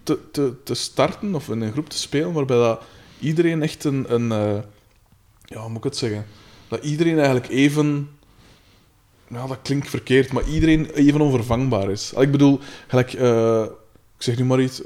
[0.04, 2.82] te, te, te starten of in een groep te spelen waarbij dat
[3.20, 4.64] iedereen echt een, een eh,
[5.44, 6.26] ja, hoe moet ik het zeggen,
[6.68, 8.10] dat iedereen eigenlijk even
[9.28, 12.14] ja, dat klinkt verkeerd, maar iedereen even onvervangbaar is.
[12.14, 13.64] Ik bedoel, gelijk, eh,
[14.18, 14.82] ik zeg nu maar iets,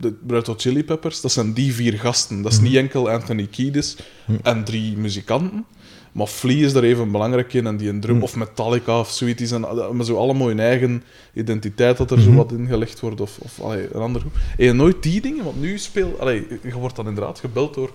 [0.00, 2.42] de Red Hot Chili Peppers, dat zijn die vier gasten.
[2.42, 3.96] Dat is niet enkel Anthony Kiedis
[4.42, 5.64] en drie muzikanten,
[6.12, 9.38] maar Flea is daar even belangrijk in en die een drum, of Metallica of zoiets,
[9.38, 11.02] die zijn eh, maar zo allemaal hun eigen
[11.34, 14.34] identiteit dat er zo wat in gelegd wordt, of, of allee, een ander groep.
[14.56, 17.90] En je nooit die dingen, want nu speel, allee, je wordt dan inderdaad gebeld door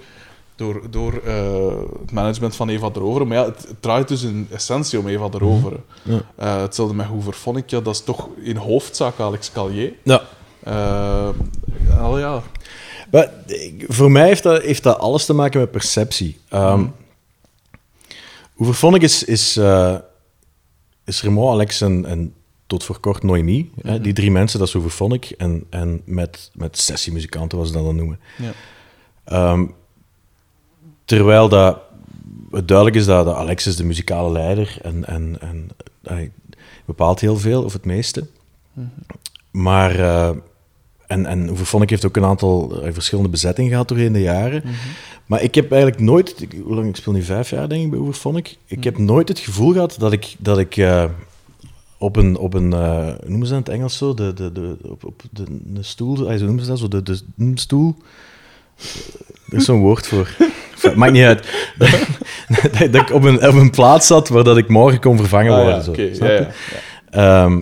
[0.56, 3.28] door, door eh, het management van Eva Deroveren.
[3.28, 5.84] Maar ja, het, het draait dus in essentie om Eva Deroveren.
[6.02, 6.22] Ja.
[6.36, 9.94] Eh, hetzelfde met Hooverphonic, ja, dat is toch in hoofdzaak Alex Calier.
[10.04, 10.22] Ja.
[10.64, 11.30] Eh,
[12.00, 12.42] al ja,
[13.12, 16.40] Maar ik- voor mij heeft dat, heeft dat alles te maken met perceptie.
[16.54, 16.94] Um,
[19.02, 19.96] is, is, eh,
[21.06, 22.34] is Raymond, Alex en, en
[22.68, 23.72] tot voor kort Noemi.
[23.82, 25.26] hè, die drie mensen, dat is Oeverphonic.
[25.38, 28.20] En, en met, met sessiemuzikanten, wat ze dat dan noemen.
[28.38, 28.52] ja.
[29.26, 29.66] Ehm,
[31.06, 31.80] terwijl dat
[32.52, 35.70] het duidelijk is dat, dat Alex is de muzikale leider en, en, en
[36.04, 36.32] hij
[36.86, 38.28] bepaalt heel veel, of het meeste.
[39.52, 40.30] Maar, eh,
[41.14, 41.50] en, en
[41.90, 44.64] heeft ook een aantal eh, verschillende bezettingen gehad doorheen de jaren.
[45.26, 47.90] Maar ik heb eigenlijk nooit, ik, hoe lang, ik speel nu vijf jaar denk ik
[47.90, 51.04] bij Oeverphonic, ik heb nooit het gevoel gehad dat ik, dat ik eh,
[51.98, 54.78] op een, op een hoe noemen ze dat in het Engels zo, de, de, de,
[54.82, 57.96] op, op de, de stoel, ah, zo noemen ze dat, zo, de, de, de stoel.
[59.50, 60.36] Er is zo'n woord voor.
[60.74, 61.48] Enfin, Maakt niet uit.
[61.80, 65.52] dat, dat ik op een, op een plaats zat waar dat ik morgen kon vervangen
[65.54, 66.08] Ah, worden.
[66.08, 66.26] ja, zo.
[66.26, 66.50] ja, ja,
[67.10, 67.62] Ehm,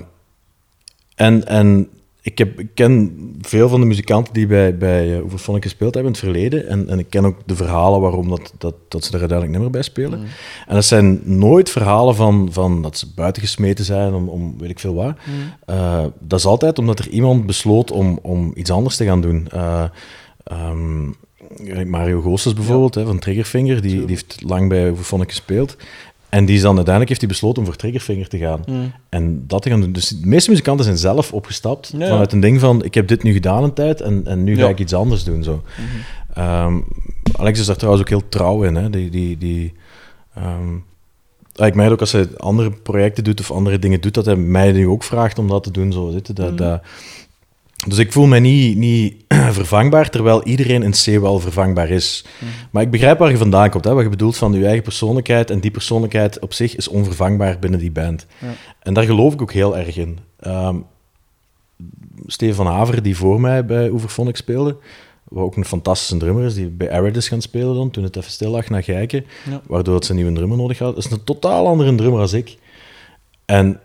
[1.16, 1.90] en en
[2.24, 6.20] ik, heb, ik ken veel van de muzikanten die bij, bij Oeverphonic gespeeld hebben in
[6.20, 6.68] het verleden.
[6.68, 9.62] En, en ik ken ook de verhalen waarom dat, dat, dat ze er uiteindelijk niet
[9.62, 10.20] meer bij spelen.
[10.68, 14.70] En dat zijn nooit verhalen van, van dat ze buiten gesmeten zijn om, om weet
[14.70, 15.16] ik veel wat.
[15.66, 19.48] Eh, dat is altijd omdat er iemand besloot om, om iets anders te gaan doen.
[19.52, 19.84] Eh,
[20.44, 21.10] ehm,
[21.90, 25.76] Mario Goossens bijvoorbeeld, hè, van Triggerfinger, die, die heeft lang bij Oeverphonic gespeeld.
[26.32, 28.64] En die is dan uiteindelijk heeft hij besloten om voor Triggerfinger te gaan.
[29.10, 29.92] En dat te gaan doen.
[29.92, 32.08] Dus de meeste muzikanten zijn zelf opgestapt Ja.
[32.08, 34.62] vanuit een ding van ik heb dit nu gedaan een tijd en, en nu ga
[34.62, 34.70] Ja.
[34.70, 35.44] ik iets anders doen.
[35.44, 35.62] Zo.
[36.34, 36.78] Ehm,
[37.40, 38.76] Alex is daar trouwens ook heel trouw in.
[38.76, 38.90] Hè.
[38.90, 39.74] Die, die, die,
[41.54, 44.36] ja, ik merk ook als hij andere projecten doet of andere dingen doet, dat hij
[44.36, 45.92] mij nu ook vraagt om dat te doen.
[45.92, 46.82] Zo, je, dat, dat,
[47.88, 49.16] dus ik voel mij niet, niet
[49.60, 52.26] vervangbaar, terwijl iedereen in C wel vervangbaar is.
[52.72, 55.50] Maar ik begrijp waar je vandaan komt, hè, wat je bedoelt van je eigen persoonlijkheid.
[55.50, 58.26] En die persoonlijkheid op zich is onvervangbaar binnen die band.
[58.80, 60.18] En daar geloof ik ook heel erg in.
[60.40, 60.76] Ehm
[62.26, 64.78] Steven van Haver, die voor mij bij Oeverphonic speelde,
[65.24, 68.16] wat ook een fantastische drummer is, die bij Arid is gaan spelen dan, toen het
[68.16, 69.62] even stil lag naar Geiken, Ja.
[69.68, 70.96] waardoor het zijn nieuwe drummer nodig had.
[70.96, 72.58] Dat is een totaal andere drummer als ik.
[73.46, 73.80] En,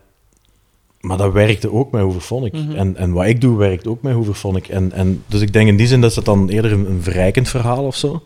[1.06, 2.52] maar dat werkte ook met Hooverphonic.
[2.52, 4.68] en, en wat ik doe, werkt ook met Hooverphonic.
[4.68, 7.48] En, en, dus ik denk in die zin dat het dan eerder een, een verrijkend
[7.48, 8.22] verhaal of zo.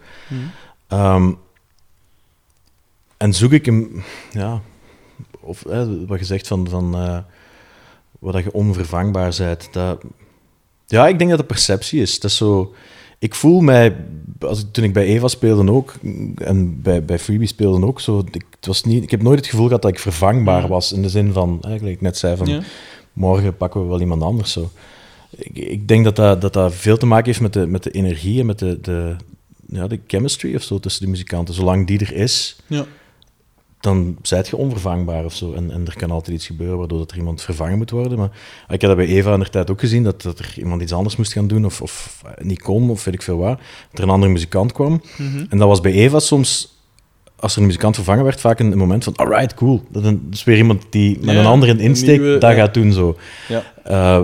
[0.87, 1.33] Ehm,
[3.17, 4.03] en zoek ik hem,
[4.33, 4.61] ja,
[5.41, 5.63] of
[6.07, 7.19] wat je zegt van, van eh,
[8.19, 9.73] wat dat je onvervangbaar bent.
[9.73, 10.03] Dat,
[10.87, 12.21] ja, ik denk dat het perceptie is.
[12.21, 12.75] Dat is zo,
[13.19, 13.97] ik voel mij,
[14.41, 15.95] als toen ik bij Eva speelde ook,
[16.37, 19.49] en bij, bij Freebie speelde ook, zo, ik, het was niet, ik heb nooit het
[19.49, 20.93] gevoel gehad dat ik vervangbaar was.
[20.93, 22.61] In de zin van, eigenlijk ik net zei, van Ja.
[23.13, 24.53] morgen pakken we wel iemand anders.
[24.53, 24.71] Zo.
[25.37, 27.91] Ik, ik denk dat dat, dat dat veel te maken heeft met de, met de
[27.91, 29.17] energie en met de, de,
[29.67, 31.55] ja, de chemistry of zo tussen de muzikanten.
[31.55, 32.87] Zolang die er is, Ja.
[33.81, 35.53] Dan zijt je onvervangbaar of zo.
[35.53, 38.19] En, en er kan altijd iets gebeuren waardoor dat er iemand vervangen moet worden.
[38.19, 38.31] Maar
[38.69, 40.93] ik heb dat bij Eva in de tijd ook gezien, dat, dat er iemand iets
[40.93, 43.59] anders moest gaan doen of, of niet kon, of weet ik veel wat.
[43.91, 45.03] Dat er een andere muzikant kwam.
[45.49, 46.79] En dat was bij Eva soms,
[47.37, 49.83] als er een muzikant vervangen werd, vaak een, een moment van, alright, cool.
[49.89, 52.57] Dat is dus weer iemand die met Ja, een andere insteek nieuwe, dat ja.
[52.57, 52.93] gaat doen.
[52.93, 53.17] Zo.
[53.49, 53.63] Ja.
[53.85, 54.23] Eh,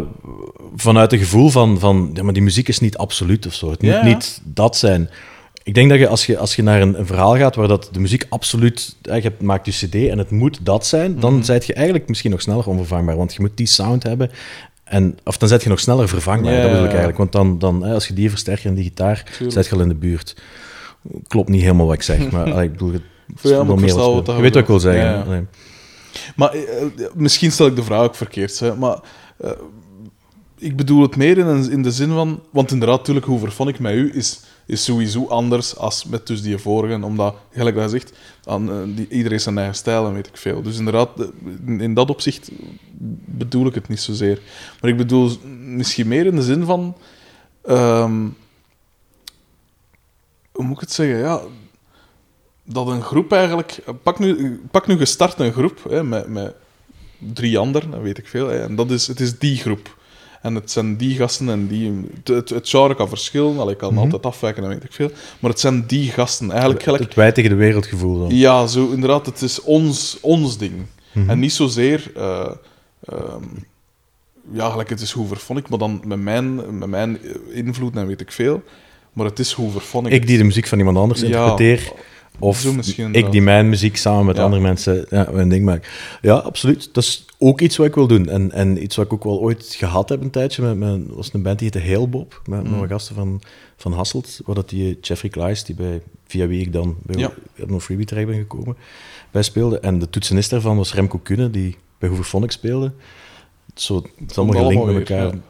[0.76, 3.70] vanuit het gevoel van, van ja, maar die muziek is niet absoluut of zo.
[3.70, 5.10] Het moet niet dat zijn.
[5.66, 7.88] Ik denk dat je als je, als je naar een, een verhaal gaat waar dat
[7.92, 8.96] de muziek absoluut...
[9.02, 11.20] eh, Je maakt je cd en het moet dat zijn, Mhm.
[11.20, 13.16] dan zijt je eigenlijk misschien nog sneller onvervangbaar.
[13.16, 14.30] Want je moet die sound hebben.
[14.84, 17.18] En, of dan zet je nog sneller vervangbaar, dat bedoel ik eigenlijk.
[17.18, 19.94] Want dan, dan als je die versterker en die gitaar, zet je al in de
[19.94, 20.36] buurt.
[21.28, 23.02] Klopt niet helemaal wat ik zeg, maar allee, ik bedoel, het
[23.42, 25.02] Ja, Wel meer wat je weet wat ik wil zeggen.
[25.04, 25.24] Ja, ja.
[25.24, 25.42] Nee.
[26.36, 28.98] Maar eh, eh, misschien stel ik de vraag ook verkeerd, hè, maar
[29.40, 29.50] eh,
[30.58, 32.40] ik bedoel het meer in, in de zin van...
[32.50, 36.42] Want inderdaad, natuurlijk, hoe vervon ik met u is, is sowieso anders als met dus
[36.42, 38.12] die vorige, omdat, gelijk dat zegt,
[38.44, 40.62] aan, eh, die, iedereen zijn eigen stijl en weet ik veel.
[40.62, 41.26] Dus inderdaad, eh,
[41.66, 42.50] in, in dat opzicht
[43.24, 44.40] bedoel ik het niet zozeer.
[44.80, 46.96] Maar ik bedoel misschien meer in de zin van...
[47.62, 48.28] ehm,
[50.52, 51.18] hoe moet ik het zeggen?
[51.18, 51.40] Ja,
[52.64, 53.78] dat een groep eigenlijk...
[54.02, 56.54] Pak nu, pak nu gestart een groep hè, met, met
[57.18, 58.48] drie anderen, dat weet ik veel.
[58.48, 59.96] Hè, en dat is, het is die groep.
[60.46, 61.92] En het zijn die gasten en die...
[62.14, 65.10] Het, het, het genre kan verschillen, allee, ik kan altijd afwijken, dat weet ik veel.
[65.38, 66.50] Maar het zijn die gasten.
[66.50, 67.02] Eigenlijk gelijk...
[67.02, 68.36] Het wij tegen de wereldgevoel dan.
[68.36, 69.26] Ja, zo inderdaad.
[69.26, 70.72] Het is ons, ons ding.
[71.26, 72.10] En niet zozeer...
[72.16, 72.50] eh,
[73.04, 73.42] ehm,
[74.52, 77.18] ja, gelijk het is hoe vervon ik, maar dan met mijn, met mijn
[77.52, 78.62] invloed en weet ik veel.
[79.12, 80.12] Maar het is hoe vervon ik.
[80.12, 81.92] Ik die de muziek van iemand anders Ja, interpreteer.
[82.38, 82.64] Of
[83.12, 84.42] ik die mijn muziek samen met Ja.
[84.42, 86.18] andere mensen ja, een ding maak.
[86.22, 86.88] Ja, absoluut.
[86.92, 88.28] Dat is ook iets wat ik wil doen.
[88.28, 90.62] En, en iets wat ik ook wel ooit gehad heb een tijdje.
[90.62, 92.40] Met, met, was een band die heette Heelbob.
[92.46, 92.70] Met, Mm.
[92.70, 93.40] met wat gasten van,
[93.76, 94.40] van Hasselt.
[94.44, 97.32] Waar dat die Jeffrey Klaes, die bij, via wie ik dan bij Ja.
[97.66, 98.76] No Freebie terecht ben gekomen,
[99.30, 99.78] bij speelde.
[99.78, 102.92] En de toetsenist daarvan was Remco Kunne, die bij Hooverphonic speelde.
[103.74, 105.34] Zo, het is allemaal gelinkt met elkaar.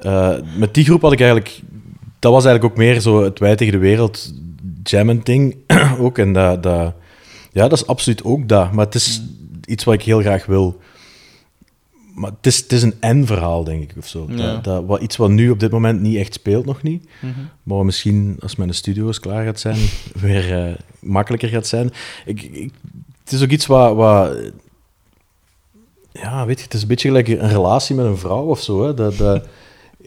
[0.00, 1.60] Eh, met die groep had ik eigenlijk...
[2.18, 4.32] Dat was eigenlijk ook meer zo het wij tegen de wereld
[4.82, 5.56] jammen ding
[5.98, 6.18] ook.
[6.18, 6.94] En dat, dat,
[7.52, 8.72] ja, dat is absoluut ook dat.
[8.72, 9.22] Maar het is
[9.64, 10.80] iets wat ik heel graag wil.
[12.14, 14.26] Maar het is, het is een en-verhaal, denk ik, of zo.
[14.28, 14.36] Ja.
[14.36, 17.08] Dat, dat, wat, iets wat nu op dit moment niet echt speelt, nog niet.
[17.20, 17.32] Mhm.
[17.62, 19.78] Maar misschien, als mijn studio eens klaar gaat zijn,
[20.20, 21.90] weer eh, makkelijker gaat zijn.
[22.26, 22.72] Ik, ik,
[23.24, 24.38] het is ook iets wat, wat...
[26.12, 28.84] Ja, weet je, het is een beetje gelijk een relatie met een vrouw of zo.
[28.86, 28.94] Hè.
[28.94, 29.46] Dat, dat,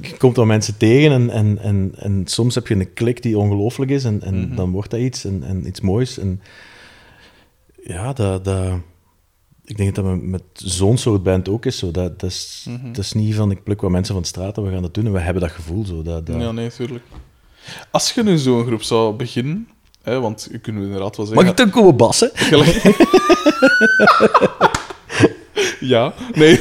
[0.00, 3.38] je komt dan mensen tegen en, en, en, en soms heb je een klik die
[3.38, 4.54] ongelooflijk is en, en Mhm.
[4.56, 6.18] dan wordt dat iets en, en iets moois.
[6.18, 6.40] En
[7.82, 8.72] ja, dat, dat,
[9.68, 11.78] ik denk dat dat met, zo'n soort band ook is.
[11.78, 11.90] Zo.
[11.90, 12.86] Dat, dat, is, Mhm.
[12.92, 14.94] dat is niet van ik pluk wat mensen van de straat en we gaan dat
[14.94, 15.84] doen en we hebben dat gevoel.
[15.86, 16.02] Zo.
[16.02, 16.40] Dat, dat...
[16.40, 17.04] Ja, nee, tuurlijk.
[17.90, 19.68] Als je nu zo'n groep zou beginnen,
[20.02, 21.50] hè, want je kunt inderdaad wel Mag zeggen...
[21.50, 22.30] ik dan komen bassen?
[25.80, 26.60] Ja, nee.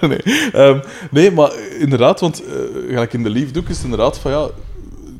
[0.00, 0.22] nee.
[0.52, 0.80] Ehm,
[1.10, 2.52] nee, maar inderdaad, want eh,
[2.88, 4.48] gelijk in de liefde ook is het inderdaad van ja,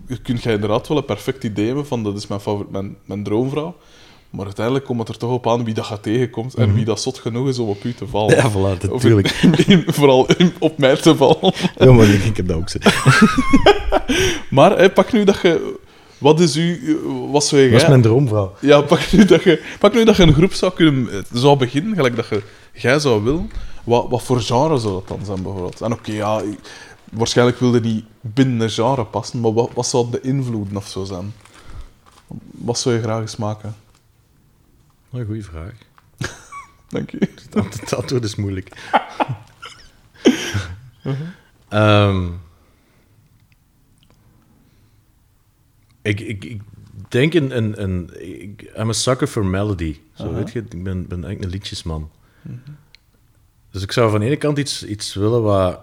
[0.07, 2.97] je kunt jij inderdaad wel een perfect idee hebben van dat is mijn, favor- mijn,
[3.05, 3.77] mijn droomvrouw.
[4.37, 7.01] Maar uiteindelijk komt het er toch op aan wie dat gaat tegenkomt en wie dat
[7.01, 8.37] zot genoeg is om op u te vallen.
[8.37, 9.29] Ja, voilà, natuurlijk.
[9.97, 11.53] vooral in- op mij te vallen.
[11.79, 12.79] Ja, maar ik, ik heb dat ook zo.
[14.51, 15.79] Maar hè, pak nu dat je...
[16.19, 16.99] Wat is u...
[17.31, 17.71] Wat zou je...
[17.71, 18.53] Dat is mijn droomvrouw.
[18.61, 21.57] Ja, pak nu, dat je, pak nu dat je een groep zou kunnen eh, zou
[21.57, 23.51] beginnen, gelijk dat je jij zou willen.
[23.85, 25.81] Wat, wat voor genre zou dat dan zijn, bijvoorbeeld?
[25.81, 26.43] En oké, ja,
[27.13, 31.05] waarschijnlijk wilde die binnen een genre passen, maar wat, wat zou de invloeden of zo
[31.05, 31.35] zijn?
[32.51, 33.75] Wat zou je graag eens maken?
[35.11, 35.75] Een goede vraag.
[36.89, 37.19] Dank u.
[37.51, 38.69] Het antwoord- is moeilijk.
[41.69, 42.29] Ehm,
[46.03, 46.61] ik, ik, ik
[47.09, 47.57] denk een...
[47.57, 48.11] een, een
[48.43, 49.97] ik, I'm a sucker for melody.
[50.15, 52.11] Zo, weet je, ik ben, ben eigenlijk een liedjesman.
[53.71, 55.81] Dus ik zou van de ene kant iets, iets willen wat,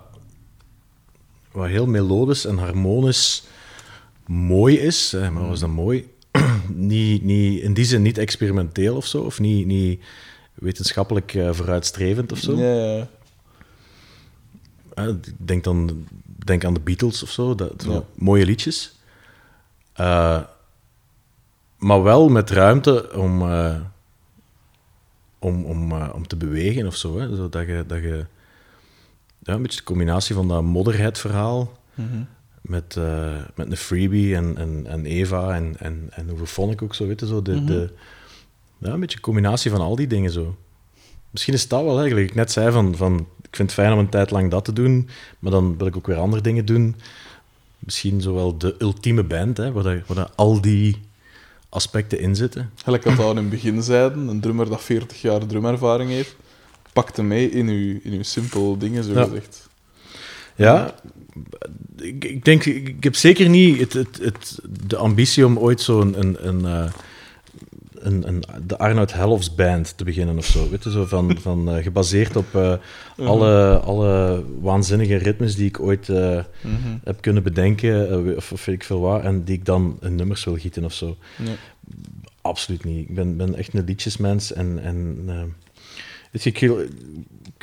[1.51, 3.43] wat heel melodisch en harmonisch
[4.25, 5.11] mooi is.
[5.11, 6.11] Hè, maar was dat mooi?
[6.69, 10.01] Niet, niet, in die zin niet experimenteel of zo, of niet, niet
[10.53, 12.57] wetenschappelijk eh, vooruitstrevend of zo.
[12.57, 13.07] Ja, ja.
[14.93, 16.05] Eh, denk dan
[16.45, 18.03] denk aan de Beatles of zo, dat, zo Ja.
[18.15, 18.95] mooie liedjes.
[19.93, 20.41] Eh,
[21.77, 23.41] maar wel met ruimte om,
[25.39, 27.19] om, om, om te bewegen of zo.
[27.19, 27.35] Hè?
[27.35, 28.25] Zodat je, dat je
[29.39, 31.77] ja, een beetje de combinatie van dat modderheidverhaal
[32.63, 36.81] met, eh, met een freebie en, en, en Eva en, en, en hoeveel vond ik
[36.81, 37.89] ook zo, weet je, zo de, de,
[38.77, 40.55] ja, een beetje een combinatie van al die dingen zo.
[41.29, 42.29] Misschien is dat wel eigenlijk.
[42.29, 44.73] Ik net zei van, van, ik vind het fijn om een tijd lang dat te
[44.73, 45.09] doen,
[45.39, 46.95] maar dan wil ik ook weer andere dingen doen.
[47.79, 51.01] Misschien zowel de ultieme band, hè, waar, waar al die
[51.69, 52.69] aspecten in zitten.
[52.75, 56.35] Gelijk dat we al in het begin zeiden, een drummer dat 40 jaar drumervaring heeft,
[56.93, 59.23] pakt hem mee in uw, in uw simpel dingen, zo Ja.
[59.23, 59.69] gezegd.
[60.55, 60.95] Ja,
[61.97, 66.19] ik, ik denk, ik heb zeker niet het, het, het, de ambitie om ooit zo'n
[66.19, 66.91] een, een, eh,
[67.93, 70.69] een, een, de Arnoud Helfs band te beginnen of zo.
[70.69, 72.73] Weet je, zo van, van, eh, gebaseerd op eh,
[73.17, 76.97] alle, alle waanzinnige ritmes die ik ooit Mhm.
[77.03, 80.43] heb kunnen bedenken, of, of weet ik veel wat, en die ik dan in nummers
[80.43, 81.17] wil gieten of zo.
[81.43, 81.51] Ja.
[82.41, 83.09] Absoluut niet.
[83.09, 85.25] Ik ben, ben echt een liedjesmens en, en
[86.31, 86.89] Weet je, ik,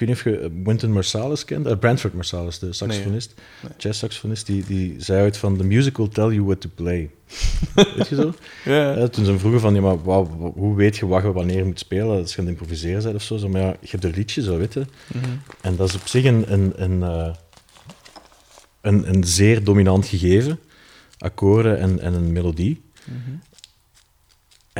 [0.01, 1.66] ik weet niet of je Wynton Marsalis kent.
[1.66, 3.72] Uh, Brentford Marsalis, de saxofonist, Nee.
[3.78, 5.56] jazz-saxofonist, die, die zei uit van...
[5.56, 7.10] The music will tell you what to play.
[7.97, 8.32] weet je zo?
[8.64, 10.24] Ja, Ja, toen ze hem vroegen van, ja, maar wa-
[10.55, 12.18] hoe weet je wat je wanneer je moet spelen?
[12.20, 13.36] Als je aan het improviseren bent of zo.
[13.36, 14.85] Zo, Maar ja, je hebt een liedje, zo, weet je.
[15.14, 15.24] Mhm.
[15.60, 17.35] En dat is op zich een, een, een, eh,
[18.81, 20.59] een, een zeer dominant gegeven.
[21.18, 22.82] Akkoorden en, en een melodie.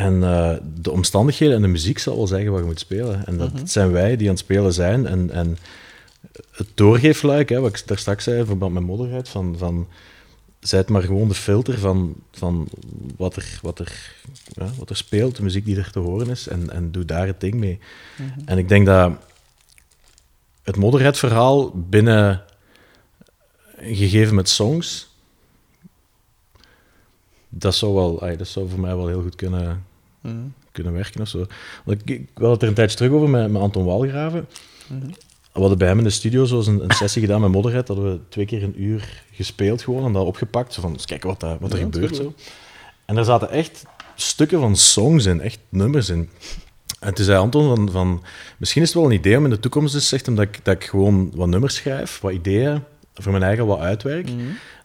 [0.01, 3.27] En eh, de omstandigheden en de muziek zal wel zeggen wat je moet spelen.
[3.27, 5.07] En dat zijn wij die aan het spelen zijn.
[5.07, 5.59] En, en
[6.51, 9.89] het doorgeefluik, hè, wat ik daar straks zei, in verband met modderheid, van, van
[10.61, 12.69] zijt maar gewoon de filter van, van
[13.17, 14.15] wat, er, wat, er,
[14.53, 17.27] ja, wat er speelt, de muziek die er te horen is, en, en doe daar
[17.27, 17.79] het ding mee.
[18.45, 19.13] En ik denk dat
[20.63, 22.43] het Motorhead-verhaal binnen
[23.77, 25.09] een gegeven met songs,
[27.49, 29.89] dat zou, wel, dat zou voor mij wel heel goed kunnen,
[30.21, 30.35] Mhm.
[30.73, 31.47] kunnen werken of zo.
[31.85, 34.47] Want ik, ik had het er een tijdje terug over met, met Anton Walgraven.
[34.87, 35.07] Mhm.
[35.53, 37.87] We hadden bij hem in de studio zo een, een sessie gedaan met Motorhead.
[37.87, 40.73] Dat hadden we twee keer een uur gespeeld gewoon en dat opgepakt.
[40.73, 42.17] Zo van, eens kijken wat, daar- wat er Ja, gebeurt.
[42.17, 42.35] Zo.
[43.05, 43.85] En daar zaten echt
[44.15, 46.31] stukken van songs in, echt nummers in.
[47.01, 48.23] En toen zei Anton van, van
[48.59, 50.59] misschien is het wel een idee om in de toekomst eens zegt hem dat ik,
[50.65, 52.83] dat ik gewoon wat nummers schrijf, wat ideeën
[53.15, 54.27] voor mijn eigen wat uitwerk.
[54.31, 54.41] Mhm.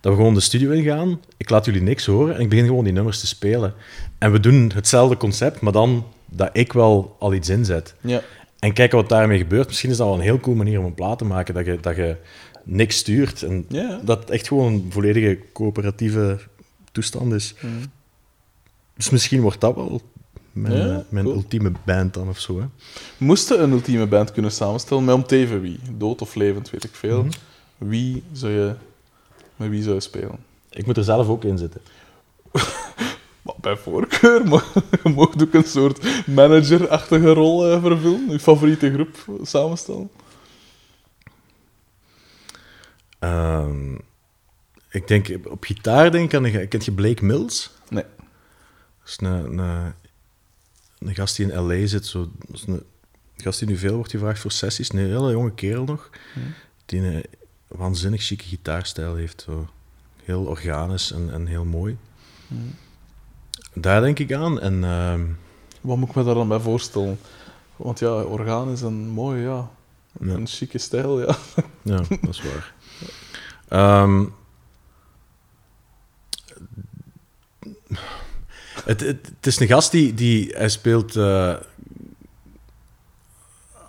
[0.05, 2.83] Dat we gewoon de studio ingaan, ik laat jullie niks horen en ik begin gewoon
[2.83, 3.73] die nummers te spelen.
[4.17, 7.95] En we doen hetzelfde concept, maar dan dat ik wel al iets inzet.
[8.01, 8.21] Ja.
[8.59, 9.67] En kijken wat daarmee gebeurt.
[9.67, 11.77] Misschien is dat wel een heel cool manier om een plaat te maken, dat je,
[11.81, 12.15] dat je
[12.63, 13.43] niks stuurt.
[13.43, 13.99] En Ja.
[14.03, 16.39] dat het echt gewoon een volledige coöperatieve
[16.91, 17.53] toestand is.
[17.61, 17.73] Mhm.
[18.95, 20.01] Dus misschien wordt dat wel
[20.51, 21.35] mijn, Ja, eh, mijn cool.
[21.37, 22.59] ultieme band dan of zo.
[22.59, 22.65] Hè.
[23.17, 25.79] Moesten een ultieme band kunnen samenstellen, met om teven wie?
[25.97, 27.23] Dood of levend, weet ik veel.
[27.23, 27.31] Mhm.
[27.77, 28.73] Wie zou je...
[29.55, 30.45] Met wie zou je spelen?
[30.69, 31.81] Ik moet er zelf ook in zitten.
[33.61, 34.63] Bij voorkeur, maar
[35.03, 38.29] je mocht ook een soort managerachtige rol eh, vervullen.
[38.29, 40.09] Je favoriete groep samenstellen.
[43.19, 43.93] Ehm,
[44.89, 46.43] ik denk, op gitaar denk ik aan...
[46.45, 47.71] een- Kent je Blake Mills?
[47.89, 48.03] Nee.
[48.99, 49.93] Dat is een, een,
[50.99, 51.85] een gast die in L.A.
[51.87, 52.05] zit.
[52.05, 52.83] Zo, dat is een
[53.37, 54.91] gast die nu veel wordt gevraagd voor sessies.
[54.93, 56.09] Een hele jonge kerel nog.
[56.85, 57.23] Die een
[57.77, 59.41] waanzinnig chique gitaarstijl heeft.
[59.41, 59.67] Zo.
[60.23, 61.97] Heel organisch en, en heel mooi.
[63.73, 64.59] Daar denk ik aan.
[64.59, 65.25] En ehm,
[65.81, 67.19] Wat moet ik me daar dan bij voorstellen?
[67.75, 69.69] Want ja, orgaan is een mooie, ja.
[70.19, 70.33] Ja.
[70.33, 71.35] Een chique stijl, ja.
[71.93, 72.73] ja, dat is waar.
[73.67, 74.25] Ehm,
[78.83, 81.15] het, het, het is een gast die, die hij speelt.
[81.15, 81.55] eh,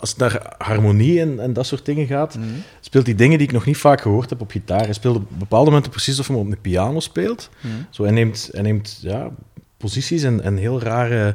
[0.07, 2.39] als het naar harmonie en, en dat soort dingen gaat,
[2.81, 4.85] speelt hij dingen die ik nog niet vaak gehoord heb op gitaar.
[4.85, 7.51] Hij speelt op bepaalde momenten precies alsof hij op een piano speelt.
[7.91, 9.31] Zo, hij neemt, hij neemt ja,
[9.77, 11.35] posities en, en heel rare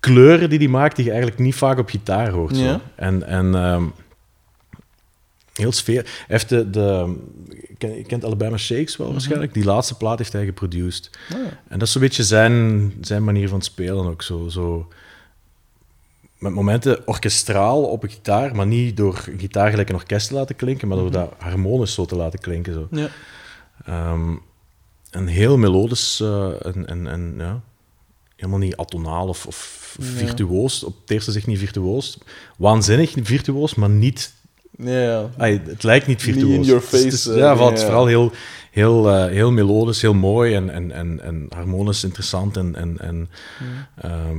[0.00, 2.56] kleuren die hij maakt, die je eigenlijk niet vaak op gitaar hoort.
[2.56, 2.80] Zo.
[2.94, 3.84] En, en ehm,
[5.52, 6.02] heel sfeer.
[6.02, 7.16] Hij heeft de, de,
[7.78, 9.54] je kent- Alabama Shakes wel waarschijnlijk.
[9.54, 11.10] Die laatste plaat heeft hij geproduced.
[11.28, 11.36] Ja.
[11.68, 14.22] En dat is zo'n beetje zijn, zijn manier van spelen ook.
[14.22, 14.88] Zo, zo
[16.38, 20.34] met momenten orkestraal op een gitaar, maar niet door een gitaar gelijk een orkest te
[20.34, 22.72] laten klinken, maar door dat harmonisch zo te laten klinken.
[22.72, 22.88] Zo.
[22.90, 23.08] Ja.
[23.84, 24.34] Ehm,
[25.10, 27.60] en heel melodisch eh, en, en, en ja,
[28.36, 30.04] helemaal niet atonaal of, of Ja.
[30.04, 30.84] virtuoos.
[30.84, 32.18] Op het eerste zicht niet virtuoos.
[32.58, 34.34] Waanzinnig virtuoos, maar niet...
[34.78, 36.54] Ja, het lijkt niet Niet virtuoos.
[36.54, 37.86] in your Het is- het is- face, eh, ja, het is ja.
[37.86, 38.32] vooral heel,
[38.70, 42.56] heel, eh, heel melodisch, heel mooi en, en, en, en harmonisch interessant.
[42.56, 43.30] En, en, en,
[44.00, 44.38] ehm,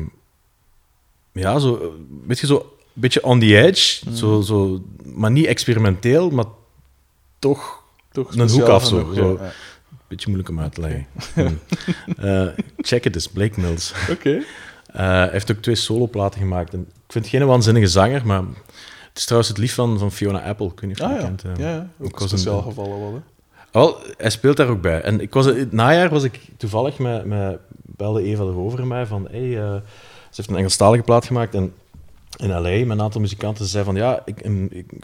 [1.38, 1.88] ja, zo, eh,
[2.28, 6.46] weet je, zo een beetje on the edge, zo, zo, maar niet experimenteel, maar
[7.40, 9.38] toch Toch Een hoek af zo, genoeg, zo.
[9.42, 9.52] ja.
[10.08, 11.06] beetje moeilijk om uit te leggen.
[11.34, 12.26] Hm.
[12.26, 12.48] Eh,
[12.78, 13.94] check het eens, Blake Mills.
[14.12, 14.30] Oké.
[14.30, 14.44] Eh,
[15.08, 16.74] hij heeft ook twee soloplaten gemaakt.
[16.74, 18.40] En ik vind geen waanzinnige zanger, maar
[19.10, 20.66] het is trouwens het lief van, van Fiona Apple.
[20.68, 21.26] Ik weet niet of je Ah ja.
[21.26, 21.44] kent.
[21.58, 21.90] ja, ja.
[22.00, 23.20] Ook een- speciaal gevallen hè.
[23.72, 25.02] Wel, hij speelt daar ook bij.
[25.02, 29.06] En ik was, in het najaar was ik toevallig met, met belde Eva erover mij
[29.06, 29.82] van hey,
[30.38, 31.74] heeft een Engelstalige plaat gemaakt en
[32.38, 33.66] in LA met een aantal muzikanten.
[33.66, 34.50] Ze zei van ja, ik,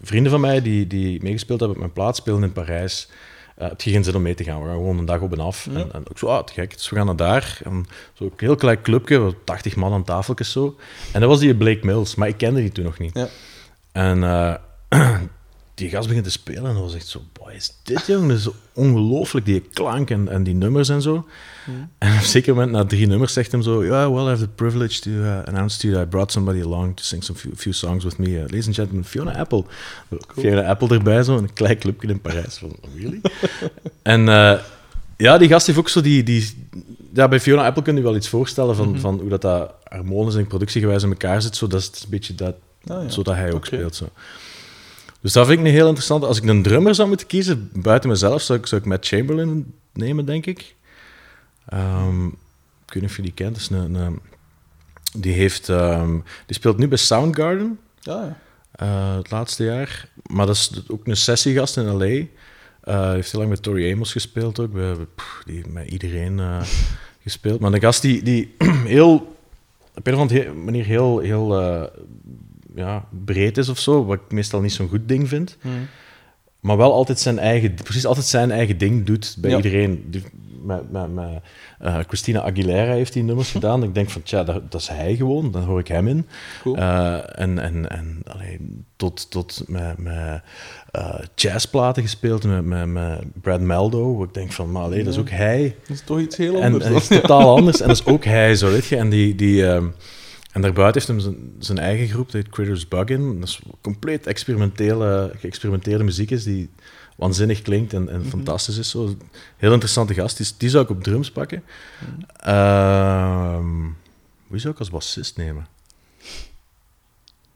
[0.03, 3.09] vrienden van mij die, die meegespeeld hebben op mijn plaat spelen in Parijs.
[3.55, 4.61] Eh, heb je geen zin om mee te gaan?
[4.61, 5.67] We gaan gewoon een dag op en af.
[5.71, 5.79] Ja.
[5.79, 6.73] En, en ik zo, ah, te gek.
[6.73, 7.59] Dus we gaan naar daar.
[7.63, 10.75] En zo een heel klein clubje, wat 80 man aan tafeltjes zo.
[11.11, 13.13] En dat was die Blake Mills, maar ik kende die toen nog niet.
[13.13, 13.27] Ja.
[13.91, 14.55] En eh,
[15.73, 18.27] die gast begint te spelen en dat was echt zo, boy, is dit jong?
[18.27, 21.25] Dat is zo ongelooflijk, die klank en, en die nummers en zo.
[21.97, 24.41] En op een zeker moment, na drie nummers, zegt hem zo, yeah, well, I have
[24.41, 27.39] the privilege to uh, announce to you that I brought somebody along to sing some
[27.39, 28.27] few, few songs with me.
[28.27, 29.63] Uh, ladies and gentlemen, Fiona Apple.
[30.37, 32.57] Fiona Apple erbij, zo, een klein clubje in Parijs.
[32.57, 33.21] Van, really?
[34.01, 34.59] en eh,
[35.17, 36.23] ja, die gast heeft ook zo die...
[36.23, 36.67] die
[37.13, 40.35] ja, bij Fiona Apple kun je wel iets voorstellen van, van hoe dat, dat harmonisch
[40.35, 41.55] en productiegewijs in elkaar zit.
[41.55, 42.55] Zo, dat is een beetje dat
[42.87, 43.09] Ah, ja.
[43.09, 43.95] zodat hij ook speelt.
[43.95, 44.09] Zo.
[45.23, 46.23] Dus dat vind ik een heel interessant.
[46.23, 49.73] Als ik een drummer zou moeten kiezen, buiten mezelf, zou ik, zou ik Matt Chamberlain
[49.93, 50.75] nemen, denk ik.
[51.65, 53.57] Ehm, ik weet niet of je die kent.
[53.57, 54.19] Is een, een-
[55.17, 56.11] die, heeft, ehm,
[56.45, 57.79] die speelt nu bij Soundgarden.
[57.99, 58.37] Ja, ja.
[58.71, 60.09] eh, het laatste jaar.
[60.23, 62.05] Maar dat is ook een sessiegast in L.A.
[62.05, 62.25] Eh,
[62.81, 64.73] Hij heeft heel lang met Tori Amos gespeeld ook.
[64.73, 66.61] We hebben pff, die met iedereen eh,
[67.23, 67.59] gespeeld.
[67.59, 68.55] Maar een gast die, die
[68.97, 69.35] heel,
[69.95, 71.83] op een of andere manier heel, heel eh,
[72.75, 75.57] ja, breed is of zo, wat ik meestal niet zo'n goed ding vind.
[76.59, 79.55] Maar wel altijd zijn eigen, precies altijd zijn eigen ding doet bij Ja.
[79.55, 80.05] iedereen.
[80.09, 80.23] Die,
[80.63, 81.25] met, met, met,
[81.79, 83.83] eh, Christina Aguilera heeft die nummers gedaan.
[83.83, 85.51] Ik denk van, tja, dat, dat is hij gewoon.
[85.51, 86.27] Dan hoor ik hem in.
[86.61, 86.75] Cool.
[86.77, 88.59] Eh, en en, en allee,
[88.95, 90.41] tot, tot met, met
[90.91, 94.15] eh, jazzplaten gespeeld met, met, met Brad Meldo.
[94.17, 95.75] Waar ik denk van, maar allee, dat is ook hij.
[95.81, 96.85] Dat is toch iets heel En, anders.
[96.85, 97.81] en dat is totaal anders.
[97.81, 98.95] En dat is ook hij, zo weet je.
[98.95, 99.87] En, die, die, ehm,
[100.53, 103.39] en daarbuiten heeft hem zijn, zijn eigen groep, dat heet Critters Bug-In.
[103.39, 106.69] Dat is compleet experimentele, geëxperimenteerde muziek is, die
[107.15, 108.89] waanzinnig klinkt en, en fantastisch is.
[108.89, 109.17] Zo.
[109.57, 110.37] Heel interessante gast.
[110.37, 111.63] Die, die zou ik op drums pakken.
[112.37, 113.81] Ehm,
[114.47, 115.67] wie zou ik als bassist nemen?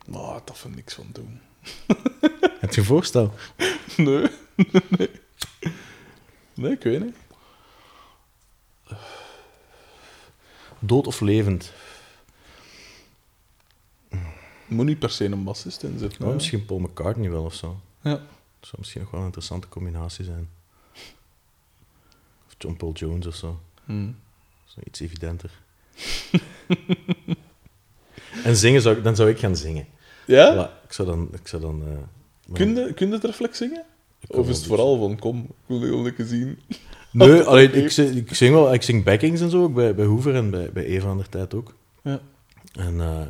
[0.07, 1.39] Maar dat vind ik niks van doen.
[2.59, 3.33] Heb je een voorstel?
[3.97, 4.27] Nee.
[4.97, 5.09] nee.
[6.53, 7.15] Nee, ik weet niet.
[10.79, 11.73] Dood of levend?
[14.67, 16.27] Moet niet per se een bassist in zitten.
[16.27, 17.79] Oh, misschien Paul McCartney wel of zo.
[18.01, 18.11] Ja.
[18.11, 18.19] Dat
[18.69, 20.49] zou misschien nog wel een interessante combinatie zijn.
[22.47, 23.59] Of John Paul Jones of zo.
[23.85, 24.07] Hm.
[24.65, 25.51] Zo iets evidenter.
[28.43, 29.85] en zingen zou ik, dan zou ik gaan zingen.
[30.25, 30.71] Ja?
[30.83, 31.27] Ik zou dan...
[31.31, 31.87] Ik zou dan eh,
[32.47, 33.83] maar- Kun je, kun je het reflex zingen?
[34.27, 36.59] Of is het vooral van, kom, ik wil heel lekker zien.
[37.11, 38.73] Nee, allee, ik, zing, ik zing wel.
[38.73, 41.29] Ik zing backings en zo, ook bij, bij Hoover en bij, bij Eva aan de
[41.29, 41.73] tijd ook.
[42.03, 42.19] Ja.
[42.73, 43.21] En eh,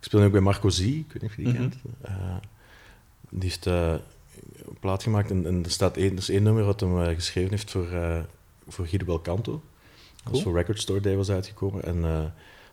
[0.00, 1.60] ik speel nu ook bij Marco Z, ik weet niet of je die Mhm.
[1.62, 1.74] kent.
[2.02, 2.36] Eh,
[3.30, 3.92] die heeft eh,
[4.66, 7.50] een plaat gemaakt en, en er staat één, is één nummer wat hem eh, geschreven
[7.50, 7.88] heeft voor,
[8.68, 9.52] voor Guido Belcanto.
[9.52, 9.60] Dat
[10.24, 10.42] is Cool.
[10.42, 11.84] voor Record Store Day was uitgekomen.
[11.84, 12.00] En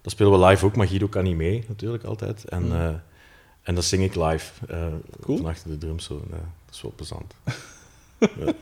[0.01, 2.45] dat spelen we live ook, maar Guido kan niet mee, natuurlijk, altijd.
[2.45, 2.95] En, Mhm.
[3.61, 4.51] en dat zing ik live,
[5.21, 5.37] Cool.
[5.37, 6.05] van achter de drums.
[6.05, 6.23] Zo.
[6.29, 7.33] Dat is wel plezant.
[8.19, 8.53] ja.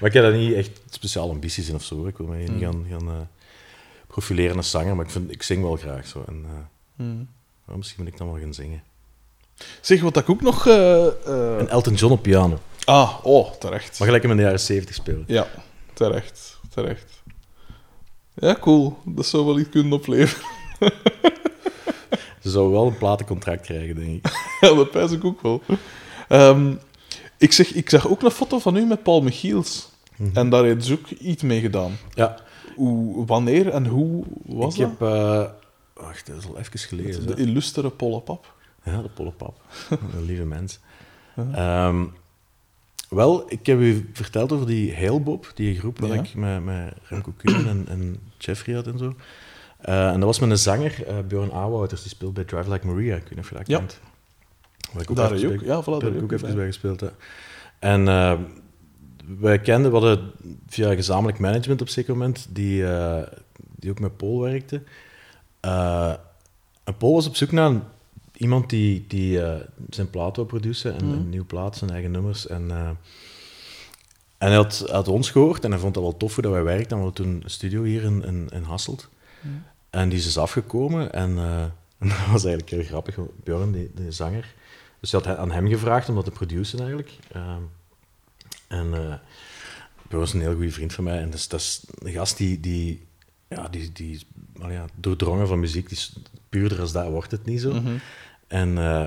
[0.00, 2.06] Maar ik heb daar niet echt speciale ambities in of zo.
[2.06, 2.58] Ik wil mij niet Mhm.
[2.60, 3.28] gaan, gaan
[4.06, 6.24] profileren als zanger, maar ik, vind, ik zing wel graag zo.
[6.26, 6.46] En.
[7.78, 8.82] Misschien moet ik dan wel gaan zingen.
[9.80, 10.66] Zeg, wat ik ook nog...
[10.66, 12.58] eh, eh, En Elton John op piano.
[12.84, 13.98] Ah, oh, terecht.
[13.98, 15.24] Maar gelijk hem in de jaren 70 spelen.
[15.26, 15.46] Ja,
[15.92, 16.58] terecht.
[16.74, 17.22] Terecht.
[18.34, 18.96] Ja, cool.
[19.04, 20.44] Dat zou wel iets kunnen opleveren.
[22.42, 24.32] Ze zou wel een platencontract krijgen, denk ik.
[24.60, 25.62] ja, dat pijs ik ook wel.
[26.28, 26.74] Ehm,
[27.38, 29.88] ik, zeg, ik zag ook een foto van u met Paul Michiels.
[30.16, 30.36] Mhm.
[30.36, 31.98] En daar heeft ze ook iets mee gedaan.
[32.14, 32.38] Ja,
[32.76, 34.90] Hoe, wanneer en hoe was ik dat?
[34.90, 35.08] heb...
[35.08, 35.44] eh,
[36.02, 37.26] wacht, dat is al even geleden.
[37.26, 37.38] De hè.
[37.38, 38.54] illustere Pollapap.
[38.84, 39.60] Ja, de pollepap.
[39.90, 40.78] Een lieve mens.
[41.52, 42.04] Ehm,
[43.08, 46.22] wel, ik heb u verteld over die Hailbob, die groep waar Ja.
[46.22, 49.14] ik met, met Remco Kuhn en, en Jeffrey had en zo.
[49.78, 52.86] Eh, en dat was met een zanger, eh Björn Auwouters, die speelt bij Drive Like
[52.86, 53.16] Maria.
[53.16, 53.78] Ik weet niet of je dat Ja.
[53.78, 54.00] kent.
[54.92, 55.60] Waar ik ook Daar even ook.
[55.60, 56.56] Ja, voilà, daar heb ik ook even bij.
[56.56, 57.00] bij gespeeld.
[57.00, 57.08] Hè.
[57.78, 58.38] En eh,
[59.38, 60.30] wij kenden, we hadden
[60.66, 62.84] via gezamenlijk management op een zeker moment, die,
[63.76, 64.82] die ook met Paul werkte.
[65.62, 66.12] Eh,
[66.84, 67.80] en Paul was op zoek naar
[68.32, 69.60] iemand die, die eh,
[69.90, 71.14] zijn plaat wou produceren en Mhm.
[71.16, 72.46] een nieuwe plaat, zijn eigen nummers.
[72.46, 72.88] En, eh,
[74.38, 76.62] en hij had, had ons gehoord en hij vond dat wel tof hoe dat wij
[76.62, 76.90] werkten.
[76.90, 79.08] En we hadden toen een studio hier in, in, in Hasselt.
[79.90, 81.38] En die is dus afgekomen en,
[81.98, 83.18] en dat was eigenlijk heel grappig.
[83.44, 84.54] Björn, die, de zanger,
[85.00, 87.12] dus je had aan hem gevraagd om dat te produceren eigenlijk.
[88.68, 88.90] En
[90.08, 91.18] Björn is een heel goede vriend van mij.
[91.20, 93.06] En dus, dat is een gast die, die,
[93.54, 94.26] ja, die, die is
[94.68, 95.88] ja, doordrongen van muziek.
[95.88, 96.12] Die is,
[96.48, 97.72] puurder als dat wordt het niet zo.
[97.72, 97.92] Mhm.
[98.46, 99.04] En, eh,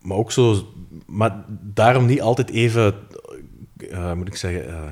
[0.00, 0.66] maar ook zo,
[1.06, 2.94] maar daarom niet altijd even,
[3.90, 4.82] eh, moet ik zeggen, eh,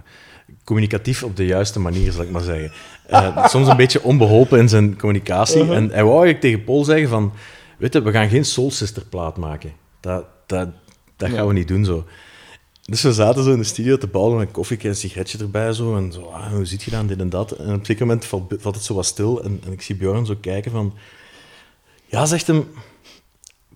[0.65, 2.73] communicatief op de juiste manier, zal ik maar zeggen.
[3.51, 5.61] Soms een beetje onbeholpen in zijn communicatie.
[5.61, 5.77] Uh-huh.
[5.77, 7.33] En hij wou eigenlijk tegen Paul zeggen van,
[7.79, 9.73] weet je, we gaan geen Soul Sister plaat maken.
[10.01, 10.69] Dat, dat,
[11.17, 12.05] dat gaan we niet doen zo.
[12.87, 15.39] Dus we zaten zo in de studio te bouwen met een koffie en een sigaretje
[15.39, 15.73] erbij.
[15.73, 17.53] Zo, en zo, ah, hoe zit je dan, dit en dat.
[17.53, 19.43] En op een zeker moment valt, valt het zo wat stil.
[19.43, 20.95] En, en ik zie Björn zo kijken van...
[22.07, 22.69] Ja, zegt hem...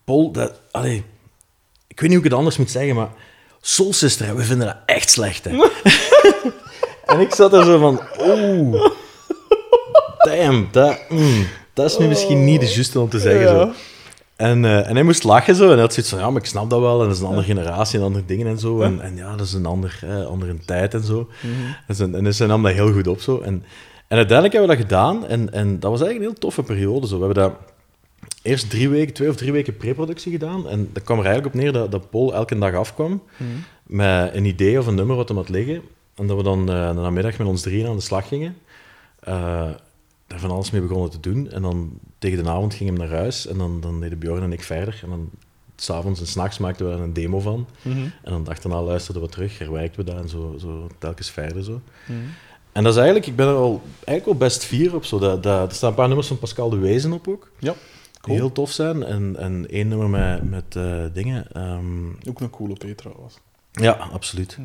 [0.05, 1.05] Paul, dat, allee,
[1.87, 3.11] ik weet niet hoe ik het anders moet zeggen, maar
[3.61, 5.45] Soul Sister, we vinden dat echt slecht.
[5.45, 5.51] Hè.
[7.13, 8.91] en ik zat er zo van, oeh,
[10.19, 13.41] damn, dat, mm, dat is nu misschien niet de juiste om te zeggen.
[13.41, 13.65] Ja.
[13.65, 13.73] Zo.
[14.39, 16.47] En, eh, en hij moest lachen zo, en hij had zoiets van, ja, maar ik
[16.49, 18.81] snap dat wel, en dat is een andere generatie en andere dingen en zo.
[18.81, 21.29] En, en ja, dat is een ander, hè, andere tijd en zo.
[21.87, 23.39] En, ze- en dus hij nam dat heel goed op zo.
[23.41, 23.65] En,
[24.09, 27.07] en uiteindelijk hebben we dat gedaan, en, en dat was eigenlijk een heel toffe periode.
[27.07, 27.19] Zo.
[27.19, 27.53] We hebben dat
[28.43, 30.69] eerst drie weken, twee of drie weken preproductie gedaan.
[30.69, 33.23] En dat kwam er eigenlijk op neer dat, dat Paul elke dag afkwam
[33.87, 35.83] met een idee of een nummer wat hem had liggen.
[36.15, 38.57] En dat we dan eh, de namiddag met ons drieën aan de slag gingen.
[39.21, 39.63] Eh,
[40.29, 41.51] daar van alles mee begonnen te doen.
[41.51, 43.47] En dan tegen de avond ging hem naar huis.
[43.47, 45.01] En dan, dan deden Bjorn en ik verder.
[45.03, 45.31] En dan
[45.77, 47.67] s'avonds en s'nachts maakten we er een demo van.
[47.83, 51.65] En dan daarna luisterden we terug, herwerkten we dat en zo, zo telkens verder.
[51.65, 51.81] Zo.
[52.73, 55.05] En dat is eigenlijk, ik ben er al, eigenlijk wel best fier op.
[55.05, 55.19] Zo.
[55.19, 57.51] Dat, dat, er staan een paar nummers van Pascal de Wezen op ook.
[57.59, 58.37] Ja, Die cool.
[58.37, 59.03] heel tof zijn.
[59.03, 61.53] En, en één nummer met, met eh, dingen.
[61.53, 63.39] ehm, Ook een coole Petra was.
[63.73, 64.59] ja, absoluut.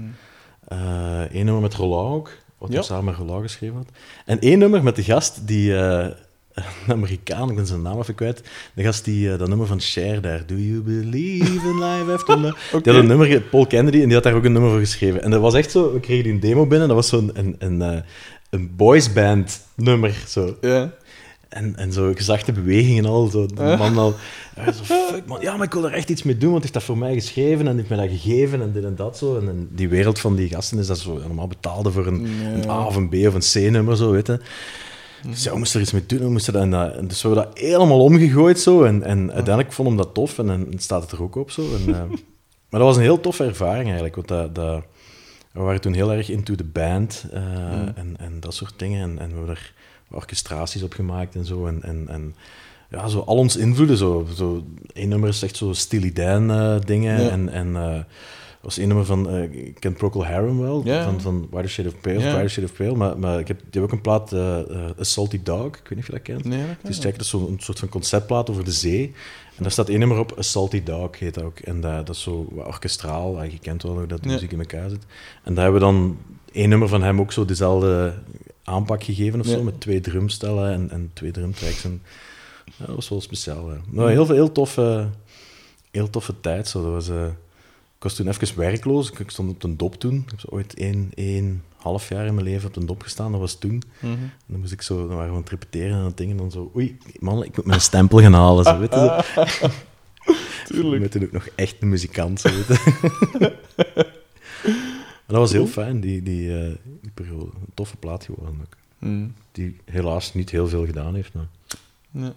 [0.68, 2.32] Eh Eén nummer met Roland ook,
[2.64, 2.82] wat Ja.
[2.82, 3.88] samen Roland geschreven had.
[4.26, 5.76] En één nummer met de gast die...
[5.78, 6.08] eh,
[6.54, 6.64] een
[6.94, 8.42] Amerikaan, ik ben zijn naam even kwijt.
[8.74, 10.46] De gast die eh, dat nummer van Cher daar...
[10.46, 12.56] Do you believe in life after love?
[12.84, 15.24] Die had een nummer, Paul Kennedy, en die had daar ook een nummer voor geschreven.
[15.24, 15.94] En dat was echt zo...
[15.94, 18.02] We kregen die een demo binnen, dat was zo'n een, een, eh,
[18.50, 20.24] een boysband nummer.
[20.28, 20.58] Zo.
[20.62, 20.92] Ja.
[21.54, 23.28] En, en zo gezachte bewegingen al.
[23.28, 24.14] Zo, de man al.
[24.56, 26.72] hij zo, fuck man, ja, maar ik wil er echt iets mee doen, want hij
[26.72, 29.38] heeft dat voor mij geschreven en heeft mij dat gegeven en dit en dat zo.
[29.40, 32.86] En, die wereld van die gasten is dat zo normaal betaalde voor een, een A
[32.86, 34.40] of een B of een C-nummer, zo, weet je.
[35.30, 36.20] Dus ja, we moesten er iets mee doen.
[36.20, 38.84] We moesten dat, en, dat- en dus we hebben dat helemaal omgegooid zo.
[38.84, 41.62] En, en uiteindelijk vond hem dat tof en dan staat het er ook op zo.
[41.62, 42.02] En, eh,
[42.70, 44.16] maar dat was een heel toffe ervaring eigenlijk.
[44.16, 44.84] Want dat, dat,
[45.52, 47.42] we waren toen heel erg into the band eh,
[47.96, 49.02] en, en dat soort dingen.
[49.02, 49.74] En, en we hebben er
[50.14, 51.66] orchestraties op gemaakt en zo.
[51.68, 52.36] En, en, en
[52.90, 53.98] ja, zo al ons invloeden.
[53.98, 54.64] Zo, zo,
[54.94, 57.22] Eén nummer is echt zo Steely Dan eh, dingen.
[57.22, 57.30] Ja.
[57.30, 58.06] En, en er
[58.70, 61.04] was één nummer van, eh ik ken Procol Harum wel, Ja.
[61.04, 62.48] van, van Shade of Pale, Ja.
[62.48, 62.96] Shade of Pale.
[62.96, 64.34] Maar, maar ik heb, die hebben ook een plaat,
[65.00, 66.44] A Salty Dog, ik weet niet of je dat kent.
[66.46, 68.72] Nee, dat ken Het is ik check, dat is zo'n soort van conceptplaat over de
[68.72, 69.14] zee.
[69.58, 71.60] En daar staat één nummer op, A Salty Dog heet dat ook.
[71.60, 74.60] En dat, dat is zo wat orkestraal, je kent wel hoe dat de muziek in
[74.60, 75.06] elkaar zit.
[75.44, 76.18] En daar hebben we dan
[76.52, 78.14] één nummer van hem ook zo dezelfde
[78.64, 79.52] aanpak gegeven of Ja.
[79.54, 81.84] zo, met twee drumstellen en, en twee drumtracks.
[81.84, 82.02] En,
[82.66, 83.70] ja, dat was wel speciaal.
[83.90, 85.10] Nou, heel, heel, toffe,
[85.92, 86.68] heel toffe tijd.
[86.68, 86.82] Zo.
[86.84, 87.26] Dat was, eh,
[87.98, 89.12] ik was toen even werkloos.
[89.12, 90.16] Ik stond op de dop toen.
[90.16, 93.32] Ik heb zo ooit één, één half jaar in mijn leven op de dop gestaan.
[93.32, 93.84] Dat was toen.
[94.02, 96.32] En dan moest ik zo, dan waren we aan het repeteren en dat ding.
[96.32, 98.64] En dan zo, oei, man, ik moet mijn stempel gaan halen.
[98.64, 99.68] Zo, weet je, zo.
[100.74, 100.94] Tuurlijk.
[100.94, 102.40] Ik ben toen ook nog echt een muzikant.
[102.42, 103.54] Zo, weet je.
[105.28, 106.72] Dat was heel fijn, die, die, eh,
[107.02, 107.46] die periode.
[107.46, 108.76] Een toffe plaat geworden ook.
[109.00, 109.34] Mm.
[109.52, 111.34] Die helaas niet heel veel gedaan heeft.
[111.34, 111.48] Maar...
[112.12, 112.34] Ja.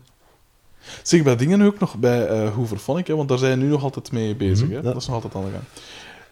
[1.03, 4.13] Zeg, bij dingen ook nog, bij eh Hooverphonic, hè, want daar zijn nu nog altijd
[4.13, 4.65] mee bezig.
[4.67, 4.77] Mhm, hè?
[4.77, 4.83] ja.
[4.83, 5.63] Dat is nog altijd aan de gang.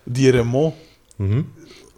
[0.03, 0.75] Die Raymond,
[1.17, 1.43] Mhm.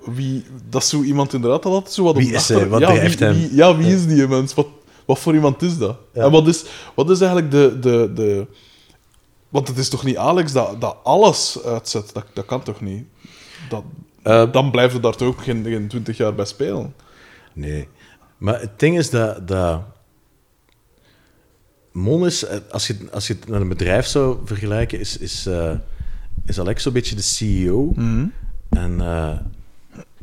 [0.05, 2.69] wie, dat is zo iemand inderdaad dat altijd zo wat Wie is hij?
[2.69, 3.35] Wat ja, wie, hem?
[3.35, 4.55] wie- ja, wie is die mens?
[4.55, 4.67] Wat,
[5.05, 5.97] wat voor iemand is dat?
[6.15, 6.23] Ja.
[6.25, 6.65] En wat is,
[6.95, 8.47] wat is eigenlijk de, de, de...
[9.49, 12.11] Want het is toch niet Alex dat, dat alles uitzet?
[12.13, 13.05] Dat, dat kan toch niet?
[13.69, 13.83] Dat,
[14.27, 16.95] Eh, dan blijft er daar toch ook geen, geen 20 jaar bij spelen?
[17.53, 17.89] Nee.
[18.39, 19.49] Maar het ding is dat...
[19.49, 19.83] dat
[21.93, 25.47] Mon is, eh, als je, als je het met een bedrijf zou vergelijken, is, is,
[25.47, 25.75] eh,
[26.47, 27.93] is Alex zo'n beetje de CEO.
[28.71, 29.39] En, eh,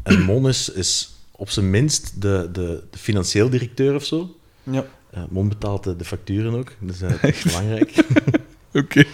[0.03, 4.35] en Mon is, is op zijn minst de, de, de financieel directeur of zo.
[4.63, 4.85] Ja.
[5.29, 8.05] Mon betaalt de, de facturen ook, dus dat is belangrijk.
[8.73, 9.03] Oké.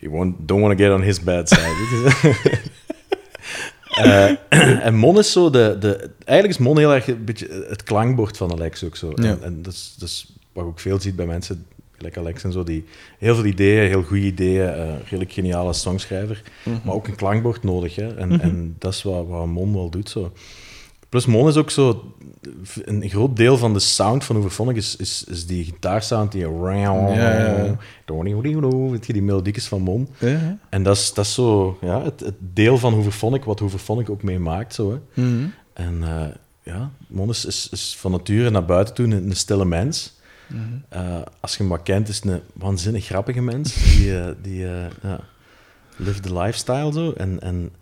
[0.00, 2.76] You don't want to get on his bad side.
[3.98, 4.30] Eh,
[4.86, 6.10] en Mon is zo de, de...
[6.24, 9.12] Eigenlijk is Mon heel erg een beetje het klankbord van Alex ook zo.
[9.14, 9.24] Ja.
[9.24, 11.66] En, en dat, is, dat is wat je ook veel ziet bij mensen,
[11.96, 12.84] gelijk Alex en zo, die
[13.18, 16.42] heel veel ideeën, heel goede ideeën, eh redelijk geniale songschrijver,
[16.84, 17.94] maar ook een klankbord nodig.
[17.94, 18.16] Hè?
[18.16, 20.10] En, en dat is wat, wat Mon wel doet.
[20.10, 20.32] Zo.
[21.08, 22.12] Plus Mon is ook zo...
[22.84, 26.40] Een groot deel van de sound van Hooverphonic is, is, is die gitaarsound, die...
[26.40, 28.90] ja, ja.
[28.90, 30.08] Weet je, die melodiekjes van Mon.
[30.18, 30.58] Ja.
[30.68, 34.22] En dat is, dat is zo ja, het, het deel van Hooverphonic, wat Hooverphonic ook
[34.22, 34.74] mee maakt.
[34.74, 35.22] Zo, hè.
[35.22, 35.46] Mhm.
[35.72, 36.26] En eh,
[36.62, 40.16] ja, Mon is, is, is van nature naar buiten toe een, een stille mens.
[40.88, 43.74] Eh, als je hem wat kent, is het een waanzinnig grappige mens.
[43.74, 44.58] Die, eh, die
[45.02, 45.20] ja,
[45.96, 47.12] live the lifestyle zo.
[47.12, 47.72] En, en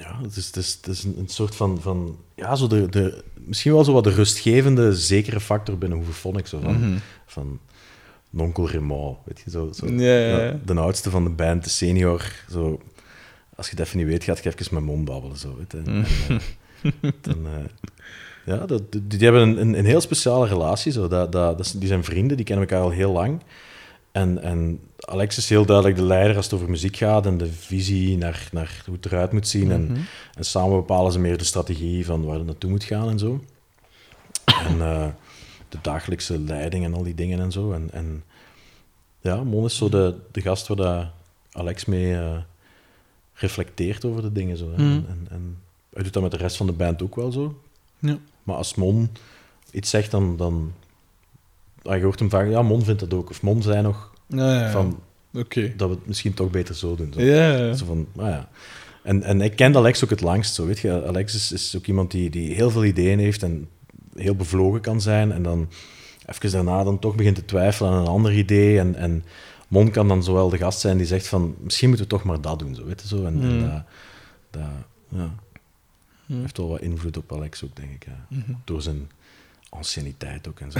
[0.00, 2.88] ja, het is, het is, het is een, een soort van, van ja, zo de,
[2.88, 6.46] de, misschien wel zo wat de rustgevende, zekere factor binnen Hooverphonic.
[6.46, 7.60] Zo van, van
[8.30, 10.58] Nonkel Raymond, weet je, zo, zo Ja, ja, ja.
[10.64, 12.32] de oudste van de band, de senior.
[12.50, 12.80] Zo,
[13.56, 15.36] als je het even niet weet, gaat je even met mond babbelen.
[15.36, 15.78] Zo, weet je.
[15.78, 16.04] En,
[17.02, 17.64] eh, dan, eh,
[18.46, 20.92] ja, dat, die, die hebben een, een, een heel speciale relatie.
[20.92, 21.08] Zo.
[21.08, 23.40] Dat, dat, dat, die zijn vrienden, die kennen elkaar al heel lang.
[24.12, 27.52] En, en Alex is heel duidelijk de leider als het over muziek gaat en de
[27.52, 29.70] visie naar, naar hoe het eruit moet zien.
[29.70, 29.96] En,
[30.34, 33.40] en samen bepalen ze meer de strategie van waar het naartoe moet gaan en zo.
[34.44, 35.08] En eh,
[35.68, 37.72] de dagelijkse leiding en al die dingen en zo.
[37.72, 38.24] En, en
[39.20, 41.06] ja, Mon is zo de, de gast waar dat
[41.52, 42.38] Alex mee eh,
[43.34, 44.56] reflecteert over de dingen.
[44.56, 44.66] Zo.
[44.66, 44.80] Mhm.
[44.80, 45.58] En, en, en
[45.92, 47.60] hij doet dat met de rest van de band ook wel zo.
[47.98, 48.18] Ja.
[48.42, 49.10] Maar als Mon
[49.70, 50.72] iets zegt, dan, dan
[51.82, 53.30] ah, je hoort hem vaak, ja, Mon vindt dat ook.
[53.30, 55.00] Of Mon zei nog Ja, ja, van,
[55.32, 57.12] dat we het misschien toch beter zo doen.
[57.12, 57.20] Zo.
[57.22, 57.74] Ja, ja.
[57.74, 58.48] Zo van, ah ja.
[59.02, 60.54] En, en ik ken Alex ook het langst.
[60.54, 61.06] Zo, weet je.
[61.06, 63.68] Alex is, is ook iemand die, die heel veel ideeën heeft en
[64.14, 65.32] heel bevlogen kan zijn.
[65.32, 65.68] En dan
[66.26, 68.78] even daarna dan toch begint te twijfelen aan een ander idee.
[68.78, 69.24] En, en
[69.68, 72.40] Mon kan dan zowel de gast zijn die zegt van misschien moeten we toch maar
[72.40, 72.74] dat doen.
[72.74, 73.24] Zo, weet je, zo.
[73.24, 73.60] En, en Mm.
[73.60, 73.82] dat,
[74.50, 74.62] dat
[75.08, 75.34] ja,
[76.26, 76.40] Mm.
[76.40, 78.06] heeft wel wat invloed op Alex ook, denk ik.
[78.06, 78.26] Ja.
[78.28, 78.52] Mhm.
[78.64, 79.10] Door zijn
[79.70, 80.78] anciëniteit ook en zo.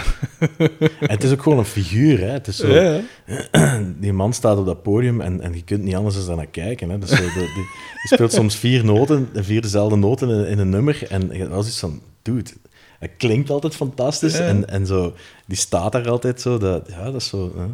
[0.79, 2.19] en het is ook gewoon een figuur.
[2.19, 2.27] Hè.
[2.27, 3.83] Het is zo, Ja, ja.
[4.01, 6.91] die man staat op dat podium en, en je kunt niet anders dan naar kijken.
[6.91, 6.99] Hè.
[6.99, 7.67] Dus zo, de, die, die
[8.13, 11.07] speelt soms vier noten, vier dezelfde noten in, in een nummer.
[11.09, 12.51] En je was iets van, dude,
[12.99, 14.37] het klinkt altijd fantastisch.
[14.39, 14.45] Ja.
[14.45, 15.15] En, en zo,
[15.47, 16.59] die staat daar altijd zo.
[16.59, 17.65] Dat, ja, dat is zo hè,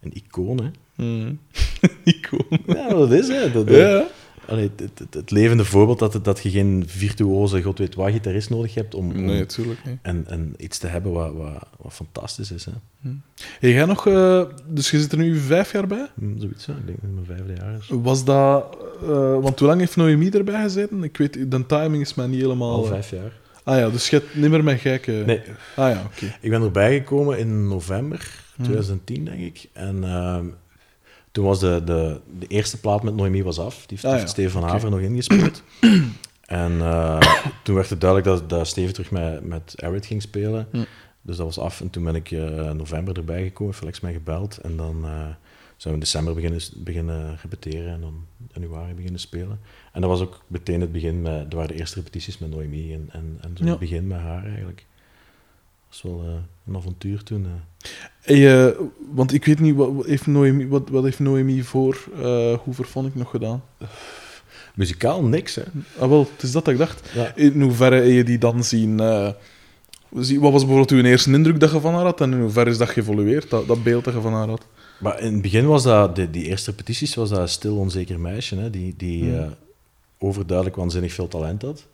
[0.00, 0.58] een icoon.
[0.62, 0.70] Hè.
[0.96, 1.38] Mm.
[2.04, 2.58] Icoon.
[2.66, 3.52] Ja, dat is hè.
[3.52, 4.04] Dat, dat- Ja.
[4.48, 8.50] Allee, het, het, het levende voorbeeld dat, dat je geen virtuoze, god weet wat, gitarist
[8.50, 9.98] nodig hebt om, om Nee, natuurlijk niet.
[10.02, 12.64] en, en iets te hebben wat, wat, wat fantastisch is.
[12.64, 12.72] Hè.
[13.60, 14.06] Hey, jij nog...
[14.06, 16.06] eh, dus je zit er nu vijf jaar bij?
[16.14, 16.72] Hm, Zoiets, ja.
[16.74, 17.88] ik denk dat het mijn vijfde jaar is.
[17.90, 18.76] Was dat...
[19.02, 19.08] eh,
[19.40, 21.04] want hoe lang heeft Noemi erbij gezeten?
[21.04, 22.72] Ik weet, de timing is mij niet helemaal...
[22.74, 23.32] Al eh, vijf jaar.
[23.64, 25.26] Ah ja, dus je hebt niet meer met gekken...
[25.26, 25.40] Nee,
[25.76, 26.34] Ah ja, oké.
[26.40, 28.30] Ik ben erbij gekomen in november
[28.62, 29.68] 2010, denk ik.
[29.72, 30.44] En ehm,
[31.32, 33.86] toen was de, de, de eerste plaat met Noemi was af.
[33.86, 34.26] Die heeft, Ah, ja.
[34.26, 34.62] Steven van.
[34.62, 35.62] Haver nog ingespeeld.
[36.46, 37.20] en eh,
[37.64, 40.68] toen werd het duidelijk dat, dat Steven terug met, met Arid ging spelen.
[41.22, 41.80] Dus dat was af.
[41.80, 44.56] En toen ben ik in november erbij gekomen, Felix mij gebeld.
[44.58, 45.10] En dan eh,
[45.76, 49.60] zijn we in december beginnen, beginnen repeteren en dan januari beginnen spelen.
[49.92, 51.46] En dat was ook meteen het begin met...
[51.50, 53.70] Er waren de eerste repetities met Noemi en, en, en zo Ja.
[53.70, 54.86] het begin met haar eigenlijk.
[55.88, 56.24] Dat was wel
[56.66, 57.46] een avontuur toen.
[58.22, 58.66] Eh.
[58.66, 58.74] Eh,
[59.14, 62.84] want ik weet niet, wat, wat heeft Noemi, wat, wat heeft Noemi voor uh, Hoever
[62.84, 63.62] vond ik nog gedaan?
[64.74, 65.62] Muzikaal niks, hè.
[65.98, 67.10] Ah wel, het is dat dat ik dacht.
[67.14, 67.32] Ja.
[67.36, 69.00] In hoeverre heb je die dan zien...
[69.00, 69.28] eh,
[70.18, 72.70] zie- wat was bijvoorbeeld uw eerste indruk dat je van haar had en in hoeverre
[72.70, 74.66] is dat geëvolueerd, dat, dat beeld dat je van haar had?
[75.00, 78.20] Maar in het begin was dat, de, die eerste repetities, was dat een stil onzeker
[78.20, 79.38] meisje, hè, die, die Hmm.
[79.38, 79.46] eh,
[80.18, 81.86] overduidelijk waanzinnig veel talent had,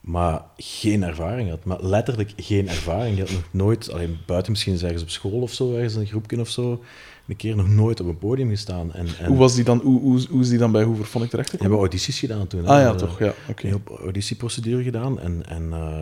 [0.00, 1.64] maar geen ervaring had.
[1.64, 3.14] Maar letterlijk geen ervaring.
[3.16, 6.00] Die had nog nooit, alleen buiten misschien eens ergens op school of zo, ergens in
[6.00, 6.82] een groepje of zo,
[7.28, 8.92] een keer nog nooit op een podium gestaan.
[8.92, 11.24] En, en Hoe, was die dan, hoe, hoe, hoe is die dan bij Hoever vond
[11.24, 12.64] ik terecht we hebben audities gedaan toen.
[12.64, 12.70] hè.
[12.74, 13.66] Ah ja, toch, ja, oké.
[13.68, 15.46] Een heel auditieprocedure gedaan en...
[15.48, 15.98] en eh,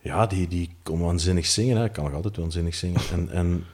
[0.00, 1.76] ja, die, die kon waanzinnig zingen.
[1.76, 1.84] Hè.
[1.84, 3.00] Ik kan nog altijd waanzinnig zingen.
[3.12, 3.64] En, en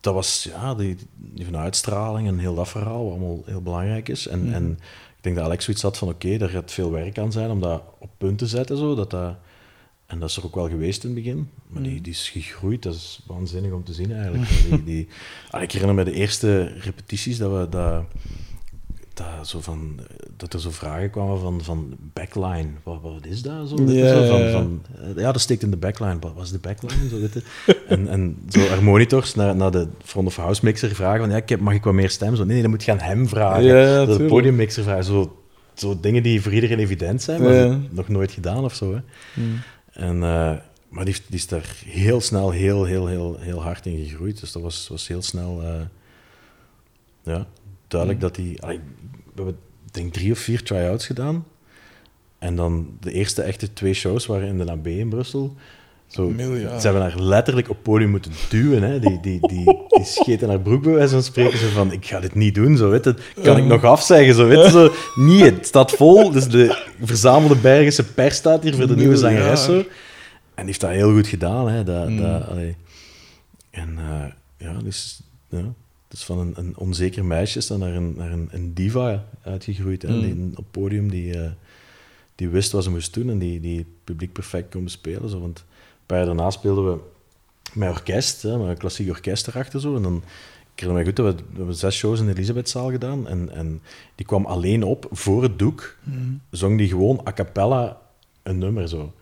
[0.00, 4.08] dat was ja, die, die van uitstraling en heel dat verhaal, wat allemaal heel belangrijk
[4.08, 4.26] is.
[4.26, 4.54] En, Mhm.
[4.54, 4.78] en
[5.22, 7.60] ik denk dat Alex zoiets had van, oké, daar gaat veel werk aan zijn om
[7.60, 8.76] dat op punt te zetten.
[8.76, 9.34] Zo, dat dat,
[10.06, 11.48] en dat is er ook wel geweest in het begin.
[11.68, 12.02] Maar die, Mhm.
[12.02, 14.50] die is gegroeid, dat is waanzinnig om te zien eigenlijk.
[14.70, 15.08] Die, die,
[15.50, 17.68] ah, ik herinner me de eerste repetities dat we...
[17.68, 18.04] Dat,
[19.14, 20.00] dat, zo van,
[20.36, 22.68] dat er zo vragen kwamen van, van backline.
[22.82, 23.68] Wat, wat is dat?
[23.68, 24.82] Zo, Ja, zo van, van,
[25.16, 26.18] eh, ja, dat steekt in de backline.
[26.20, 27.08] Wat was de backline?
[27.08, 27.42] Zo, je.
[27.88, 31.36] en, en zo haar monitors naar, naar de front of house mixer vragen van, ja,
[31.36, 32.36] ik heb, mag ik wat meer stem?
[32.36, 33.64] Zo, nee, nee, dan moet je aan hem vragen.
[33.64, 34.28] Ja, de tuurlijk.
[34.28, 35.04] podiummixer vragen.
[35.04, 35.36] Zo,
[35.74, 37.78] zo dingen die voor iedereen evident zijn, maar Ja.
[37.90, 38.92] nog nooit gedaan of zo.
[38.94, 39.00] Hè.
[39.34, 39.60] Hmm.
[39.92, 40.52] En, eh,
[40.88, 44.40] maar die, is daar heel snel heel, heel, heel, heel hard in gegroeid.
[44.40, 45.80] Dus dat was, was heel snel eh,
[47.22, 47.46] ja,
[47.92, 48.62] duidelijk dat die...
[48.62, 48.80] allee,
[49.12, 49.58] we hebben
[49.90, 51.44] denk drie of vier try-outs gedaan.
[52.38, 55.56] En dan de eerste echte twee shows waren in de AB in Brussel.
[56.06, 56.80] Zo, Miljard.
[56.80, 58.82] Ze hebben haar letterlijk op het podium moeten duwen.
[58.82, 58.98] Hè.
[58.98, 61.58] Die, die, die, die scheet in haar broek bij wijze van spreken.
[61.58, 62.76] Zo van, ik ga dit niet doen.
[62.76, 63.14] Zo, weet je.
[63.42, 64.34] Kan ik nog afzeggen?
[64.34, 64.92] Zo, weet zo.
[65.28, 66.30] Niet, het staat vol.
[66.30, 69.64] Dus de verzamelde Bergense pers staat hier voor de nieuwe zangeres.
[69.64, 69.72] Zo.
[69.74, 69.84] En
[70.54, 71.68] die heeft dat heel goed gedaan.
[71.68, 71.84] Hè.
[71.84, 72.16] Dat, Mm.
[72.16, 72.48] dat.
[73.70, 74.24] En eh,
[74.56, 75.74] ja, dus, ja,
[76.12, 80.02] dus van een, een onzeker meisje is dan naar een, naar een, een diva uitgegroeid.
[80.02, 80.08] Hè.
[80.08, 80.20] Mm.
[80.20, 81.50] Die, op het podium die, eh,
[82.34, 85.28] die wist wat ze moest doen en die, die het publiek perfect kon bespelen.
[85.28, 85.40] Zo.
[85.40, 86.98] Want een paar jaar daarna speelden we
[87.72, 89.80] met orkest, hè, met een klassiek orkest erachter.
[89.80, 89.96] Zo.
[89.96, 90.22] En dan,
[90.74, 93.28] ik herinner me goed dat we, we hebben zes shows in de Elisabethzaal gedaan.
[93.28, 93.82] En, en
[94.14, 95.96] die kwam alleen op voor het doek.
[96.02, 96.40] Hmm.
[96.50, 98.00] Zong die gewoon a cappella
[98.42, 99.12] een nummer zo.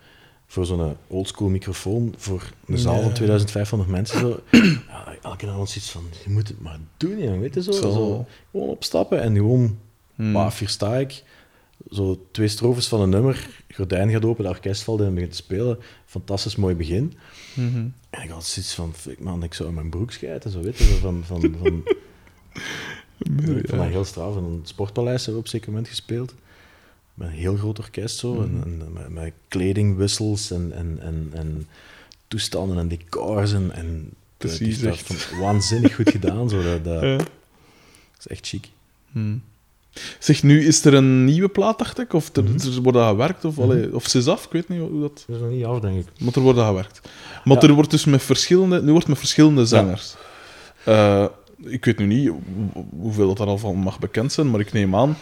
[0.47, 4.19] Voor zo'n oldschool microfoon voor een zaal van 2500 mensen.
[4.19, 4.41] Zo.
[4.89, 7.73] Ja, elke avond zoiets van, je moet het maar doen, jongen, weet je zo.
[7.73, 7.81] Zo.
[7.81, 8.27] zo.
[8.51, 9.79] Gewoon opstappen en gewoon,
[10.21, 10.31] Hmm.
[10.31, 10.51] mm.
[10.59, 11.23] hier sta ik.
[11.91, 15.31] Zo twee strofes van een nummer, gordijn gaat open, de orkest valt in en begint
[15.31, 15.79] te spelen.
[16.07, 17.15] Fantastisch mooi begin.
[17.55, 17.89] Mhm.
[18.11, 20.79] En ik had zoiets van, fuck man, ik zou in mijn broek schijten, zo weet
[20.79, 20.85] je.
[20.85, 21.83] Van, van, van,
[23.57, 24.37] ik vond dat heel straf.
[24.37, 26.35] In een sportpaleis hebben we op een zeker moment gespeeld.
[27.15, 28.43] Met een heel groot orkest zo.
[28.43, 31.69] En, en met, met kledingwissels en, en, en, en
[32.29, 33.53] toestanden en decors.
[33.53, 34.13] En, en
[34.49, 35.31] Precies, dat echt.
[35.41, 36.49] waanzinnig goed gedaan.
[36.49, 36.63] Zo.
[36.63, 37.17] Dat, dat, Ja.
[37.17, 37.29] dat
[38.19, 38.69] is echt chic.
[39.13, 39.43] Hmm.
[40.19, 42.13] Zeg, nu is er een nieuwe plaat, dacht ik?
[42.13, 42.53] Of er, Mhm.
[42.75, 43.45] er wordt aan gewerkt?
[43.45, 44.45] Of, allee, of ze is af?
[44.45, 45.25] Ik weet niet hoe dat...
[45.27, 46.07] Dat is nog niet af, denk ik.
[46.19, 47.01] Maar er wordt aan gewerkt.
[47.45, 47.69] Maar Ja.
[47.69, 48.83] er wordt dus met verschillende...
[48.83, 50.15] Nu wordt met verschillende zangers.
[50.85, 51.25] Eh,
[51.65, 54.73] ik weet nu niet hoe- hoeveel dat er al van mag bekend zijn, maar ik
[54.73, 55.17] neem aan,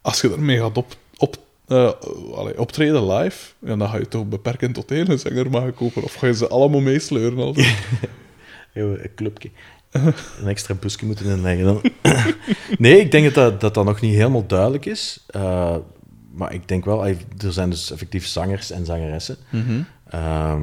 [0.00, 1.36] als je ermee gaat op, op,
[1.66, 1.90] eh,
[2.34, 6.02] allee, optreden live, ja, dan ga je toch beperken tot één zanger mogen kopen.
[6.02, 7.54] Of ga je ze allemaal meesleuren?
[8.76, 9.50] Heel, een clubje.
[10.40, 11.82] Een extra busje moeten inleggen dan.
[12.78, 15.24] nee, ik denk dat dat, dat dat nog niet helemaal duidelijk is.
[15.26, 15.76] Eh,
[16.32, 19.36] maar ik denk wel, er zijn dus effectief zangers en zangeressen.
[19.50, 19.82] Mhm.
[20.08, 20.62] Ehm,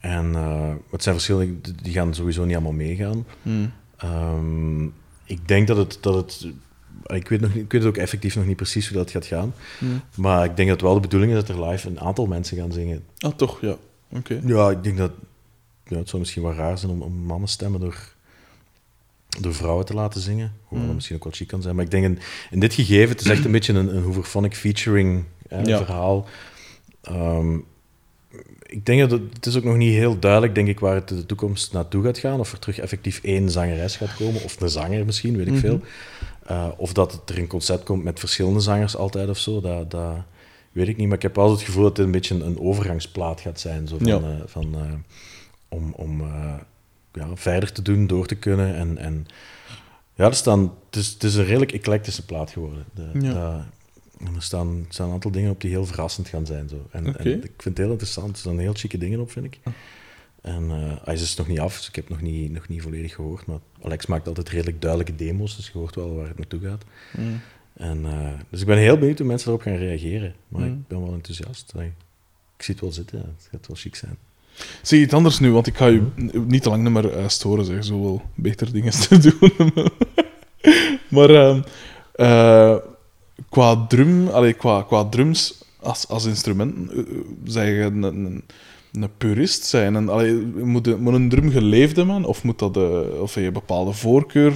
[0.00, 3.26] en eh, het zijn verschillende, die gaan sowieso niet allemaal meegaan.
[3.42, 3.66] Mhm.
[3.96, 4.84] Ehm,
[5.24, 6.46] ik denk dat het, dat het
[7.06, 9.26] ik weet, nog niet, ik weet het ook effectief nog niet precies hoe dat gaat
[9.26, 9.54] gaan.
[9.78, 9.92] Mhm.
[10.16, 12.72] Maar ik denk dat wel de bedoeling is dat er live een aantal mensen gaan
[12.72, 13.04] zingen.
[13.18, 13.76] Ah, toch, ja.
[14.08, 14.40] Oké.
[14.44, 15.10] Ja, ik denk dat
[15.86, 18.12] ja, het zou misschien wel raar zijn om, om mannenstemmen door,
[19.40, 20.52] door vrouwen te laten zingen.
[20.60, 20.94] Hoewel dat Mm.
[20.94, 21.74] misschien ook wel chic kan zijn.
[21.74, 22.18] Maar ik denk in,
[22.50, 25.76] in dit gegeven, het is echt een beetje een, een Hooverphonic featuring hè, Ja.
[25.84, 26.26] verhaal.
[27.02, 27.56] Ehm,
[28.66, 31.10] ik denk dat het, het is ook nog niet heel duidelijk, denk ik, waar het
[31.10, 32.40] in de toekomst naartoe gaat gaan.
[32.40, 35.60] Of er terug effectief één zangeres gaat komen, of een zanger misschien, weet ik Mhm.
[35.60, 35.80] veel.
[36.50, 39.90] Uh, of dat het er een concept komt met verschillende zangers altijd of zo, dat,
[39.90, 40.14] dat
[40.72, 41.06] weet ik niet.
[41.06, 43.88] Maar ik heb wel het gevoel dat het een beetje een, overgangsplaat gaat zijn.
[43.88, 44.16] Zo van, Ja.
[44.20, 44.92] eh, van, eh,
[45.74, 46.54] om om eh,
[47.12, 48.74] ja, verder te doen, door te kunnen.
[48.74, 49.26] En, en
[50.14, 52.84] ja, er staan, het, is, het is een redelijk eclectische plaat geworden.
[52.94, 53.68] De, Ja.
[54.18, 56.68] en er staan, er staan een aantal dingen op die heel verrassend gaan zijn.
[56.68, 56.86] Zo.
[56.90, 58.30] En, en ik vind het heel interessant.
[58.30, 59.58] Er staan heel chique dingen op, vind ik.
[60.42, 62.68] En eh, hij is dus nog niet af, dus ik heb het nog niet, nog
[62.68, 63.46] niet volledig gehoord.
[63.46, 66.84] Maar Alex maakt altijd redelijk duidelijke demo's, dus je hoort wel waar het naartoe gaat.
[67.74, 70.34] En, eh, dus ik ben heel benieuwd hoe mensen erop gaan reageren.
[70.48, 70.72] Maar Mm.
[70.72, 71.72] ik ben wel enthousiast.
[72.56, 73.24] Ik zie het wel zitten, ja.
[73.24, 74.16] het gaat wel chic zijn.
[74.82, 76.46] Zeg iets anders nu, want ik ga je Mhm.
[76.46, 77.84] niet te lang meer eh, storen, zeg.
[77.84, 79.72] Zo wel beter dingen te doen.
[81.08, 81.60] maar ehm,
[82.14, 82.76] eh,
[83.50, 86.98] qua drum, allee, qua, qua drums als, als instrument, eh,
[87.44, 88.44] zeg je een, een,
[88.92, 89.96] een purist zijn?
[89.96, 90.32] En, allee,
[90.64, 92.24] moet, een- moet een drum geleefde man?
[92.24, 92.76] Of moet dat,
[93.20, 94.52] of heb je een bepaalde voorkeur?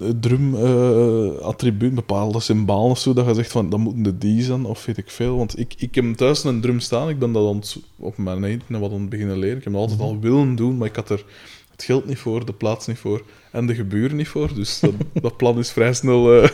[0.00, 4.18] Eh drum eh, attribuut, bepaalde symbolen of zo, dat je zegt van, dat moeten de
[4.18, 5.36] die zijn, of weet ik veel.
[5.36, 8.92] Want ik, ik heb thuis een drum staan, ik ben dat op mijn eind wat
[8.92, 9.56] aan het beginnen leren.
[9.56, 11.24] Ik heb dat altijd al willen doen, maar ik had er
[11.70, 14.54] het geld niet voor, de plaats niet voor en de geburen niet voor.
[14.54, 14.92] Dus dat,
[15.22, 16.50] dat plan is vrij snel eh,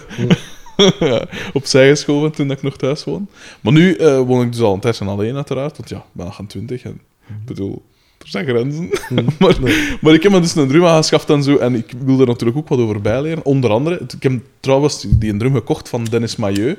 [1.52, 3.28] opzij geschoven toen ik nog thuis woon.
[3.60, 6.26] Maar nu eh, woon ik dus al een tijdje alleen, uiteraard, want ja, ik ben
[6.26, 7.82] 28 en ik bedoel,
[8.24, 8.90] er zijn grenzen.
[9.40, 9.58] maar,
[10.00, 12.58] maar ik heb me dus een drum aangeschaft en zo, en ik wil er natuurlijk
[12.58, 13.44] ook wat over bijleren.
[13.44, 16.76] Onder andere, ik heb trouwens die een drum gekocht van Dennis Mailleu,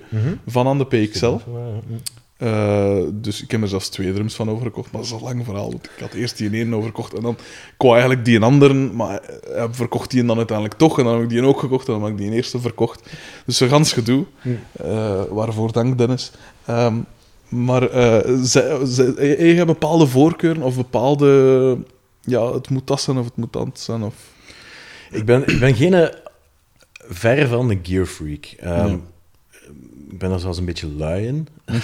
[0.47, 1.37] van aan de PXL.
[2.37, 5.45] Eh, dus ik heb er zelfs twee drums van overgekocht, maar dat is een lang
[5.45, 5.71] verhaal.
[5.71, 7.37] Want ik had eerst die ene overgekocht en dan
[7.77, 10.97] wou eigenlijk die een andere, maar hij verkocht die dan uiteindelijk toch.
[10.97, 13.09] En dan heb ik die ook gekocht en dan heb ik die eerste verkocht.
[13.45, 14.25] Dus een gans gedoe.
[14.71, 16.31] Eh, waarvoor dank, Dennis.
[16.65, 16.95] Ehm,
[17.49, 19.05] maar eh zij, zij,
[19.47, 21.77] je hebt bepaalde voorkeuren of bepaalde...
[22.21, 24.03] Ja, het moet dat zijn of het moet dat zijn.
[24.03, 24.15] Of...
[25.11, 26.15] Ik ben, ik ben geen eh,
[26.93, 28.45] ver van de gear freak.
[28.45, 28.97] Ehm.
[30.09, 31.47] Ik ben er zelfs een beetje lui in.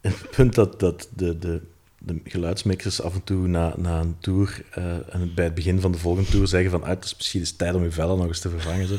[0.00, 1.62] het punt dat, dat de, de,
[1.98, 5.92] de geluidsmixers af en toe na, na een tour eh, en bij het begin van
[5.92, 8.40] de volgende tour zeggen van ah, het is misschien tijd om je vellen nog eens
[8.40, 8.88] te vervangen.
[8.88, 8.94] Zo.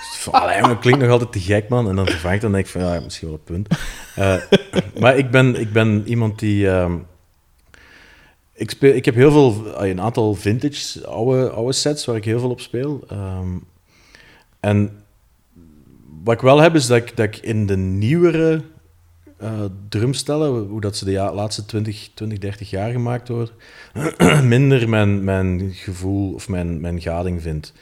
[0.00, 1.88] Van, allee, dat klinkt nog altijd te gek, man.
[1.88, 3.68] En dan vervang ik dan denk ik van, ja, misschien wel een punt.
[4.16, 4.36] Eh,
[5.00, 6.70] maar ik ben, ik ben iemand die...
[6.70, 6.96] ehm,
[8.52, 12.40] ik, speel, ik heb heel veel, een aantal vintage oude, oude sets waar ik heel
[12.40, 13.04] veel op speel.
[13.08, 13.56] Ehm,
[14.60, 15.02] en
[16.22, 18.62] wat ik wel heb, is dat ik, dat ik in de nieuwere
[19.40, 23.54] eh, drumstellen, hoe dat ze de ja- laatste 20, 20, 30 jaar gemaakt worden,
[24.48, 27.72] minder mijn, mijn gevoel of mijn, mijn gading vind.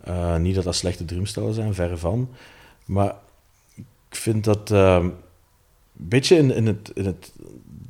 [0.00, 2.28] Eh, niet dat dat slechte drumstellen zijn, verre van.
[2.84, 3.14] Maar
[4.08, 5.12] ik vind dat ehm, een
[5.94, 7.32] beetje in, in, het, in het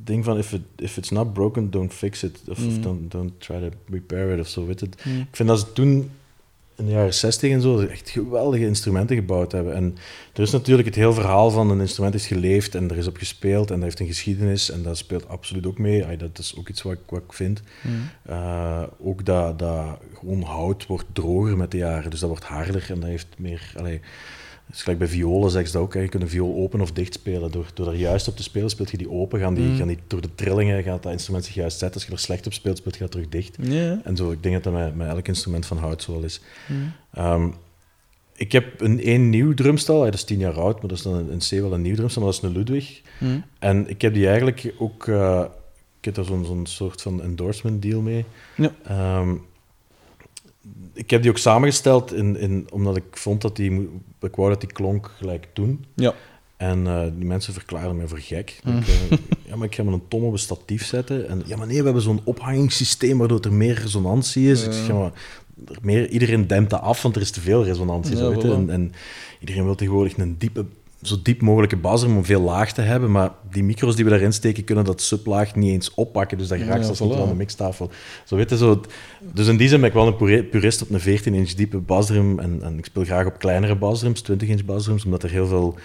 [0.03, 2.39] ding van if, it, if it's not broken, don't fix it.
[2.49, 2.81] Of, Mm.
[2.81, 4.65] don't, don't try to repair it of zo.
[4.65, 5.05] Weet het.
[5.05, 5.19] Mm.
[5.19, 6.09] Ik vind dat ze toen
[6.83, 9.73] in de jaren 60 en zo echt geweldige instrumenten gebouwd hebben.
[9.73, 9.97] En
[10.33, 13.17] er is natuurlijk het heel verhaal van een instrument is geleefd en er is op
[13.17, 16.05] gespeeld en dat heeft een geschiedenis en dat speelt absoluut ook mee.
[16.05, 17.61] Ay, dat is ook iets wat ik, wat ik vind.
[18.23, 22.85] Eh, ook dat, dat gewoon hout wordt droger met de jaren, dus dat wordt harder
[22.89, 23.71] en dat heeft meer...
[23.77, 24.01] Allee,
[24.65, 25.93] het is gelijk bij violen zeggen ze dat ook.
[25.93, 25.99] Hè.
[25.99, 27.51] Je kunt een viool open of dicht spelen.
[27.51, 29.39] Door, door daar juist op te spelen, speelt je die open.
[29.39, 29.77] Gaan die, Mm.
[29.77, 31.99] gaan die, door de trillingen gaat dat instrument zich juist zetten.
[31.99, 33.57] Als je er slecht op speelt, speelt je dat terug dicht.
[34.03, 36.41] En zo, ik denk dat dat met, met elk instrument van hout zo wel is.
[36.67, 36.91] Mm.
[37.13, 37.47] Ehm,
[38.35, 41.13] ik heb een één nieuw drumstel, dat is tien jaar oud, maar dat is dan
[41.13, 43.01] een, een C wel een nieuw drumstel, maar dat is een Ludwig.
[43.19, 43.43] Mm.
[43.59, 45.43] En ik heb die eigenlijk ook, eh,
[45.99, 48.25] ik heb daar zo'n zo'n soort van endorsement deal mee.
[48.57, 48.71] Ja.
[48.85, 49.35] Ehm,
[50.93, 53.89] ik heb die ook samengesteld in, in, omdat ik vond dat die,
[54.19, 55.85] ik wou dat die klonk gelijk toen.
[55.95, 56.13] Ja.
[56.57, 58.59] En eh, die mensen verklaarden mij voor gek.
[58.63, 59.17] Ik, eh,
[59.47, 61.29] ja, maar ik ga met een tom op een statief zetten.
[61.29, 64.65] En ja, maar nee, we hebben zo'n ophangingssysteem waardoor er meer resonantie is.
[64.65, 65.11] Ik zeg, ja, maar
[65.67, 68.15] er meer, iedereen dempt dat af, want er is te veel resonantie.
[68.15, 68.91] Ja, zo, en, en
[69.39, 70.65] iedereen wil tegenwoordig een diepe,
[71.03, 73.11] zo diep mogelijke basrum om veel laag te hebben.
[73.11, 76.37] Maar die micro's die we daarin steken, kunnen dat sublaag niet eens oppakken.
[76.37, 77.89] Dus dat Ja, raakt zelfs niet aan de mixtafel.
[78.25, 78.81] Zo, weet je, zo,
[79.33, 82.39] dus in die zin ben ik wel een purist op een 14-inch diepe basdrum.
[82.39, 85.75] En, en ik speel graag op kleinere basdrums, 20-inch basdrums, omdat er heel veel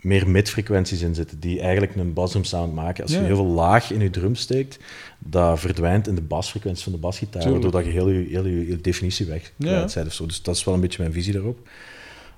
[0.00, 3.02] meer midfrequenties in zitten, die eigenlijk een basdrum sound maken.
[3.02, 3.24] Als je Ja.
[3.24, 4.78] heel veel laag in je drum steekt,
[5.18, 8.66] dat verdwijnt in de basfrequentie van de basgitaar, waardoor dat je heel je, heel je,
[8.66, 9.82] je definitie weg Ja.
[9.84, 10.26] of zo.
[10.26, 11.58] Dus dat is wel een beetje mijn visie daarop.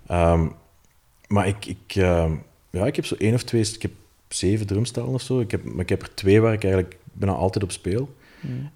[0.07, 0.47] Ehm,
[1.29, 2.33] maar ik, ik, ehm,
[2.71, 3.93] ja, ik heb zo één of twee, ik heb
[4.29, 5.41] zeven drumstellen of zo.
[5.41, 8.17] Ik heb, maar ik heb er twee waar ik eigenlijk bijna altijd op speel.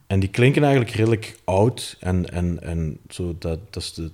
[0.07, 1.97] En die klinken eigenlijk redelijk oud.
[2.01, 4.11] En, en, en zo, dat, dat is de,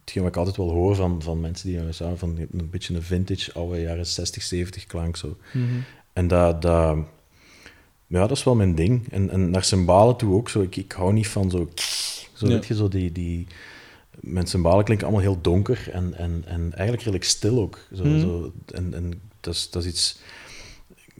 [0.00, 2.94] hetgeen wat ik altijd wel hoor van, van mensen die me samen van een beetje
[2.94, 5.16] een vintage, oude jaren 60, 70 klank.
[5.16, 5.36] Zo.
[6.12, 6.96] En dat, dat,
[8.06, 9.12] ja, dat is wel mijn ding.
[9.12, 10.60] En, en naar cymbalen toe ook zo.
[10.60, 11.68] Ik, ik hou niet van zo.
[12.32, 12.52] Zo Ja.
[12.52, 13.12] weet je, zo die.
[13.12, 13.46] die
[14.20, 17.78] mijn cymbalen klinken allemaal heel donker en, en, en eigenlijk redelijk stil ook.
[17.94, 18.20] Zo, Mhm.
[18.20, 20.18] zo, en en dat, is, dat is iets,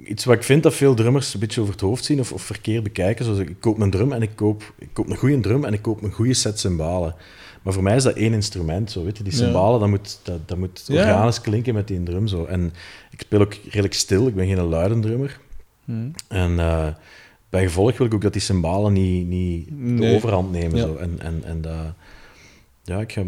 [0.07, 2.43] iets wat ik vind dat veel drummers een beetje over het hoofd zien of, of
[2.43, 3.25] verkeerd bekijken.
[3.25, 5.83] Zoals ik koop mijn drum en ik koop, ik koop een goede drum en ik
[5.83, 7.15] koop een goede set cymbalen.
[7.63, 8.91] Maar voor mij is dat één instrument.
[8.91, 9.39] Zo, weet je, die Ja.
[9.39, 10.95] cymbalen, dat moet, dat, dat moet Ja.
[11.11, 12.27] organisch klinken met die drum.
[12.27, 12.45] Zo.
[12.45, 12.73] En
[13.11, 15.39] ik speel ook redelijk stil, ik ben geen luide drummer.
[16.29, 16.87] En eh,
[17.51, 20.15] bij gevolg wil ik ook dat die cymbalen niet, niet de Nee.
[20.17, 20.77] overhand nemen.
[20.77, 20.83] Ja.
[20.83, 20.95] Zo.
[20.97, 21.95] En, en, en dat,
[22.85, 23.21] ja, ik, ga,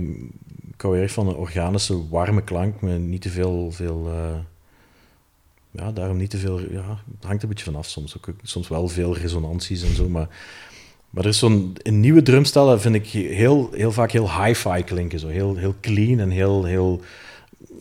[0.73, 3.71] ik hou erg van een organische, warme klank met niet te veel.
[3.73, 4.39] veel eh,
[5.71, 6.61] ja, daarom niet te veel.
[6.61, 8.17] Ja, het hangt een beetje vanaf soms.
[8.17, 10.09] Ook, soms wel veel resonanties en zo.
[10.09, 10.29] Maar,
[11.11, 11.77] maar er is zo'n.
[11.83, 15.19] In nieuwe drumstellen vind ik heel, heel vaak heel hi-fi klinken.
[15.19, 15.29] Zo.
[15.29, 17.01] Heel, heel clean en heel, heel,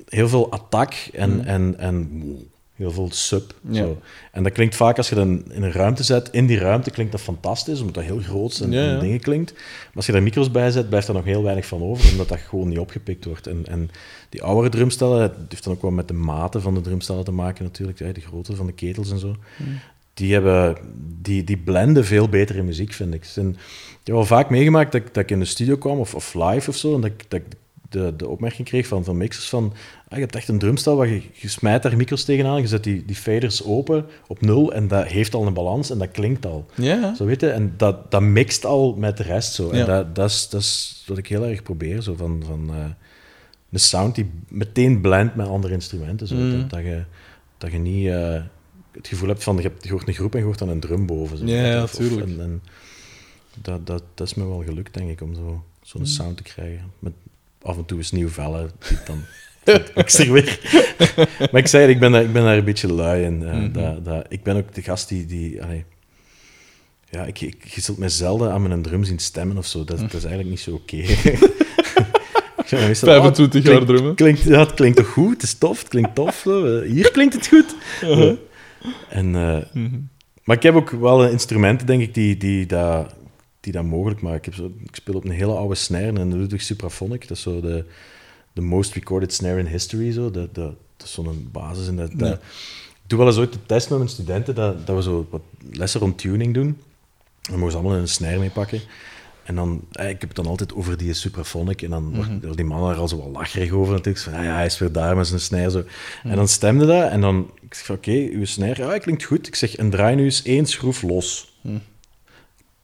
[0.08, 3.54] heel veel attack en, en, en heel veel sub.
[3.70, 3.76] Ja.
[3.84, 4.02] Zo.
[4.32, 6.30] En dat klinkt vaak als je dat in een ruimte zet.
[6.32, 8.94] In die ruimte klinkt dat fantastisch, omdat dat heel groot en, Ja, ja.
[8.94, 9.54] en dingen klinkt.
[9.54, 12.28] Maar als je daar micro's bij zet, blijft er nog heel weinig van over, omdat
[12.30, 13.48] dat gewoon niet opgepikt wordt.
[13.48, 13.90] En, en
[14.30, 17.32] die oudere drumstellen, het heeft dan ook wel met de maten van de drumstellen te
[17.32, 19.36] maken natuurlijk, de grootte van de ketels en zo.
[20.14, 20.78] Die, hebben,
[21.22, 23.26] die, die blenden veel beter in muziek, vind ik.
[23.36, 23.56] En ik
[24.04, 26.70] heb wel vaak meegemaakt dat, ik- dat ik in de studio kwam, of, of live
[26.70, 27.46] of zo, en dat ik, dat ik
[27.90, 29.74] de, de opmerking kreeg van, van mixers van
[30.14, 33.06] je hebt echt een drumstel waar je, je smijt daar micro's tegenaan, je zet die,
[33.06, 36.66] die faders open op nul en dat heeft al een balans en dat klinkt al.
[36.76, 37.16] Ja.
[37.16, 39.76] Zo weet je, en dat, dat mixt al met de rest zo.
[39.76, 39.80] Ja.
[39.80, 42.86] En dat, dat, is, dat is wat ik heel erg probeer, zo van, van eh,
[43.72, 46.28] een sound die meteen blendt met andere instrumenten.
[46.28, 46.36] Zo.
[46.36, 46.52] Mm.
[46.52, 47.04] Dat, dat, je,
[47.58, 48.42] dat je niet eh,
[48.92, 50.80] het gevoel hebt van je, hebt, je hoort een groep en je hoort dan een
[50.80, 51.38] drum boven.
[51.38, 51.46] Zo.
[51.46, 52.62] Ja, en, en
[53.62, 56.08] dat, dat, dat is me wel gelukt, denk ik, om zo, zo'n Mm.
[56.08, 56.92] sound te krijgen.
[57.00, 57.14] Met
[57.62, 59.22] af en toe eens nieuw vellen, die dan...
[59.96, 60.60] ik zeg weer.
[61.52, 63.44] maar ik zei, ik ben, daar, ik ben daar een beetje lui in.
[63.48, 63.72] eh, Mhm.
[63.72, 65.26] dat, dat, ik ben ook de gast die...
[65.26, 65.86] die allee,
[67.10, 69.84] ja, ik, ik, je zult mij zelden aan mijn drum zien stemmen of zo.
[69.84, 70.96] Dat, dat is eigenlijk niet zo oké.
[72.88, 74.16] Meestal, 25 oh, jaar drummen.
[74.16, 75.34] Klinkt, ja, het klinkt toch goed?
[75.34, 76.44] Het is tof, het klinkt tof.
[76.86, 77.76] Hier klinkt het goed.
[79.10, 80.00] En, eh, Mhm.
[80.44, 83.14] maar ik heb ook wel instrumenten, denk ik, die, die, dat,
[83.60, 84.38] die dat mogelijk maken.
[84.38, 87.28] Ik, heb zo, ik speel op een hele oude snare, een Ludwig Supraphonic.
[87.28, 87.86] Dat is zo de,
[88.54, 90.12] de most recorded snare in history.
[90.12, 90.32] Zo.
[90.32, 91.88] Dat, dat, dat is zo'n basis.
[91.88, 92.12] En dat.
[92.12, 95.42] Ik doe wel eens ooit de test met mijn studenten, dat, dat we zo wat
[95.72, 96.78] lessen rond tuning doen.
[97.42, 98.82] Dan mogen ze allemaal een snare mee pakken.
[99.44, 101.82] En dan, eh, ik heb het dan altijd over die Supraphonic.
[101.82, 102.40] En dan Mhm.
[102.42, 104.24] wordt die man er al zo wel lacherig over natuurlijk.
[104.24, 105.72] Van, ah ja, hij is weer daar met zijn snare.
[105.72, 105.84] Zo.
[106.24, 107.10] En dan stemde dat.
[107.12, 109.48] En dan, ik zeg oké, uw snare, ja, klinkt goed.
[109.48, 111.58] Ik zeg, en draai nu eens één schroef los.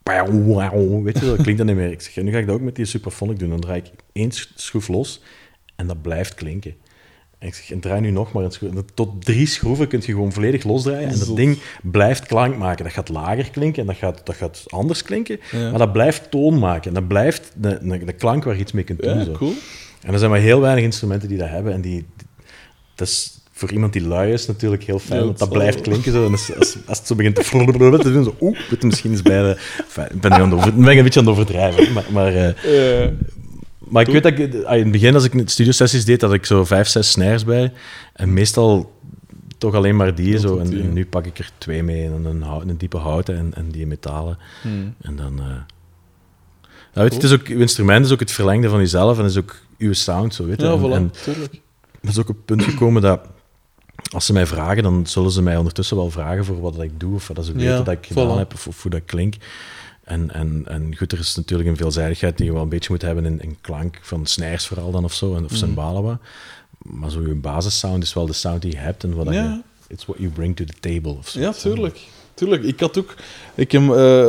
[0.04, 1.92] Pauw, Weet je, dat klinkt dan niet meer.
[1.92, 3.50] Ik zeg, nu ga ik dat ook met die Supraphonic doen.
[3.50, 5.22] Dan draai ik één sch- schroef los
[5.80, 6.76] en dat blijft klinken.
[7.38, 8.72] En ik zeg, en draai nu nog maar een schroef.
[8.72, 11.10] En Tot drie schroeven kun je gewoon volledig losdraaien.
[11.10, 12.84] En dat ding blijft klank maken.
[12.84, 15.40] Dat gaat lager klinken en dat gaat, dat gaat anders klinken.
[15.52, 15.70] Ja.
[15.70, 16.88] Maar dat blijft toon maken.
[16.88, 19.18] En dat blijft de, de, de klank waar je iets mee kunt doen.
[19.18, 19.32] Ja, zo.
[19.32, 19.54] cool.
[20.02, 21.74] En er zijn maar heel weinig instrumenten die dat hebben.
[21.74, 22.06] En die,
[22.96, 25.82] dat is voor iemand die lui is natuurlijk heel fijn, Ja, want dat zal blijft
[25.82, 26.12] klinken.
[26.12, 26.26] Zo.
[26.26, 29.58] En als, als, als het zo begint te doen, zo, oeh, misschien eens bij de...
[29.78, 31.94] Enfin, ik ben, aan het over, ben ik een beetje aan het overdrijven.
[31.94, 33.08] Maar, maar, Eh,
[33.90, 36.46] maar ik weet dat ik ah, in het begin, als ik studiosessies deed, had ik
[36.46, 37.74] zo vijf, zes snares bij.
[38.14, 38.98] En meestal
[39.58, 40.40] toch alleen maar die.
[40.40, 40.58] Zo.
[40.58, 40.94] En, die, en ja.
[40.94, 42.06] nu pak ik er twee mee.
[42.06, 44.38] En een, diepe houten en, en die metalen.
[44.62, 44.96] hmm.
[45.02, 45.40] En dan...
[45.40, 45.46] eh
[46.94, 49.26] nou, weet je, het is ook, uw instrument is ook het verlengde van jezelf en
[49.26, 50.68] is ook uw sound, zo weet je.
[50.68, 51.12] Ja, En- voilà, en,
[52.02, 53.20] is ook op het punt gekomen dat
[54.12, 57.16] als ze mij vragen, dan zullen ze mij ondertussen wel vragen voor wat ik doe
[57.16, 58.38] of wat ze Ja, weten dat ik gedaan voilà.
[58.38, 59.46] heb of, of hoe dat klinkt.
[60.10, 63.02] En, en, en goed, er is natuurlijk een veelzijdigheid die je wel een beetje moet
[63.02, 66.18] hebben in, in klank, van snijers vooral dan of zo, en, of cymbalen wat.
[66.78, 69.44] Maar zo je basissound is wel de sound die je hebt en wat Ja.
[69.44, 69.62] je...
[69.94, 71.40] It's what you bring to the table of zo.
[71.40, 72.00] Ja, tuurlijk.
[72.34, 72.64] Tuurlijk.
[72.64, 73.16] Ik had ook...
[73.56, 74.28] Ik heb, eh,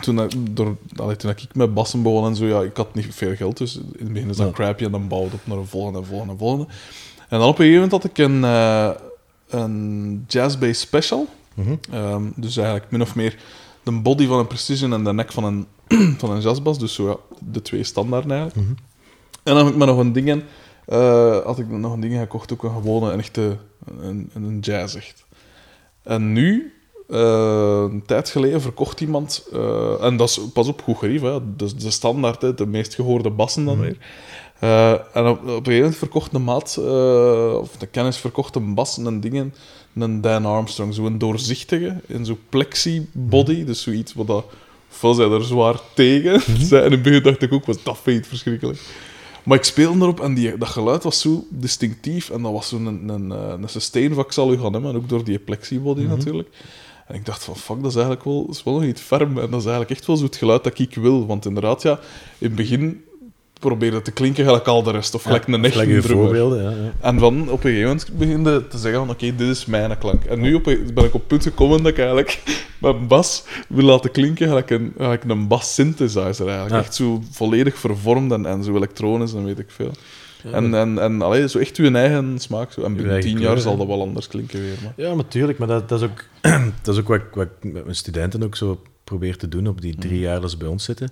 [0.00, 3.06] toen, ik, door, allee, toen ik met bassen begon en zo, ja, ik had niet
[3.10, 4.52] veel geld, dus in het begin is dat Ja.
[4.52, 6.66] crappy en dan bouwde het op naar een volgende, volgende, volgende.
[7.28, 8.90] En dan op een gegeven moment had ik een, eh
[9.48, 11.26] een jazz-bass special.
[11.54, 11.74] Mhm.
[11.90, 13.36] Ehm, dus eigenlijk min of meer
[13.94, 15.66] de body van een precision en de nek van een,
[16.20, 16.78] van een jazzbas.
[16.78, 18.68] Dus zo, ja, de twee standaarden eigenlijk.
[18.68, 18.78] Mhm.
[19.42, 20.44] En dan heb ik me nog een dingen,
[20.86, 23.56] eh, had ik nog een dingen gekocht, ook een gewone, een echte,
[24.00, 25.24] een, een jazz echt.
[26.02, 26.72] En nu,
[27.08, 31.56] eh, een tijd geleden, verkocht iemand, eh, en dat is pas op goed gerief, hè,
[31.56, 33.96] dus de standaard, hè, de meest gehoorde bassen dan weer.
[34.58, 36.78] Eh, en op, op een gegeven moment verkocht een maat,
[37.60, 39.54] of de kennis verkocht een bas en dingen,
[40.00, 44.44] een Dan Armstrong, zo'n doorzichtige, in zo'n plexi-body, dus zoiets wat dat,
[44.90, 47.98] ofwel zij er zwaar tegen, zei, en in het begin dacht ik ook, was dat
[47.98, 48.78] feit verschrikkelijk.
[49.48, 52.30] Maar ik speelde erop en die, dat geluid was zo distinctief.
[52.30, 54.96] En dat was zo'n een, een, eh, een sustain u gaan hebben.
[54.96, 56.48] Ook door die plexibody natuurlijk.
[57.06, 59.38] En ik dacht van, fuck, dat is eigenlijk wel, dat is wel nog niet ferm.
[59.38, 61.26] En dat is eigenlijk echt wel zo het geluid dat ik wil.
[61.26, 62.00] Want inderdaad, ja,
[62.38, 63.04] in het begin
[63.58, 65.14] probeerde te klinken gelijk al de rest.
[65.14, 66.02] Of gelijk een echte drummer.
[66.02, 66.70] voorbeelden, ja.
[66.70, 66.92] ja.
[67.00, 69.98] En dan op een gegeven moment begin je te zeggen van, oké, dit is mijn
[69.98, 70.24] klank.
[70.24, 72.42] En nu op, ben ik op het punt gekomen dat ik eigenlijk
[72.78, 76.70] mijn bas wil laten klinken gelijk een, gelijk een bas synthesizer eigenlijk.
[76.70, 76.78] Ja.
[76.78, 79.92] Echt zo volledig vervormd en, en zo elektronisch en weet ik veel.
[80.52, 82.72] En, en, en allee, zo echt uw eigen smaak.
[82.72, 82.82] Zo.
[82.82, 84.76] En binnen tien jaar zal dat wel anders klinken weer.
[84.82, 84.92] Maar.
[84.96, 85.58] Ja, natuurlijk.
[85.58, 86.24] Maar dat, dat is ook,
[86.82, 89.80] dat is ook wat, wat ik met mijn studenten ook zo probeer te doen op
[89.80, 91.10] die drie jaar dat ze bij ons zitten.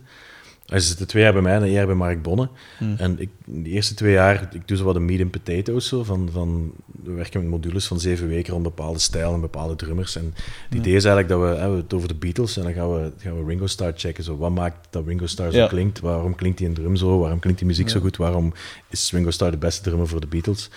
[0.66, 2.48] Ze zitten twee jaar bij mij en een jaar bij Mark Bonne.
[2.96, 5.88] En ik, de eerste twee jaar, ik doe zo wat een meat and potatoes.
[5.88, 6.72] Zo, van, van,
[7.02, 10.16] we werken met modules van zeven weken rond bepaalde stijl en bepaalde drummers.
[10.16, 10.34] En
[10.68, 12.92] het idee is eigenlijk dat we, hè, we het over de Beatles en dan gaan
[12.94, 14.24] we, gaan we Ringo Starr checken.
[14.24, 15.66] Zo, wat maakt dat Ringo Starr zo Ja.
[15.66, 16.00] klinkt?
[16.00, 17.18] Waarom klinkt die in drum zo?
[17.18, 18.16] Waarom klinkt die muziek zo goed?
[18.16, 18.52] Waarom
[18.90, 20.70] is Ringo Starr de beste drummer voor de Beatles?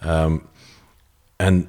[0.00, 0.36] Ehm,
[1.36, 1.66] en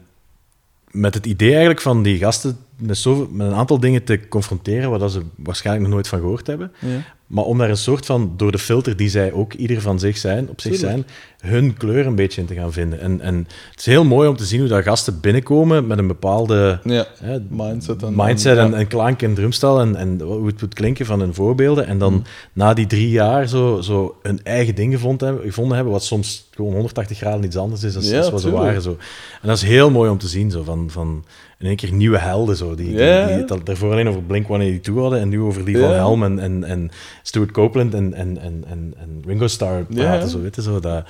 [0.91, 4.89] met het idee eigenlijk van die gasten met, zoveel, met een aantal dingen te confronteren
[4.89, 6.71] waar dat ze waarschijnlijk nog nooit van gehoord hebben.
[6.79, 7.17] Ja.
[7.30, 10.18] Maar om daar een soort van, door de filter die zij ook ieder van zich
[10.18, 11.06] zijn, op zich zijn,
[11.39, 12.99] hun kleur een beetje in te gaan vinden.
[12.99, 13.35] En, en
[13.69, 17.07] het is heel mooi om te zien hoe dat gasten binnenkomen met een bepaalde Ja.
[17.49, 18.77] Mindset en- mindset en, ja.
[18.77, 21.85] en klank en drumstel en, en hoe het moet klinken van hun voorbeelden.
[21.88, 21.99] En Mm.
[21.99, 26.03] dan na die drie jaar zo, zo een eigen ding gevonden hebben, gevonden hebben, wat
[26.03, 28.81] soms gewoon 180 graden iets anders is dan Ja, wat ze waren.
[28.81, 28.97] Zo.
[29.41, 31.23] En dat is heel mooi om te zien, zo, van, van
[31.60, 32.56] in één keer nieuwe helden.
[32.56, 35.91] Zo, die, die, die daarvoor alleen over Blink-182 hadden en nu over die van.
[35.91, 36.91] Helm en, en, en
[37.23, 40.30] Stuart Copeland en, en, en, en, en Ringo Starr praten.
[40.30, 41.07] Zo, weet je, zo, dat,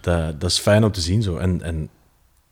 [0.00, 1.22] dat, dat is fijn om te zien.
[1.22, 1.36] Zo.
[1.36, 1.88] En, en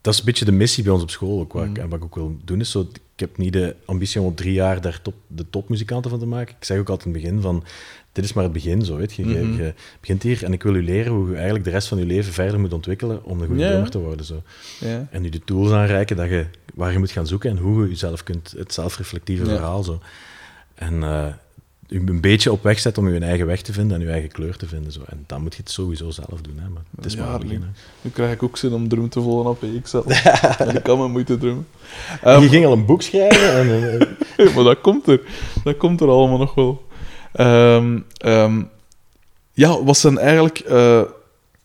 [0.00, 1.40] dat is een beetje de missie bij ons op school.
[1.40, 2.80] Ook, wat, ik, en wat ik ook wil doen is, zo,
[3.14, 6.26] ik heb niet de ambitie om op drie jaar daar top, de topmuzikanten van te
[6.26, 6.54] maken.
[6.58, 7.64] Ik zeg ook altijd in het begin van,
[8.12, 8.84] dit is maar het begin.
[8.84, 9.24] Zo, weet je.
[9.24, 9.56] Mhm.
[9.62, 12.06] je begint hier en ik wil u leren hoe je eigenlijk de rest van je
[12.06, 14.26] leven verder moet ontwikkelen om een goede drummer te worden.
[14.26, 14.42] Zo.
[15.10, 17.88] En u de tools aanreiken dat je, waar je moet gaan zoeken en hoe je
[17.88, 19.82] jezelf kunt, het zelfreflectieve verhaal.
[19.82, 20.00] Zo.
[20.74, 21.26] En eh,
[21.88, 24.30] u een beetje op weg zetten om je eigen weg te vinden en je eigen
[24.30, 24.92] kleur te vinden.
[24.92, 25.00] Zo.
[25.06, 26.58] En dan moet je het sowieso zelf doen.
[26.58, 26.68] Hè.
[26.68, 27.64] Maar het is Ja, maar het begin.
[28.02, 30.06] nu- krijg ik ook zin om drum te volgen op zelf.
[30.58, 31.66] en ik kan me moeite drummen.
[32.22, 34.00] En Ehm, je ging al een boek schrijven en...
[34.36, 35.20] eh, maar dat komt er.
[35.64, 36.90] Dat komt er allemaal nog wel.
[37.32, 38.62] Ehm, ehm,
[39.52, 40.58] ja, wat zijn eigenlijk...
[40.58, 41.02] eh,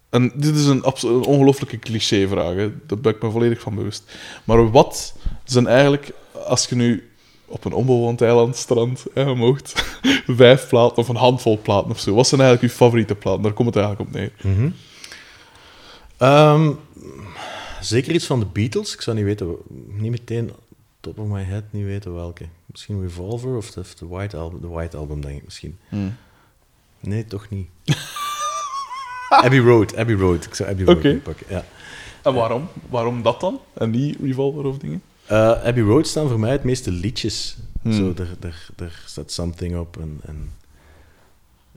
[0.10, 4.18] en dit is een, een ongelooflijke cliché-vraag, daar ben ik me volledig van bewust.
[4.44, 6.12] Maar wat zijn eigenlijk,
[6.46, 7.10] als je nu
[7.46, 12.28] op een onbewoond eiland strand mocht, vijf platen of een handvol platen of zo, wat
[12.28, 13.42] zijn eigenlijk je favoriete platen?
[13.42, 14.32] Daar komt het eigenlijk op neer.
[14.42, 14.70] Mhm.
[16.18, 16.72] Ehm,
[17.82, 18.94] zeker iets van de Beatles.
[18.94, 19.56] Ik zou niet weten,
[19.88, 20.52] niet meteen
[21.00, 22.46] top of my head niet weten welke.
[22.78, 25.78] Misschien Revolver of de, de White Album, de White Album denk ik misschien.
[27.00, 27.70] Nee, toch niet.
[29.44, 30.46] Abbey Road, Abbey Road.
[30.46, 31.16] Ik zou Abbey Road Oké.
[31.16, 31.46] pakken.
[31.50, 31.66] Ja.
[32.24, 32.68] En waarom?
[32.90, 33.60] Waarom dat dan?
[33.74, 35.02] En niet Revolver of dingen?
[35.26, 37.58] Eh, Abbey Road staan voor mij het meeste liedjes.
[37.82, 37.94] Hmm.
[37.94, 39.98] Zo, daar, daar, daar staat Something op.
[39.98, 40.52] En, en...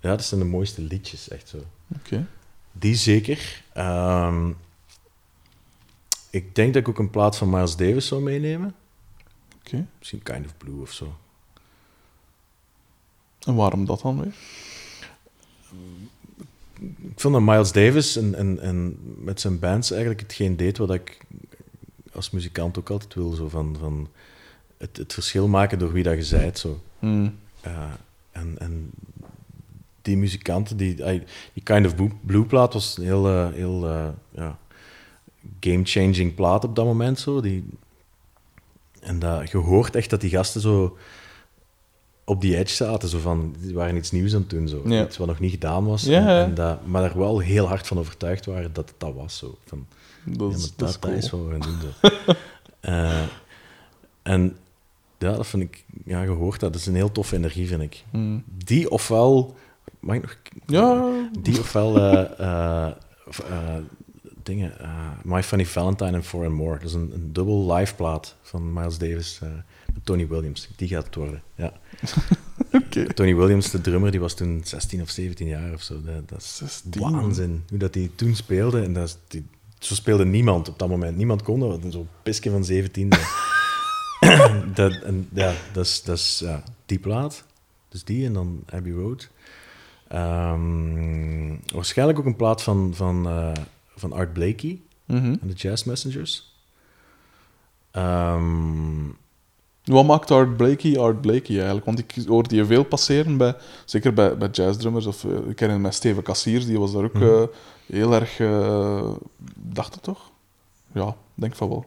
[0.00, 1.58] Ja, dat zijn de mooiste liedjes, echt zo.
[1.96, 2.26] Oké.
[2.72, 3.62] Die zeker.
[3.72, 4.50] Ehm,
[6.30, 8.74] ik denk dat ik ook een plaat van Miles Davis zou meenemen.
[9.98, 11.14] Misschien Kind of Blue of zo.
[13.40, 14.34] En waarom dat dan weer?
[17.02, 20.94] Ik vond dat Miles Davis en, en, en met zijn bands eigenlijk hetgeen deed wat
[20.94, 21.18] ik
[22.12, 23.32] als muzikant ook altijd wil.
[23.32, 24.08] Zo van, van
[24.78, 26.58] het, het verschil maken door wie dat je zijt.
[26.58, 26.80] Zo.
[26.98, 27.38] Hmm.
[27.66, 27.92] Uh,
[28.30, 28.90] en, en
[30.02, 30.94] die muzikanten, die,
[31.52, 31.94] die Kind of
[32.26, 34.58] Blue, plaat was een heel, uh, heel uh, ja,
[35.60, 37.18] game-changing plaat op dat moment.
[37.18, 37.40] Zo.
[37.40, 37.64] Die,
[39.00, 40.96] en dat, je hoort echt dat die gasten zo
[42.24, 43.08] op die edge zaten.
[43.08, 44.68] Zo van, die waren iets nieuws aan het doen.
[44.68, 44.82] Zo.
[44.84, 45.04] Ja.
[45.04, 46.02] Iets wat nog niet gedaan was.
[46.02, 49.36] Ja, en, dat, maar er wel heel hard van overtuigd waren dat het dat was.
[49.38, 49.58] Zo.
[49.66, 49.86] Van,
[50.24, 51.42] Dat is, dat, dat is dat is cool.
[51.42, 52.10] wat we gaan doen.
[52.26, 52.32] Zo.
[52.80, 53.22] Eh,
[54.22, 54.56] en
[55.18, 55.84] ja, dat vind ik...
[56.04, 56.72] Ja, gehoord dat.
[56.72, 58.04] Dat is een heel toffe energie, vind ik.
[58.10, 58.44] Mm.
[58.64, 59.54] Die ofwel...
[59.98, 60.36] Mag ik nog...
[60.66, 61.10] Ja,
[61.40, 61.90] Die ofwel...
[63.26, 63.76] of, eh,
[64.42, 64.78] dingen...
[64.80, 66.78] eh, My Funny Valentine en Four and More.
[66.78, 69.48] Dat is een, een dubbel live plaat van Miles Davis eh,
[69.94, 70.68] met Tony Williams.
[70.76, 71.72] Die gaat het worden, ja.
[72.72, 73.12] oké.
[73.14, 76.02] Tony Williams, de drummer, die was toen 16 of 17 jaar of zo.
[76.02, 77.00] Dat, dat is 16.
[77.00, 77.64] waanzin.
[77.68, 78.82] Hoe dat hij toen speelde.
[78.82, 79.46] En dat is, die,
[79.78, 81.16] zo speelde niemand op dat moment.
[81.16, 81.80] Niemand kon dat.
[81.88, 83.08] Zo'n pisje van 17.
[83.08, 83.20] dat,
[84.74, 87.44] dat, en, ja, dat is, dat is ja, die plaat.
[87.88, 89.30] Dus die en dan Abbey Road.
[90.08, 93.52] Ehm, waarschijnlijk ook een plaat van, van, eh,
[94.00, 95.24] van Art Blakey Mhm.
[95.40, 96.54] en de Jazz Messengers.
[97.90, 99.08] Ehm,
[99.84, 101.84] Wat maakt Art Blakey Art Blakey eigenlijk?
[101.86, 103.54] Want ik hoorde je veel passeren, bij,
[103.84, 105.06] zeker bij, bij jazzdrummers.
[105.06, 107.24] Of, eh, ik ken met Steven Cassiers, die was daar ook Mhm.
[107.24, 107.42] eh,
[107.86, 108.38] heel erg...
[108.40, 109.10] eh
[109.54, 110.30] dacht het toch?
[110.92, 111.84] Ja, denk van wel.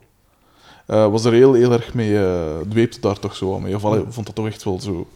[1.10, 2.12] Was er heel, heel erg mee...
[2.70, 3.76] dweepte daar toch zo mee?
[3.76, 3.82] Of
[4.14, 5.08] vond dat toch echt wel zo...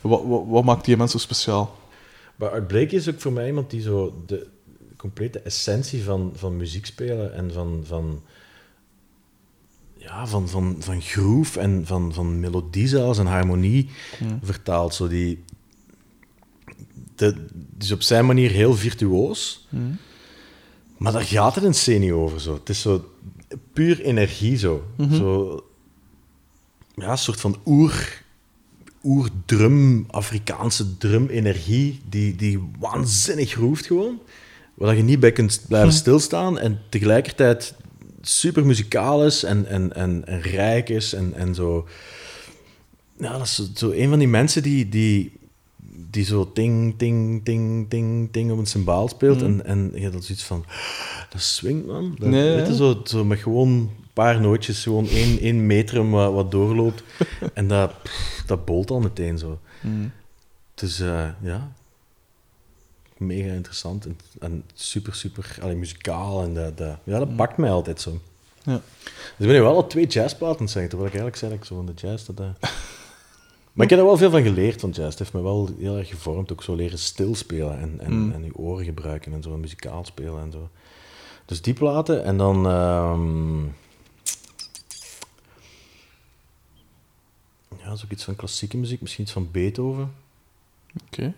[0.00, 1.76] Wat, wat, wat maakt die mensen speciaal?
[2.36, 4.46] Maar Art Blakey is ook voor mij iemand die zo de
[5.00, 8.22] complete essentie van, van muziek spelen en van, van,
[9.96, 13.90] ja, van, van, van groove en van, van melodie zelfs en harmonie
[14.42, 14.94] vertaalt.
[14.94, 15.44] Zo die,
[17.14, 17.46] de,
[17.78, 19.68] is op zijn manier heel virtuoos,
[20.96, 22.40] maar daar gaat het in C niet over.
[22.40, 22.54] Zo.
[22.54, 23.14] Het is zo
[23.72, 24.84] puur energie zo.
[25.12, 25.64] zo
[26.94, 28.22] ja, een soort van oer
[29.02, 34.20] oerdrum, Afrikaanse drum-energie, die, die waanzinnig groeft gewoon.
[34.80, 37.74] Waar je niet bij kunt blijven stilstaan en tegelijkertijd
[38.20, 41.88] super muzikaal is en, en, en, en rijk is en, en zo.
[43.18, 45.32] Ja, dat is zo, een van die mensen die, die,
[46.10, 49.42] die zo ting, ting, ting, ting, ting op een cymbaal speelt.
[49.42, 50.64] En, en je hebt dan zoiets van,
[51.30, 52.16] dat swingt man.
[52.18, 52.76] Dat, Nee, weet je, hè?
[52.76, 57.02] zo, zo met gewoon een paar nootjes, gewoon één, één metrum wat, wat doorloopt.
[57.54, 59.58] en dat, pff, dat bolt al meteen zo.
[60.74, 61.72] Dus eh, ja,
[63.20, 66.42] mega interessant en, en super, super allee, muzikaal.
[66.42, 68.20] En dat, dat, ja, dat pakt mij altijd zo.
[68.62, 68.80] Ja.
[69.10, 71.66] Dus ik ben nu wel al twee jazzplaten zeggen, terwijl ik eigenlijk zei dat ik
[71.66, 72.26] zo van de jazz...
[72.26, 72.70] Dat, eh.
[73.72, 75.08] Maar ik heb er wel veel van geleerd van jazz.
[75.08, 78.56] Het heeft me wel heel erg gevormd, ook zo leren stilspelen en, en, en je
[78.56, 80.68] oren gebruiken en zo, en muzikaal spelen en zo.
[81.44, 82.66] Dus die platen en dan...
[82.66, 83.64] ehm,
[87.78, 90.12] ja, dat is ook iets van klassieke muziek, misschien iets van Beethoven.
[91.06, 91.34] Oké.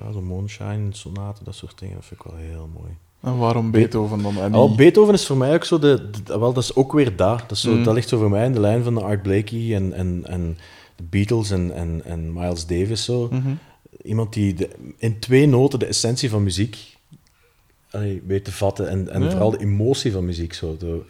[0.00, 2.90] Ja, zo'n Moonshine, sonaten, dat soort dingen, dat vind ik wel heel mooi.
[3.20, 4.38] En waarom Beethoven dan?
[4.38, 7.38] En Beethoven is voor mij ook zo de, de- wel, dat is ook weer daar.
[7.40, 7.84] Dat, is zo, Mm.
[7.84, 10.58] dat ligt zo voor mij in de lijn van de Art Blakey en, en, en
[10.96, 13.04] de Beatles en, en, en Miles Davis.
[13.04, 13.28] Zo.
[13.30, 13.54] Mhm.
[14.02, 16.96] Iemand die de, in twee noten de essentie van muziek
[17.90, 19.30] allee, weet te vatten en, en Ja.
[19.30, 20.52] vooral de emotie van muziek.
[20.52, 20.76] Zo.
[20.76, 21.02] De,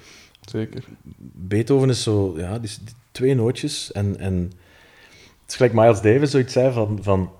[0.50, 0.84] Zeker.
[1.32, 2.70] Beethoven is zo, ja, die
[3.10, 4.34] twee nootjes en, en
[5.42, 7.30] het is gelijk Miles Davis zoiets zei van, van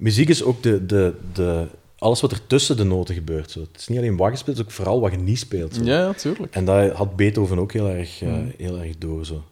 [0.00, 1.66] muziek is ook de, de, de,
[1.98, 3.50] alles wat er tussen de noten gebeurt.
[3.50, 3.60] Zo.
[3.60, 5.74] Het is niet alleen wat je speelt, het is ook vooral wat je niet speelt.
[5.74, 5.82] Zo.
[5.84, 6.54] Ja, ja, tuurlijk.
[6.54, 8.52] En dat had Beethoven ook heel erg, Mm.
[8.56, 9.24] heel erg door.
[9.26, 9.44] Zo.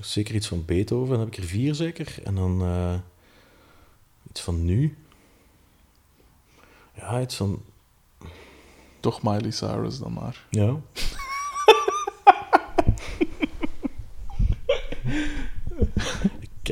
[0.00, 2.14] Zeker iets van Beethoven, dan heb ik er vier zeker.
[2.24, 2.94] En dan eh,
[4.30, 4.96] iets van nu.
[6.96, 7.62] Ja, iets van.
[9.00, 10.46] Toch Miley Cyrus dan maar.
[10.50, 10.74] Ja.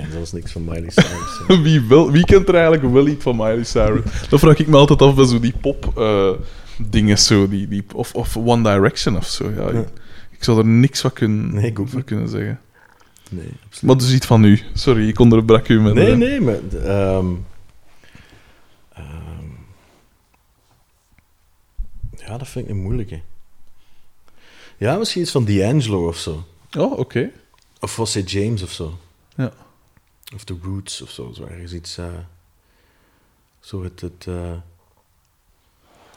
[0.00, 1.40] ken zelfs niks van Miley Cyrus.
[1.46, 1.60] hè.
[1.62, 4.02] Wie, wel, wie kent er eigenlijk wel iets van Miley Cyrus?
[4.28, 6.30] Dat vraag ik me altijd af bij zo die pop eh,
[6.78, 9.50] dingen zo, die, die, of, of One Direction of zo.
[9.50, 9.68] Ja.
[9.68, 9.88] Ik,
[10.30, 12.06] ik zou er niks van kunnen, Nee, ik ook van niet.
[12.06, 12.60] kunnen zeggen.
[13.30, 13.82] Nee, absoluut.
[13.82, 14.60] Maar dus iets van u.
[14.74, 15.94] Sorry, ik onderbrak u met...
[15.94, 16.54] Nee, eh, nee, maar.
[16.84, 17.26] ehm,
[18.92, 19.46] ehm,
[22.16, 23.20] ja, dat vind ik een moeilijke.
[24.76, 26.44] Ja, misschien iets van D'Angelo of zo.
[26.78, 27.30] Oh, oké.
[27.80, 28.98] Of Fosse James of zo.
[29.36, 29.52] Ja.
[30.34, 31.32] Of The Roots of zo.
[31.32, 31.98] Zo ergens iets.
[31.98, 32.06] eh,
[33.60, 34.00] zo het.
[34.00, 34.52] het eh,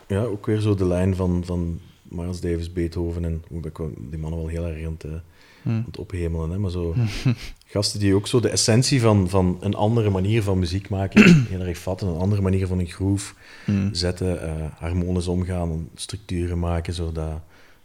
[0.07, 3.43] ja, ook weer zo de lijn van, van Miles Davis, Beethoven en.
[3.49, 3.77] ben ik
[4.09, 5.11] die mannen wel heel erg aan het, eh,
[5.61, 5.69] Hm.
[5.69, 6.49] aan het ophemelen.
[6.49, 6.95] Hè, maar zo.
[7.65, 11.35] gasten die ook zo de essentie van, van een andere manier van muziek maken.
[11.49, 12.07] heel erg vatten.
[12.07, 13.33] Een andere manier van een groove
[13.65, 13.93] Hm.
[13.93, 14.41] zetten.
[14.41, 15.89] eh, harmonisch omgaan.
[15.95, 16.93] Structuren maken.
[16.93, 17.41] Zodat,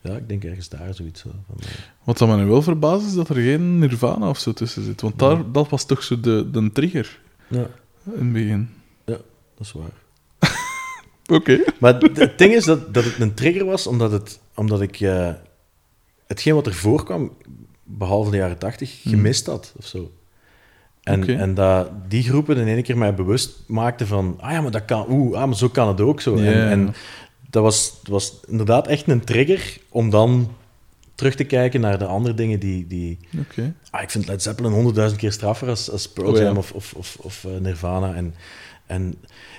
[0.07, 1.57] ja, ik denk ergens daar zoiets zo van.
[1.61, 1.66] eh,
[2.05, 5.01] Wat dat me nu wel verbaast is dat er geen Nirvana of zo tussen zit.
[5.01, 7.66] Want daar, dat was toch zo de, de trigger ja,
[8.05, 8.69] in het begin.
[9.05, 9.16] ja,
[9.57, 10.05] dat is waar.
[11.39, 11.59] Oké.
[11.81, 15.01] Maar het ding is dat, dat het een trigger was, omdat, het, omdat ik...
[15.01, 15.31] eh,
[16.27, 17.33] hetgeen wat er voorkwam,
[17.85, 20.11] behalve de jaren tachtig, gemist had of zo.
[21.03, 24.70] En, en dat die groepen in één keer mij bewust maakten van, ah ja, maar
[24.70, 26.37] dat kan, oeh, ah, maar zo kan het ook zo.
[26.37, 26.95] En, en
[27.57, 30.55] dat was, was inderdaad echt een trigger om dan
[31.15, 32.87] terug te kijken naar de andere dingen die...
[32.87, 33.19] die
[33.91, 36.43] ah, ik vind Led Zeppelin honderdduizend keer straffer als, als Pearl Oh ja.
[36.43, 38.15] Jam of, of, of, of eh, Nirvana.
[38.15, 38.35] En,
[38.87, 39.15] en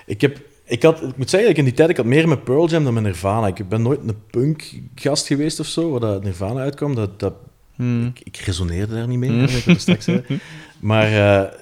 [0.06, 0.40] ik heb...
[0.64, 2.84] Ik, had, ik moet zeggen, ik in die tijd ik had meer met Pearl Jam
[2.84, 3.46] dan met Nirvana.
[3.46, 6.94] Ik ben nooit een punk-gast geweest of zo, waar dat Nirvana uitkwam.
[6.94, 7.34] Dat, dat,
[7.78, 8.06] Hmm.
[8.06, 10.24] ik, ik resoneerde daar niet mee, zoals ik straks zei.
[10.78, 11.52] Maar eh,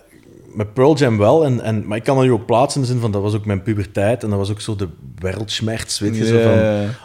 [0.57, 1.45] met Pearl Jam wel.
[1.45, 3.35] En, en, maar ik kan dat nu ook plaatsen in de zin van, dat was
[3.35, 4.23] ook mijn puberteit.
[4.23, 4.89] En dat was ook zo de
[5.19, 6.59] wereldschmerz, weet je, zo van...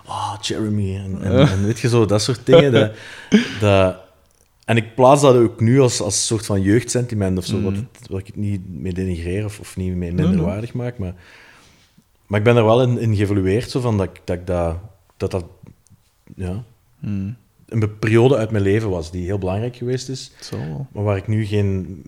[0.05, 0.95] Ah, Jeremy.
[0.95, 2.71] En, en, en weet je zo, dat soort dingen.
[2.71, 2.91] Dat,
[3.59, 3.95] dat,
[4.65, 8.07] en ik plaats dat ook nu als, als soort van jeugdsentiment of zo, wat, het-
[8.09, 10.97] wat ik het niet mee denigreer of, of niet mee minderwaardig maak.
[10.97, 11.13] Maar,
[12.27, 14.77] maar ik ben er wel in, in geëvolueerd, zo van dat, dat ik dat,
[15.17, 15.45] dat, dat
[16.35, 16.63] ja,
[16.99, 17.35] Hmm.
[17.67, 20.87] een periode uit mijn leven was die heel belangrijk geweest is, wel.
[20.91, 22.03] maar waar ik nu geen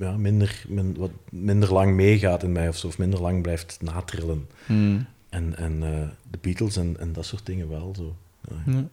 [0.00, 3.78] ja, minder, min- wat minder lang meegaat in mij of zo, of minder lang blijft
[3.82, 4.46] natrillen.
[4.66, 5.06] Hmm.
[5.28, 8.14] En, en eh, de Beatles en, en dat soort dingen wel zo.
[8.48, 8.72] Ja.
[8.72, 8.84] Ja.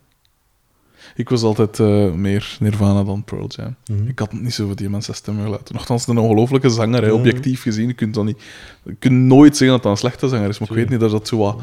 [1.16, 3.76] Ik was altijd eh, meer Nirvana dan Pearl Jam.
[3.92, 4.08] Mhm.
[4.08, 5.72] Ik had niet zo van die mensen stemgeluid.
[5.72, 7.14] Nochtans, een ongelofelijke zanger, Ja.
[7.14, 7.88] objectief gezien.
[7.88, 8.44] Je kunt, dat niet,
[8.84, 11.10] je kunt nooit zeggen dat dat een slechte zanger is, maar ik weet niet, daar
[11.10, 11.62] zat zo wat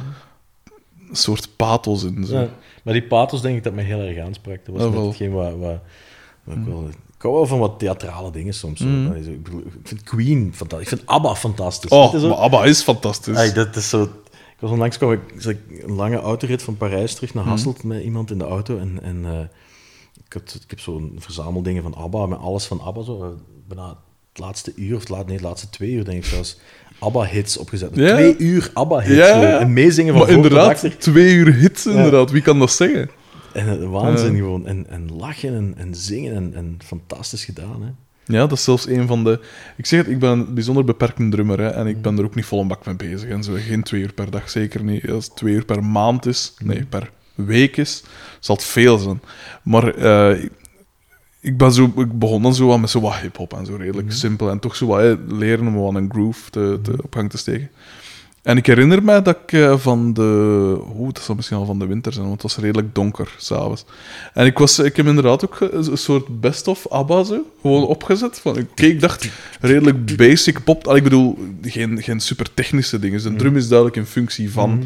[1.09, 2.24] een soort pathos in.
[2.24, 2.40] Zo.
[2.40, 2.48] Ja,
[2.82, 4.64] maar die pathos denk ik dat mij heel erg aansprak.
[4.64, 5.06] Dat was wel.
[5.06, 5.81] hetgeen wat, wat,
[6.44, 6.89] wat ik wel...
[7.23, 8.81] Ik hou wel van wat theatrale dingen soms.
[8.81, 9.12] Mm.
[9.12, 10.90] Is- Ik, bedoel, ik vind Queen fantastisch.
[10.90, 11.90] Ik vind ABBA fantastisch.
[11.90, 13.36] Oh, maar ABBA is fantastisch.
[13.36, 14.03] Ay, dat is zo...
[14.32, 17.39] Ik was onlangs kwam ik, ik een lange autorit van Parijs terug Mhm.
[17.39, 18.78] naar Hasselt met iemand in de auto.
[18.78, 19.39] En, en eh,
[20.27, 23.03] ik, had, ik heb zo'n verzameldingen van ABBA, met alles van ABBA.
[23.03, 23.28] Zo, eh,
[23.69, 23.89] bijna
[24.32, 26.59] het laatste uur, of laat, nee, het laatste twee uur, denk ik zelfs.
[26.99, 27.90] ABBA-hits opgezet.
[27.94, 28.12] Ja.
[28.15, 29.16] Twee uur ABBA-hits.
[29.16, 29.59] Ja.
[29.59, 32.31] En meezingen van maar inderdaad, twee uur hits, inderdaad.
[32.31, 33.11] Wie kan dat zeggen?
[33.52, 34.38] En het waanzin Ja.
[34.38, 34.66] gewoon.
[34.66, 37.82] En, en lachen en, en zingen en, en fantastisch gedaan.
[37.82, 37.88] Hè.
[38.24, 39.40] Ja, dat is zelfs een van de...
[39.76, 42.34] Ik zeg het, ik ben een bijzonder beperkte drummer, hè, en ik ben er ook
[42.34, 43.28] niet vol een bak mee bezig.
[43.28, 43.52] En zo.
[43.56, 45.10] Geen twee uur per dag, zeker niet.
[45.10, 48.04] Als het twee uur per maand is, nee, per week is,
[48.40, 49.20] zal het veel zijn.
[49.62, 50.44] Maar eh,
[51.40, 54.12] ik, ben zo, ik begon dan zo wat met zo wat hip-hop en zo redelijk
[54.12, 54.50] simpel.
[54.50, 57.38] En toch zo wat hè, leren om wat een groove te, te, op gang te
[57.38, 57.70] steken.
[58.43, 60.78] En ik herinner mij dat ik eh, van de...
[60.97, 63.85] Oeh, dat zal misschien al van de winter zijn, want het was redelijk donker s'avonds.
[64.35, 68.39] En ik, was, ik heb inderdaad ook een soort best-of ABBA zo, gewoon opgezet.
[68.40, 69.28] Van, oké, ik dacht
[69.60, 70.86] redelijk basic pop.
[70.86, 73.23] Al, ik bedoel, geen, geen super technische dingen.
[73.23, 74.85] De drum is duidelijk in functie van,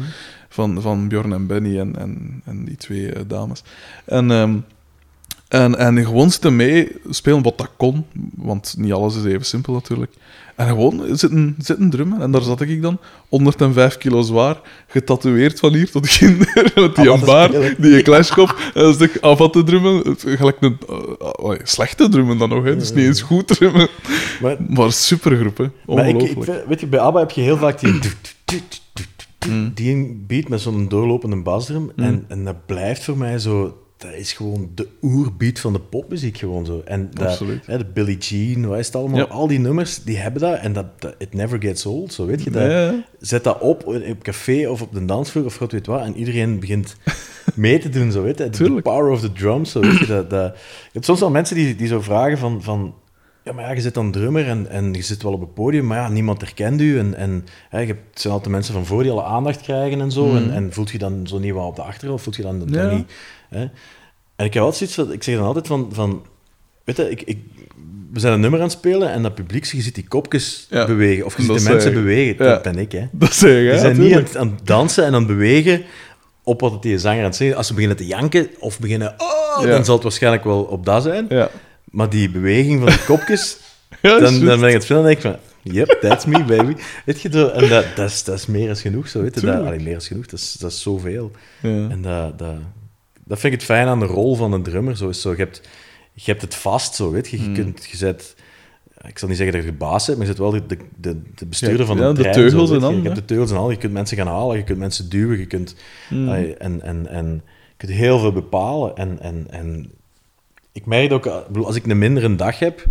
[0.49, 3.63] van, van Bjorn en Benny en, en, en die twee eh, dames.
[4.05, 4.31] En...
[4.31, 4.55] ehm,
[5.47, 8.05] en, en gewoon zitten mee spelen wat dat kon,
[8.35, 10.13] want niet alles is even simpel natuurlijk.
[10.57, 12.21] En gewoon zitten, zitten drummen.
[12.21, 17.09] En daar zat ik dan, 105 kilo zwaar, getatoeëerd van hier tot kinder, met die
[17.09, 17.75] Ah, baard, spelen.
[17.81, 18.55] die clashkop.
[18.73, 22.75] En ik af wat te drummen, gelijk een uh, uh, slechte drummen dan nog, hè.
[22.77, 23.87] dus niet eens goed drummen.
[24.41, 25.65] Maar, Maar supergroep, hè.
[25.85, 26.37] maar ik, ongelooflijk.
[26.47, 27.99] ik, vind- weet je, bij ABBA heb je heel vaak die...
[29.49, 29.71] Mm.
[29.73, 31.91] Die beat met zo'n doorlopende basdrum.
[31.95, 33.77] En, en dat blijft voor mij zo...
[33.97, 36.81] Dat is gewoon de oerbeat van de popmuziek gewoon zo.
[36.85, 37.65] En dat, Absoluut.
[37.65, 39.17] hè, de Billie Jean, wat is het allemaal?
[39.19, 39.23] Ja.
[39.23, 40.59] Al die nummers, die hebben dat.
[40.59, 42.49] En dat, dat it never gets old, zo weet je.
[42.49, 42.93] Dat.
[43.19, 46.01] Zet dat op op café of op de dansvloer of god weet wat.
[46.01, 46.95] En iedereen begint
[47.55, 48.49] mee te doen, zo weet je.
[48.49, 50.05] The power of the drums, zo weet je.
[50.05, 52.63] Dat, dat, je hebt soms wel mensen die, die zo vragen van...
[52.63, 52.93] van
[53.43, 55.85] ja, maar ja, je zit dan drummer en, en je zit wel op het podium,
[55.87, 56.99] maar ja, niemand herkent u.
[56.99, 60.01] En, en hè, je hebt, het zijn altijd mensen van voor die alle aandacht krijgen
[60.01, 60.35] en zo.
[60.35, 62.69] En, en voelt je dan zo niet wat op de achtergrond, voelt je dan, dan
[62.69, 62.95] Mhm.
[62.95, 63.11] Niet...
[63.49, 63.65] Hè?
[64.35, 66.25] En ik heb altijd zoiets van, ik zeg dan altijd van, van
[66.83, 67.37] weet je, ik, ik,
[68.13, 70.85] we zijn een nummer aan het spelen en dat publiek, je ziet die kopjes Ja,
[70.85, 72.45] bewegen, of je ziet dat de is mensen bewegen.
[72.45, 72.51] ja.
[72.51, 73.07] Dat ben ik, hè.
[73.11, 75.83] Dat zeg je, Die zijn niet aan, het- aan het dansen en aan het bewegen
[76.43, 77.57] op wat die zanger aan het zeggen is.
[77.57, 79.69] Als ze beginnen te janken of beginnen, oh, Ja.
[79.69, 81.25] dan zal het waarschijnlijk wel op dat zijn.
[81.29, 81.49] Ja.
[81.83, 83.57] Maar die beweging van die kopjes,
[84.01, 85.35] is dan, dan ben ik aan het spelen en denk ik van,
[85.73, 86.75] yep, that's me, baby.
[87.05, 89.41] Weet je, zo, en dat, dat, is, dat is meer dan genoeg, zo, weet je.
[89.45, 91.31] Dat, allee, meer dan genoeg, dat is, dat is zoveel.
[91.61, 91.69] Ja.
[91.69, 92.55] En dat, dat,
[93.27, 94.97] dat vind ik het fijn aan de rol van een drummer.
[94.97, 95.61] Zo, is zo, je, hebt,
[96.13, 97.37] je hebt het vast, zo, weet je.
[97.37, 97.53] Je, Hmm.
[97.53, 98.35] kunt, je zet,
[99.07, 101.21] ik zal niet zeggen dat je baas bent, maar je zit wel de, de, de,
[101.35, 102.35] de bestuurder Ja, van ja, een de trein.
[102.35, 103.71] teugels zo, en al, Je hebt de teugels en al.
[103.71, 105.75] Je kunt mensen gaan halen, je kunt mensen duwen, je kunt...
[106.07, 106.29] Hmm.
[106.29, 107.25] en, en, en
[107.69, 108.95] je kunt heel veel bepalen.
[108.95, 109.91] En, en, en
[110.71, 111.25] ik merk ook,
[111.63, 112.85] als ik een mindere dag heb,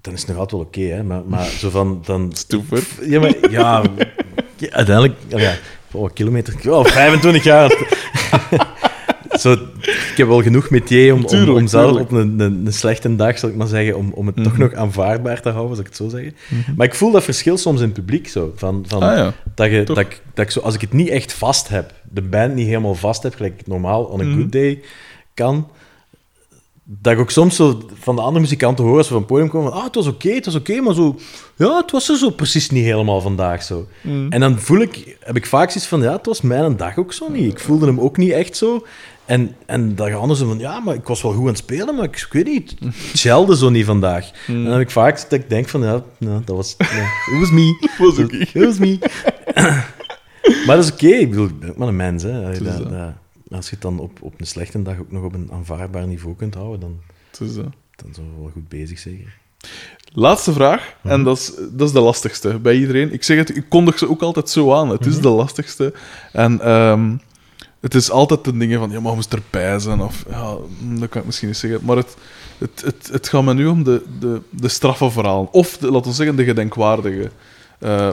[0.00, 1.02] dan is het nog altijd wel oké, hè.
[1.02, 2.02] Maar, maar zo van...
[2.04, 2.32] Dan,
[3.02, 3.82] ja, maar ja,
[4.70, 5.54] uiteindelijk, ja,
[5.92, 7.70] oh, kilometer, oh, 25 jaar.
[9.40, 13.16] Zo, ik heb wel genoeg metier om, om, om zelf op een, een, een slechte
[13.16, 14.60] dag, zal ik maar zeggen, om, om het toch Mhm.
[14.60, 16.34] nog aanvaardbaar te houden, zal ik het zo zeggen.
[16.76, 18.52] Maar ik voel dat verschil soms in het publiek zo.
[18.56, 19.32] Van, van Ah, ja.
[19.54, 22.22] dat, je, dat, ik, dat ik zo, als ik het niet echt vast heb, de
[22.22, 24.38] band niet helemaal vast heb, gelijk normaal on a Mhm.
[24.38, 24.80] good day
[25.34, 25.68] kan,
[26.86, 29.48] dat ik ook soms zo van de andere muzikanten hoor als we van het podium
[29.48, 31.18] komen van, ah, het was oké, het was oké, maar zo,
[31.56, 33.86] ja, het was er zo precies niet helemaal vandaag zo.
[34.28, 37.12] En dan voel ik, heb ik vaak zoiets van, ja, het was mijn dag ook
[37.12, 37.52] zo niet.
[37.52, 38.84] Ik voelde hem ook niet echt zo.
[39.26, 41.94] En, en dan gaan zo van, ja, maar ik was wel goed aan het spelen,
[41.94, 44.30] maar ik, ik weet niet, het gelde zo niet vandaag.
[44.46, 47.02] En dan heb ik vaak dat ik denk van, ja, nou, dat was, ja,
[47.32, 47.88] it was me.
[47.98, 48.54] Was ook ik.
[48.54, 48.98] It was me.
[50.66, 52.46] maar dat is oké, ik bedoel, ik ben ook maar een mens, hè.
[52.46, 52.90] Als je, is dat- dat.
[52.90, 53.12] dat-
[53.50, 56.36] als je het dan op, op een slechte dag ook nog op een aanvaardbaar niveau
[56.36, 56.98] kunt houden, dan,
[57.96, 59.36] dan zijn we wel goed bezig, zeker.
[60.12, 63.12] Laatste vraag, en dat is, dat is de lastigste bij iedereen.
[63.12, 64.88] Ik zeg het, ik kondig ze ook altijd zo aan.
[64.88, 65.94] Het is de lastigste.
[66.32, 67.16] En ehm,
[67.84, 70.00] het is altijd de dingen van, ja, maar we moesten erbij zijn.
[70.00, 71.80] Of, ja, dat kan ik misschien niet zeggen.
[71.82, 72.16] Maar het,
[72.58, 75.52] het, het, het gaat me nu om de, de, de straffe verhalen.
[75.52, 77.30] Of, laten we zeggen, de gedenkwaardige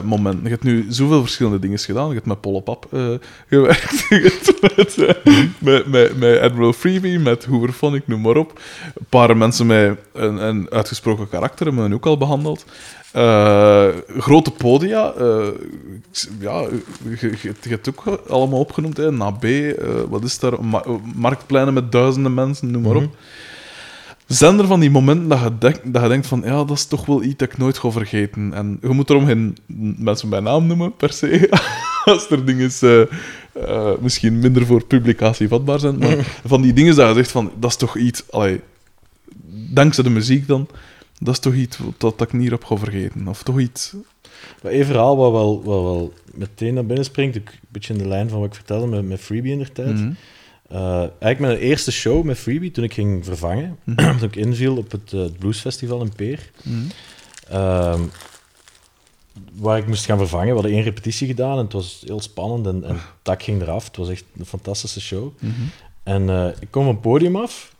[0.04, 0.42] momenten.
[0.42, 2.08] Je hebt nu zoveel verschillende dingen gedaan.
[2.08, 3.08] Je hebt met Pollopap eh
[3.48, 4.06] gewerkt.
[4.08, 8.60] Je hebt met, eh, met, met, met Admiral Freebie, met Hooverphonic, noem maar op.
[8.94, 12.64] Een paar mensen met een, een uitgesproken karakter hebben we ook al behandeld.
[13.12, 15.14] Eh, grote podia.
[16.38, 16.66] ja,
[17.20, 18.96] je, hebt ook allemaal opgenoemd.
[18.96, 19.12] Hè.
[19.12, 19.74] NAB, eh,
[20.08, 20.64] wat is daar?
[20.64, 20.84] Ma-
[21.14, 23.16] marktpleinen met duizenden mensen, noem maar op.
[24.32, 26.84] Zijn er van die momenten dat je, denk- dat je denkt van, ja, dat is
[26.84, 28.52] toch wel iets dat ik nooit ga vergeten.
[28.54, 29.56] En je moet erom geen
[29.96, 31.48] mensen bij naam noemen, per se.
[32.04, 33.00] Als er dingen eh,
[33.52, 35.98] eh, misschien minder voor publicatie vatbaar zijn.
[35.98, 38.30] Maar van die dingen dat je zegt van, dat is toch iets...
[38.30, 38.60] Allee,
[39.70, 40.68] dankzij de muziek dan,
[41.18, 43.28] dat is toch iets dat, dat ik niet op ga vergeten.
[43.28, 43.94] Of toch iets...
[44.62, 48.08] Maar één verhaal wat wel, wat wel meteen naar binnen springt, een beetje in de
[48.08, 49.94] lijn van wat ik vertelde met, met Freebie in de tijd.
[49.94, 50.12] Mhm.
[50.72, 53.78] Eh, eigenlijk mijn eerste show met Freebie, toen ik ging vervangen,
[54.18, 56.76] toen ik inviel op het eh, Bluesfestival in Peer, Mhm.
[57.48, 58.00] ehm,
[59.52, 60.46] waar ik moest gaan vervangen.
[60.48, 63.62] We hadden één repetitie gedaan en het was heel spannend en, en het dak ging
[63.62, 63.84] eraf.
[63.86, 65.32] Het was echt een fantastische show.
[65.40, 65.52] Mhm.
[66.02, 67.74] En eh, ik kom van het podium af,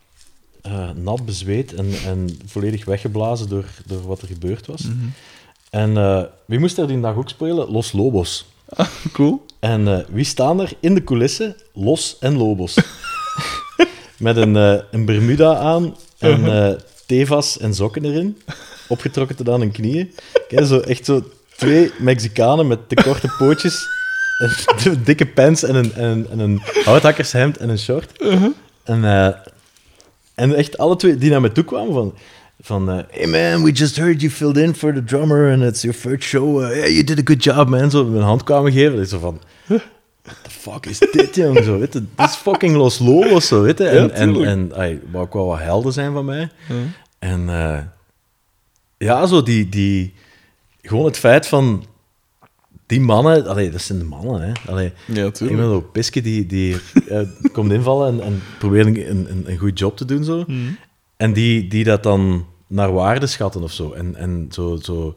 [0.94, 4.82] nat bezweet en, en volledig weggeblazen door, door wat er gebeurd was.
[4.82, 4.96] Mhm.
[5.70, 5.94] En
[6.44, 7.70] wie moest er die dag ook spelen?
[7.70, 8.46] Los Lobos.
[9.12, 9.44] Cool.
[9.60, 11.56] En eh, wie staan er in de coulissen?
[11.72, 12.74] Los en Lobos.
[14.18, 16.74] Met een, eh, een Bermuda aan en eh,
[17.06, 18.38] tevas en sokken erin.
[18.88, 20.14] Opgetrokken tot aan hun knieën.
[20.48, 21.22] Kijk, zo, echt zo
[21.56, 23.86] twee Mexicanen met te korte pootjes.
[24.84, 28.22] Een dikke pants en een, en, een- en een houthakkershemd en een short.
[28.84, 29.28] En, eh,
[30.34, 32.14] en echt alle twee die naar me toe kwamen van...
[32.64, 35.82] Van, eh, hey man, we just heard you filled in for the drummer and it's
[35.82, 36.60] your first show.
[36.62, 37.90] Uh, yeah, you did a good job, man.
[37.90, 38.92] Zo mijn hand kwamen geven.
[38.96, 41.64] Dat is zo van, what the fuck is dit, jong?
[41.64, 43.84] Zo, weet je, dit is fucking Los Lobos, zo, weet je.
[43.88, 46.50] En, Ja, en, en ay, wou ook wel wat helden zijn van mij.
[47.18, 47.78] En eh,
[48.98, 50.14] ja, zo die, die...
[50.82, 51.84] Gewoon het feit van...
[52.86, 53.46] Die mannen...
[53.46, 54.52] Allee, dat zijn de mannen, hè.
[54.70, 55.60] Allee, Ja, tuurlijk.
[55.60, 56.76] ben zo Piske die, die
[57.08, 57.20] eh,
[57.52, 60.24] komt invallen en, en probeert een, een, een goed job te doen.
[60.24, 60.44] Zo.
[60.46, 60.58] Mhm.
[61.16, 63.92] En die, die dat dan naar waarde schatten of zo.
[63.92, 65.14] En, en zo, zo...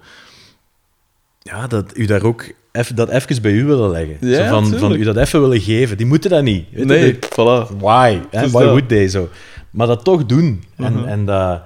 [1.41, 4.17] Ja, dat u daar ook even, dat even bij u willen leggen.
[4.29, 5.97] Ja, zo van, van u dat even willen geven.
[5.97, 6.65] Die moeten dat niet.
[6.71, 7.77] Weet Nee, voilà.
[7.77, 8.19] Why?
[8.29, 8.49] Hè?
[8.49, 8.69] Why dat.
[8.69, 9.29] would they zo?
[9.69, 10.63] Maar dat toch doen.
[10.75, 11.03] En, Mhm.
[11.07, 11.61] en dat,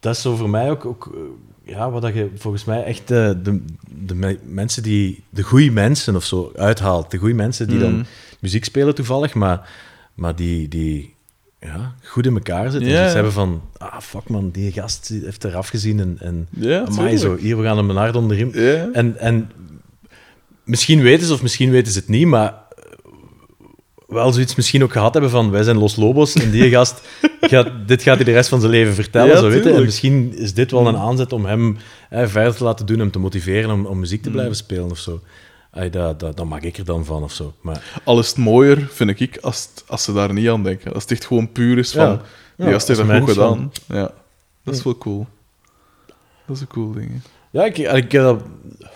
[0.00, 1.20] dat is zo voor mij ook, ook eh,
[1.74, 3.60] ja, wat dat je volgens mij echt eh, de,
[4.04, 7.10] de me- mensen die, de goede mensen of zo uithaalt.
[7.10, 7.84] De goede mensen die Mhm.
[7.84, 8.06] dan
[8.40, 9.68] muziek spelen toevallig, maar,
[10.14, 11.14] maar die, die
[11.66, 12.90] ja, goed in elkaar zitten.
[12.90, 16.48] En ze hebben van, ah fuck man, die gast heeft eraf gezien en, en
[16.86, 18.50] amai, zo, hier, we gaan hem een hart onder riem.
[18.54, 18.88] Ja.
[18.92, 19.50] En, en
[20.64, 22.84] misschien weten ze of misschien weten ze het niet, maar eh,
[24.06, 27.02] wel zoiets misschien ook gehad hebben van wij zijn Los Lobos en die gast,
[27.40, 29.34] gaat, dit gaat hij de rest van zijn leven vertellen.
[29.34, 29.72] Ja, zo, weet je?
[29.72, 31.76] En misschien is dit wel een aanzet om hem
[32.08, 34.98] hè, verder te laten doen, hem te motiveren om, om muziek te blijven spelen of
[34.98, 35.20] zo.
[35.76, 37.54] Ay, dat, dat, dat maak ik er dan van of zo.
[37.60, 40.92] Maar Al is het mooier, vind ik, als, het- als ze daar niet aan denken.
[40.94, 42.22] Als het echt gewoon puur is van, Ja.
[42.56, 43.72] die Ja, gast heeft als dat goed gedaan.
[43.88, 44.10] Ja,
[44.62, 45.26] dat is wel cool.
[46.46, 47.10] Dat is een cool ding.
[47.10, 47.18] hè.
[47.60, 48.86] ja, ik, ik heb dat een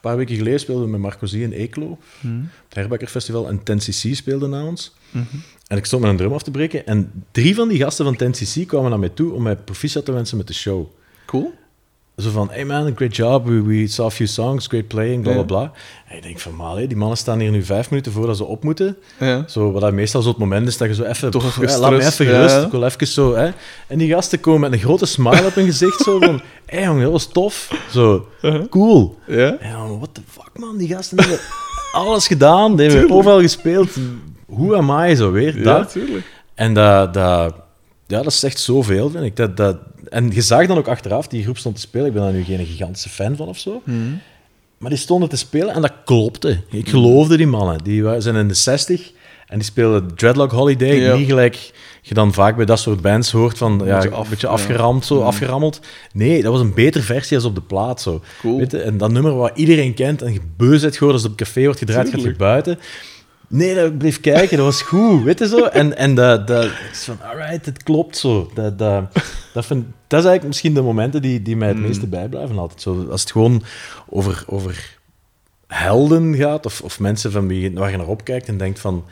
[0.00, 2.34] paar weken geleden speelde met Marcosie in Eeklo, Mhm.
[2.68, 4.94] het Herbakkerfestival, en 10cc speelde na ons.
[5.66, 6.86] En ik stond met een drum af te breken.
[6.86, 10.12] En drie van die gasten van 10cc kwamen naar mij toe om mij proficiat te
[10.12, 10.86] wensen met de show.
[11.26, 11.54] Cool.
[12.16, 15.32] Zo van, hey man, great job, we, we saw a few songs, great playing, bla
[15.32, 15.46] bla Ja.
[15.46, 15.72] bla.
[16.08, 18.44] En ik denk van, maar hé, die mannen staan hier nu vijf minuten voordat ze
[18.44, 18.96] op moeten.
[19.20, 19.44] Ja.
[19.48, 21.30] Zo, wat dat meestal zo het moment is dat je zo even...
[21.30, 23.34] Toch ja, laat me even gerust, ik wil even zo...
[23.34, 23.50] Hè.
[23.86, 26.40] En die gasten komen met een grote smile op hun gezicht, zo van...
[26.66, 27.70] Hé hey, jongen, dat was tof.
[27.90, 28.68] Zo, Uh-huh.
[28.70, 29.18] cool.
[29.26, 29.56] Ja?
[29.58, 31.38] En dan, what the fuck man, die gasten hebben
[31.92, 33.90] alles gedaan, die hebben overal gespeeld.
[34.46, 35.56] Hoe am I zo weer?
[35.58, 35.90] Ja, Dat.
[35.90, 36.26] tuurlijk.
[36.54, 37.54] En dat, dat,
[38.06, 39.36] ja, dat zegt zoveel, vind ik.
[39.36, 39.76] Dat, dat,
[40.08, 42.06] en je zag dan ook achteraf, die groep stond te spelen.
[42.06, 43.82] Ik ben daar nu geen gigantische fan van of zo.
[44.78, 46.60] Maar die stonden te spelen en dat klopte.
[46.70, 47.78] Ik geloofde die mannen.
[47.84, 49.12] Die zijn in de 60
[49.46, 50.94] En die spelen Dreadlock Holiday.
[50.96, 51.16] Ja.
[51.16, 51.72] Niet gelijk
[52.02, 54.52] je dan vaak bij dat soort bands hoort van ja, een af- beetje ja.
[54.52, 55.22] afgeramd, zo, Mm.
[55.22, 55.80] afgerammeld.
[56.12, 58.00] Nee, dat was een betere versie als op de plaat.
[58.00, 58.22] Zo.
[58.40, 58.58] Cool.
[58.58, 58.78] Weet je?
[58.80, 62.08] En dat nummer wat iedereen kent en je geworden als het op café wordt gedraaid,
[62.08, 62.78] gaat je buiten.
[63.48, 65.64] Nee, dat bleef kijken, dat was goed, weet je zo?
[65.64, 68.50] En, en dat, dat, is van, alright, het klopt zo.
[68.54, 69.04] Dat, dat,
[69.52, 71.82] dat, vind, dat is eigenlijk misschien de momenten die, die mij het Mm.
[71.82, 72.82] meeste bijblijven altijd.
[72.82, 73.62] Zo, als het gewoon
[74.08, 74.96] over, over
[75.66, 79.04] helden gaat, of, of mensen van wie, je- waar je naar opkijkt en denkt van...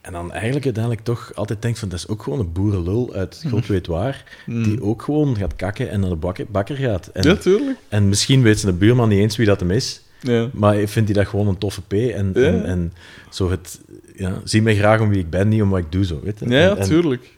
[0.00, 3.44] En dan eigenlijk uiteindelijk toch altijd denkt van, dat is ook gewoon een boerenlul uit
[3.50, 7.06] god weet waar, die ook gewoon gaat kakken en naar de bakker, bakker gaat.
[7.06, 7.78] En, Ja, tuurlijk.
[7.88, 10.48] en misschien weet zijn buurman niet eens wie dat hem is, Ja.
[10.52, 11.92] maar vindt hij dat gewoon een toffe P.
[11.92, 12.42] En, Ja.
[12.42, 12.92] en, en
[13.30, 13.80] zo het...
[14.16, 16.38] Ja, zie mij graag om wie ik ben, niet om wat ik doe, zo, weet
[16.38, 16.48] je.
[16.48, 17.36] Ja, ja, En- en tuurlijk.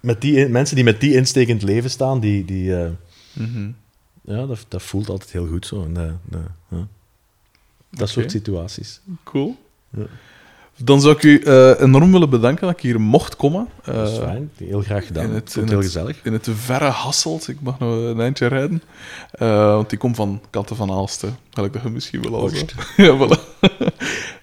[0.00, 2.44] met die, mensen die met die insteek in het leven staan, die...
[2.44, 2.90] die eh,
[3.32, 3.70] Mhm.
[4.22, 5.84] ja, dat, dat voelt altijd heel goed zo.
[5.84, 6.20] En,
[7.90, 9.00] dat- soort situaties.
[9.24, 9.56] Cool.
[9.90, 10.06] Ja.
[10.84, 13.68] Dan zou ik u eh, enorm willen bedanken dat ik hier mocht komen.
[13.84, 14.50] Eh, Dat is fijn.
[14.56, 15.24] Heel graag gedaan.
[15.24, 16.20] in Ik het- in heel het- gezellig.
[16.24, 17.48] In het verre Hasselt.
[17.48, 18.82] Ik mag nog een eindje rijden.
[19.32, 21.20] Eh, want die komt van Katten van Aalst.
[21.20, 21.28] hè.
[21.50, 22.50] Gelijk dat je misschien wel al
[22.96, 23.58] ja, voilà.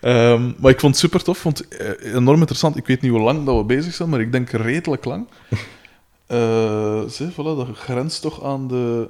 [0.02, 1.38] Ehm, maar ik vond het super tof.
[1.38, 1.68] vond het
[2.02, 2.78] eh, enorm interessant.
[2.78, 5.28] Ik weet niet hoe lang dat we bezig zijn, maar ik denk redelijk lang.
[6.28, 9.10] Eh zie, voilà, dat grenst toch aan de...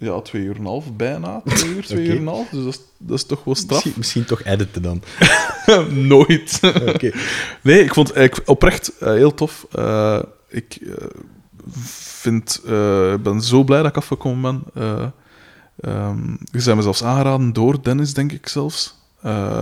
[0.00, 1.42] Ja, twee uur en een half, bijna.
[1.44, 2.48] Twee uur, twee uur en een half.
[2.48, 3.70] Dus dat is, dat is toch wel straf.
[3.70, 5.02] Misschien, misschien toch editen dan.
[6.14, 6.60] Nooit.
[7.62, 9.66] Nee, ik vond het oprecht eh, heel tof.
[9.72, 10.18] Eh,
[10.48, 11.06] ik eh,
[12.20, 12.60] vind,
[13.12, 14.84] ik ben zo blij dat ik afgekomen ben.
[14.84, 15.06] Eh
[15.80, 18.96] ehm, je zei me zelfs aangeraden door Dennis, denk ik zelfs.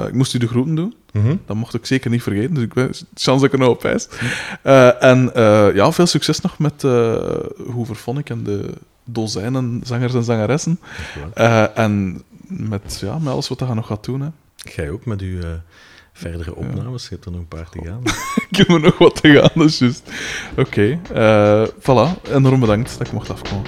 [0.07, 0.95] Ik moest u de groeten doen.
[1.13, 1.37] Mhm.
[1.47, 2.55] Dat mocht ik zeker niet vergeten.
[2.55, 4.09] Dus ik ben chance dat ik er nog op wijs.
[5.01, 5.31] En
[5.75, 7.17] ja, veel succes nog met uh,
[7.73, 8.75] Hoover Phonic en de
[9.07, 10.81] dozijnen zangers en zangeressen.
[11.35, 14.21] Eh, en met, ja, met alles wat je nog gaat doen.
[14.21, 14.29] Hè.
[14.57, 15.49] Jij ook met uw eh,
[16.13, 17.03] verdere opnames.
[17.03, 18.01] Je hebt er nog een paar te gaan.
[18.51, 20.11] ik heb er nog wat te gaan, dus juist.
[20.57, 22.31] Oké, eh, voilà.
[22.33, 23.67] Enorm bedankt dat ik mocht afkomen.